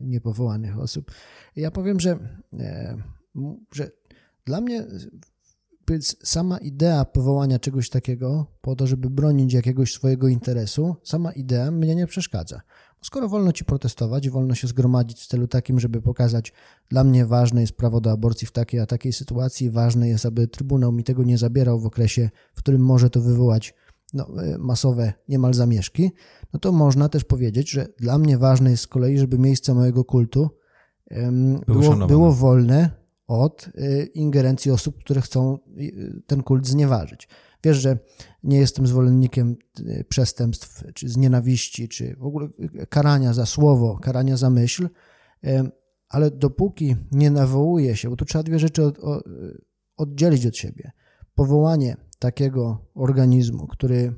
niepowołanych 0.00 0.78
osób. 0.78 1.10
Ja 1.56 1.70
powiem, 1.70 2.00
że 2.00 2.18
że 3.72 3.90
dla 4.44 4.60
mnie 4.60 4.86
sama 6.22 6.58
idea 6.58 7.04
powołania 7.04 7.58
czegoś 7.58 7.90
takiego 7.90 8.46
po 8.60 8.76
to, 8.76 8.86
żeby 8.86 9.10
bronić 9.10 9.52
jakiegoś 9.52 9.92
swojego 9.92 10.28
interesu, 10.28 10.96
sama 11.02 11.32
idea 11.32 11.70
mnie 11.70 11.94
nie 11.94 12.06
przeszkadza. 12.06 12.60
Skoro 13.02 13.28
wolno 13.28 13.52
ci 13.52 13.64
protestować, 13.64 14.30
wolno 14.30 14.54
się 14.54 14.66
zgromadzić 14.66 15.20
w 15.20 15.26
celu 15.26 15.48
takim, 15.48 15.80
żeby 15.80 16.02
pokazać, 16.02 16.52
dla 16.88 17.04
mnie 17.04 17.26
ważne 17.26 17.60
jest 17.60 17.72
prawo 17.72 18.00
do 18.00 18.12
aborcji 18.12 18.46
w 18.46 18.52
takiej 18.52 18.80
a 18.80 18.86
takiej 18.86 19.12
sytuacji, 19.12 19.70
ważne 19.70 20.08
jest, 20.08 20.26
aby 20.26 20.48
Trybunał 20.48 20.92
mi 20.92 21.04
tego 21.04 21.24
nie 21.24 21.38
zabierał 21.38 21.80
w 21.80 21.86
okresie, 21.86 22.30
w 22.54 22.58
którym 22.58 22.82
może 22.82 23.10
to 23.10 23.20
wywołać 23.20 23.74
no, 24.14 24.42
e, 24.42 24.58
masowe 24.58 25.12
niemal 25.28 25.54
zamieszki, 25.54 26.12
no 26.52 26.60
to 26.60 26.72
można 26.72 27.08
też 27.08 27.24
powiedzieć, 27.24 27.70
że 27.70 27.88
dla 27.98 28.18
mnie 28.18 28.38
ważne 28.38 28.70
jest 28.70 28.82
z 28.82 28.86
kolei, 28.86 29.18
żeby 29.18 29.38
miejsce 29.38 29.74
mojego 29.74 30.04
kultu 30.04 30.50
um, 31.10 31.60
było, 31.66 32.06
było 32.06 32.32
wolne 32.32 32.90
od 33.28 33.68
y, 33.68 34.10
ingerencji 34.14 34.70
osób, 34.70 34.98
które 34.98 35.20
chcą 35.20 35.58
y, 35.78 36.22
ten 36.26 36.42
kult 36.42 36.66
znieważyć. 36.66 37.28
Wiesz, 37.64 37.76
że 37.76 37.98
nie 38.42 38.58
jestem 38.58 38.86
zwolennikiem 38.86 39.56
y, 39.80 40.04
przestępstw, 40.08 40.84
czy 40.94 41.08
z 41.08 41.16
nienawiści, 41.16 41.88
czy 41.88 42.16
w 42.16 42.24
ogóle 42.24 42.48
karania 42.88 43.32
za 43.32 43.46
słowo, 43.46 43.98
karania 43.98 44.36
za 44.36 44.50
myśl, 44.50 44.88
ale 46.08 46.30
dopóki 46.30 46.96
nie 47.12 47.30
nawołuje 47.30 47.96
się, 47.96 48.10
bo 48.10 48.16
tu 48.16 48.24
trzeba 48.24 48.42
dwie 48.42 48.58
rzeczy 48.58 48.84
od, 48.84 48.98
oddzielić 49.96 50.46
od 50.46 50.56
siebie. 50.56 50.90
Powołanie 51.34 51.96
takiego 52.18 52.78
organizmu, 52.94 53.66
który 53.66 54.14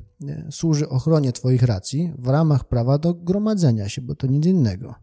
służy 0.51 0.89
ochronie 0.89 1.33
Twoich 1.33 1.63
racji 1.63 2.13
w 2.19 2.29
ramach 2.29 2.65
prawa 2.65 2.99
do 2.99 3.15
gromadzenia 3.15 3.89
się, 3.89 4.03
bo 4.03 4.15
to 4.15 4.27
nic 4.27 4.47
innego. 4.47 4.95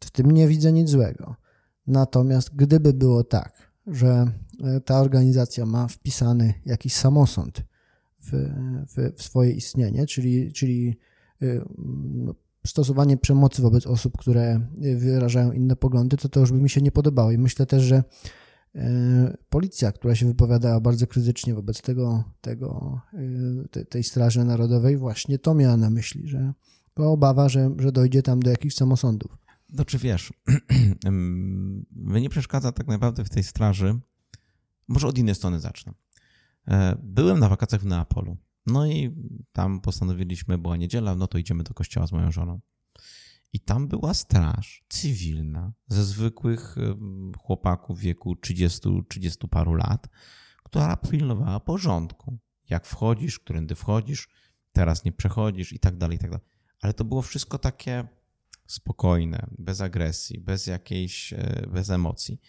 W 0.00 0.10
tym 0.10 0.30
nie 0.30 0.48
widzę 0.48 0.72
nic 0.72 0.90
złego. 0.90 1.36
Natomiast 1.90 2.56
gdyby 2.56 2.92
było 2.92 3.24
tak, 3.24 3.72
że 3.86 4.32
e, 4.64 4.80
ta 4.80 5.00
organizacja 5.00 5.66
ma 5.66 5.88
wpisany 5.88 6.54
jakiś 6.66 6.94
samosąd 6.94 7.62
w, 8.20 8.30
w, 8.96 9.16
w 9.16 9.22
swoje 9.22 9.50
istnienie, 9.50 10.06
czyli, 10.06 10.52
czyli 10.52 10.98
e, 11.42 11.46
no, 12.14 12.34
stosowanie 12.66 13.16
przemocy 13.16 13.62
wobec 13.62 13.86
osób, 13.86 14.18
które 14.18 14.60
wyrażają 14.96 15.52
inne 15.52 15.76
poglądy, 15.76 16.16
to 16.16 16.28
to 16.28 16.40
już 16.40 16.52
by 16.52 16.58
mi 16.58 16.70
się 16.70 16.80
nie 16.80 16.92
podobało. 16.92 17.30
I 17.30 17.38
myślę 17.38 17.66
też, 17.66 17.82
że 17.82 18.04
e, 18.74 19.36
policja, 19.48 19.92
która 19.92 20.14
się 20.14 20.26
wypowiadała 20.26 20.80
bardzo 20.80 21.06
krytycznie 21.06 21.54
wobec 21.54 21.82
tego, 21.82 22.24
tego 22.40 23.00
tej 23.88 24.04
Straży 24.04 24.44
Narodowej, 24.44 24.96
właśnie 24.96 25.38
to 25.38 25.54
miała 25.54 25.76
na 25.76 25.90
myśli, 25.90 26.28
że 26.28 26.52
była 26.96 27.08
obawa, 27.08 27.48
że, 27.48 27.70
że 27.78 27.92
dojdzie 27.92 28.22
tam 28.22 28.40
do 28.40 28.50
jakichś 28.50 28.74
samosądów. 28.74 29.39
No 29.72 29.84
czy 29.84 29.98
wiesz, 29.98 30.32
mnie 31.90 32.20
nie 32.20 32.30
przeszkadza 32.30 32.72
tak 32.72 32.86
naprawdę 32.86 33.24
w 33.24 33.30
tej 33.30 33.42
straży, 33.42 34.00
może 34.88 35.08
od 35.08 35.18
innej 35.18 35.34
strony 35.34 35.60
zacznę. 35.60 35.92
E, 36.68 36.96
byłem 37.02 37.38
na 37.38 37.48
wakacjach 37.48 37.80
w 37.80 37.86
Neapolu, 37.86 38.36
no 38.66 38.86
i 38.86 39.16
tam 39.52 39.80
postanowiliśmy, 39.80 40.58
była 40.58 40.76
niedziela, 40.76 41.14
no 41.14 41.26
to 41.26 41.38
idziemy 41.38 41.64
do 41.64 41.74
kościoła 41.74 42.06
z 42.06 42.12
moją 42.12 42.32
żoną. 42.32 42.60
I 43.52 43.60
tam 43.60 43.88
była 43.88 44.14
straż 44.14 44.84
cywilna 44.88 45.72
ze 45.86 46.04
zwykłych 46.04 46.76
chłopaków 47.38 47.98
w 47.98 48.00
wieku 48.00 48.34
30-30 48.34 49.48
paru 49.48 49.74
lat, 49.74 50.08
która 50.64 50.96
pilnowała 50.96 51.60
porządku. 51.60 52.38
Jak 52.70 52.86
wchodzisz, 52.86 53.38
którędy 53.38 53.74
wchodzisz, 53.74 54.28
teraz 54.72 55.04
nie 55.04 55.12
przechodzisz 55.12 55.72
i 55.72 55.78
tak 55.78 55.96
dalej, 55.96 56.16
i 56.16 56.20
tak 56.20 56.30
dalej. 56.30 56.46
Ale 56.80 56.94
to 56.94 57.04
było 57.04 57.22
wszystko 57.22 57.58
takie 57.58 58.08
spokojne, 58.72 59.46
bez 59.58 59.80
agresji, 59.80 60.40
bez 60.40 60.66
jakiejś, 60.66 61.32
e, 61.32 61.66
bez 61.72 61.90
emocji. 61.90 62.40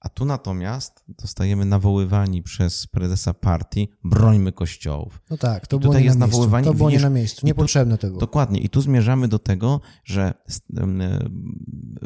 A 0.00 0.08
tu 0.08 0.24
natomiast 0.24 1.04
dostajemy 1.08 1.64
nawoływani 1.64 2.42
przez 2.42 2.86
prezesa 2.86 3.34
partii, 3.34 3.88
brońmy 4.04 4.52
kościołów. 4.52 5.20
No 5.30 5.36
tak, 5.36 5.66
to 5.66 5.76
I 5.76 5.80
było 5.80 5.94
nie 5.94 6.04
jest 6.04 6.18
na 6.18 6.26
miejscu. 6.26 6.50
To 6.64 6.74
było 6.74 6.88
widzisz, 6.88 7.02
nie 7.02 7.08
na 7.08 7.14
miejscu, 7.14 7.46
niepotrzebne 7.46 7.98
było. 8.02 8.20
Dokładnie. 8.20 8.60
I 8.60 8.68
tu 8.68 8.80
zmierzamy 8.80 9.28
do 9.28 9.38
tego, 9.38 9.80
że 10.04 10.34
e, 10.76 11.28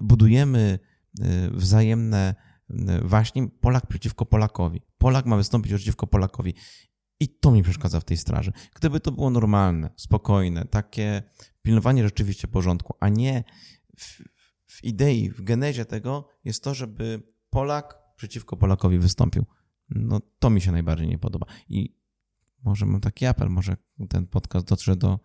budujemy 0.03 0.79
e, 1.21 1.51
wzajemne 1.51 2.35
właśnie 3.05 3.49
Polak 3.49 3.87
przeciwko 3.87 4.27
Polakowi. 4.27 4.83
Polak 4.99 5.27
ma 5.27 5.37
wystąpić 5.37 5.73
przeciwko 5.73 6.07
Polakowi. 6.07 6.55
I 7.21 7.29
to 7.29 7.51
mi 7.51 7.63
przeszkadza 7.63 8.01
w 8.01 8.05
tej 8.05 8.17
straży. 8.17 8.53
Gdyby 8.75 9.01
to 9.01 9.13
było 9.13 9.31
normalne, 9.31 9.91
spokojne, 9.97 10.65
takie 10.65 11.23
pilnowanie 11.63 12.05
rzeczywiście 12.05 12.49
porządku, 12.49 12.95
a 13.01 13.09
nie 13.09 13.45
w, 13.99 14.23
w 14.67 14.85
idei, 14.85 15.31
w 15.31 15.43
genezie 15.43 15.85
tego 15.85 16.29
jest 16.45 16.65
to, 16.65 16.75
żeby 16.75 17.23
Polak 17.51 17.99
przeciwko 18.17 18.57
Polakowi 18.57 18.99
wystąpił. 18.99 19.45
No 19.91 20.21
to 20.39 20.51
mi 20.51 20.61
się 20.61 20.73
najbardziej 20.73 21.09
nie 21.09 21.19
podoba. 21.19 21.47
I 21.69 21.97
może 22.65 22.87
mam 22.87 23.01
taki 23.01 23.27
apel, 23.27 23.49
może 23.49 23.77
ten 24.09 24.27
podcast 24.27 24.67
dotrze 24.67 24.97
do 24.97 25.19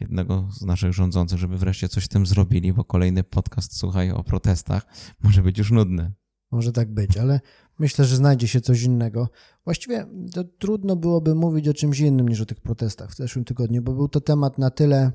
jednego 0.00 0.48
z 0.52 0.62
naszych 0.62 0.92
rządzących, 0.92 1.38
żeby 1.38 1.58
wreszcie 1.58 1.88
coś 1.88 2.04
z 2.04 2.08
tym 2.08 2.26
zrobili, 2.26 2.72
bo 2.72 2.84
kolejny 2.84 3.24
podcast, 3.24 3.76
słuchaj, 3.76 4.10
o 4.10 4.24
protestach 4.24 4.86
może 5.22 5.42
być 5.42 5.58
już 5.58 5.70
nudny. 5.70 6.12
Może 6.50 6.72
tak 6.72 6.94
być, 6.94 7.16
ale 7.16 7.40
myślę, 7.78 8.04
że 8.04 8.16
znajdzie 8.16 8.48
się 8.48 8.60
coś 8.60 8.82
innego. 8.82 9.28
Właściwie 9.64 10.06
to 10.32 10.44
trudno 10.44 10.96
byłoby 10.96 11.34
mówić 11.34 11.68
o 11.68 11.74
czymś 11.74 12.00
innym 12.00 12.28
niż 12.28 12.40
o 12.40 12.46
tych 12.46 12.60
protestach 12.60 13.10
w 13.10 13.16
zeszłym 13.16 13.44
tygodniu, 13.44 13.82
bo 13.82 13.92
był 13.92 14.08
to 14.08 14.20
temat 14.20 14.58
na 14.58 14.70
tyle 14.70 15.12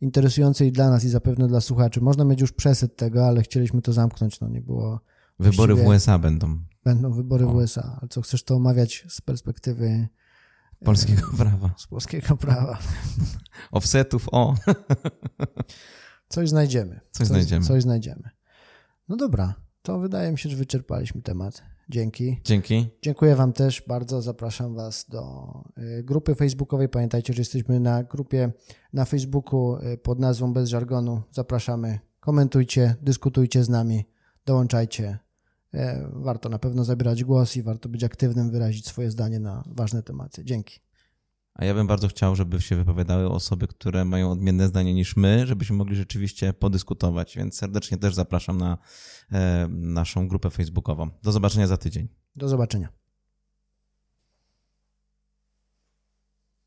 interesujący 0.00 0.66
i 0.66 0.72
dla 0.72 0.90
nas, 0.90 1.04
i 1.04 1.08
zapewne 1.08 1.48
dla 1.48 1.60
słuchaczy. 1.60 2.00
Można 2.00 2.24
mieć 2.24 2.40
już 2.40 2.52
przesyt 2.52 2.96
tego, 2.96 3.26
ale 3.26 3.42
chcieliśmy 3.42 3.82
to 3.82 3.92
zamknąć. 3.92 4.40
No 4.40 4.48
nie 4.48 4.60
było. 4.60 5.00
Wybory 5.38 5.74
w 5.74 5.86
USA 5.86 6.18
będą. 6.18 6.58
Będą 6.84 7.12
wybory 7.12 7.46
o. 7.46 7.48
w 7.48 7.54
USA. 7.54 7.98
Ale 8.00 8.08
co 8.08 8.22
chcesz 8.22 8.42
to 8.44 8.54
omawiać 8.54 9.04
z 9.08 9.20
perspektywy 9.20 10.08
polskiego 10.84 11.28
e, 11.34 11.36
prawa? 11.36 11.74
Z 11.76 11.86
polskiego 11.86 12.36
prawa. 12.36 12.78
Offsetów, 13.70 14.28
o. 14.32 14.54
coś 16.28 16.48
znajdziemy. 16.48 17.00
Coś, 17.10 17.18
coś 17.18 17.26
znajdziemy. 17.26 17.66
Coś 17.66 17.82
znajdziemy. 17.82 18.30
No 19.08 19.16
dobra, 19.16 19.54
to 19.82 19.98
wydaje 19.98 20.32
mi 20.32 20.38
się, 20.38 20.48
że 20.48 20.56
wyczerpaliśmy 20.56 21.22
temat. 21.22 21.62
Dzięki. 21.92 22.40
Dzięki. 22.44 22.86
Dziękuję 23.02 23.36
Wam 23.36 23.52
też 23.52 23.82
bardzo. 23.88 24.22
Zapraszam 24.22 24.74
Was 24.74 25.06
do 25.08 25.46
y, 25.78 26.02
grupy 26.02 26.34
facebookowej. 26.34 26.88
Pamiętajcie, 26.88 27.32
że 27.32 27.40
jesteśmy 27.40 27.80
na 27.80 28.02
grupie 28.02 28.52
na 28.92 29.04
Facebooku 29.04 29.76
y, 29.76 29.98
pod 29.98 30.18
nazwą 30.18 30.52
Bez 30.52 30.68
Żargonu. 30.68 31.22
Zapraszamy. 31.30 31.98
Komentujcie, 32.20 32.96
dyskutujcie 33.02 33.64
z 33.64 33.68
nami, 33.68 34.04
dołączajcie. 34.46 35.18
Y, 35.74 35.78
warto 36.12 36.48
na 36.48 36.58
pewno 36.58 36.84
zabierać 36.84 37.24
głos 37.24 37.56
i 37.56 37.62
warto 37.62 37.88
być 37.88 38.04
aktywnym, 38.04 38.50
wyrazić 38.50 38.86
swoje 38.86 39.10
zdanie 39.10 39.40
na 39.40 39.64
ważne 39.66 40.02
tematy. 40.02 40.44
Dzięki. 40.44 40.80
A 41.54 41.64
ja 41.64 41.74
bym 41.74 41.86
bardzo 41.86 42.08
chciał, 42.08 42.36
żeby 42.36 42.60
się 42.60 42.76
wypowiadały 42.76 43.30
osoby, 43.30 43.68
które 43.68 44.04
mają 44.04 44.30
odmienne 44.30 44.68
zdanie 44.68 44.94
niż 44.94 45.16
my, 45.16 45.46
żebyśmy 45.46 45.76
mogli 45.76 45.96
rzeczywiście 45.96 46.52
podyskutować. 46.52 47.36
Więc 47.36 47.56
serdecznie 47.56 47.98
też 47.98 48.14
zapraszam 48.14 48.58
na 48.58 48.78
e, 49.32 49.68
naszą 49.70 50.28
grupę 50.28 50.50
facebookową. 50.50 51.10
Do 51.22 51.32
zobaczenia 51.32 51.66
za 51.66 51.76
tydzień. 51.76 52.08
Do 52.36 52.48
zobaczenia. 52.48 53.01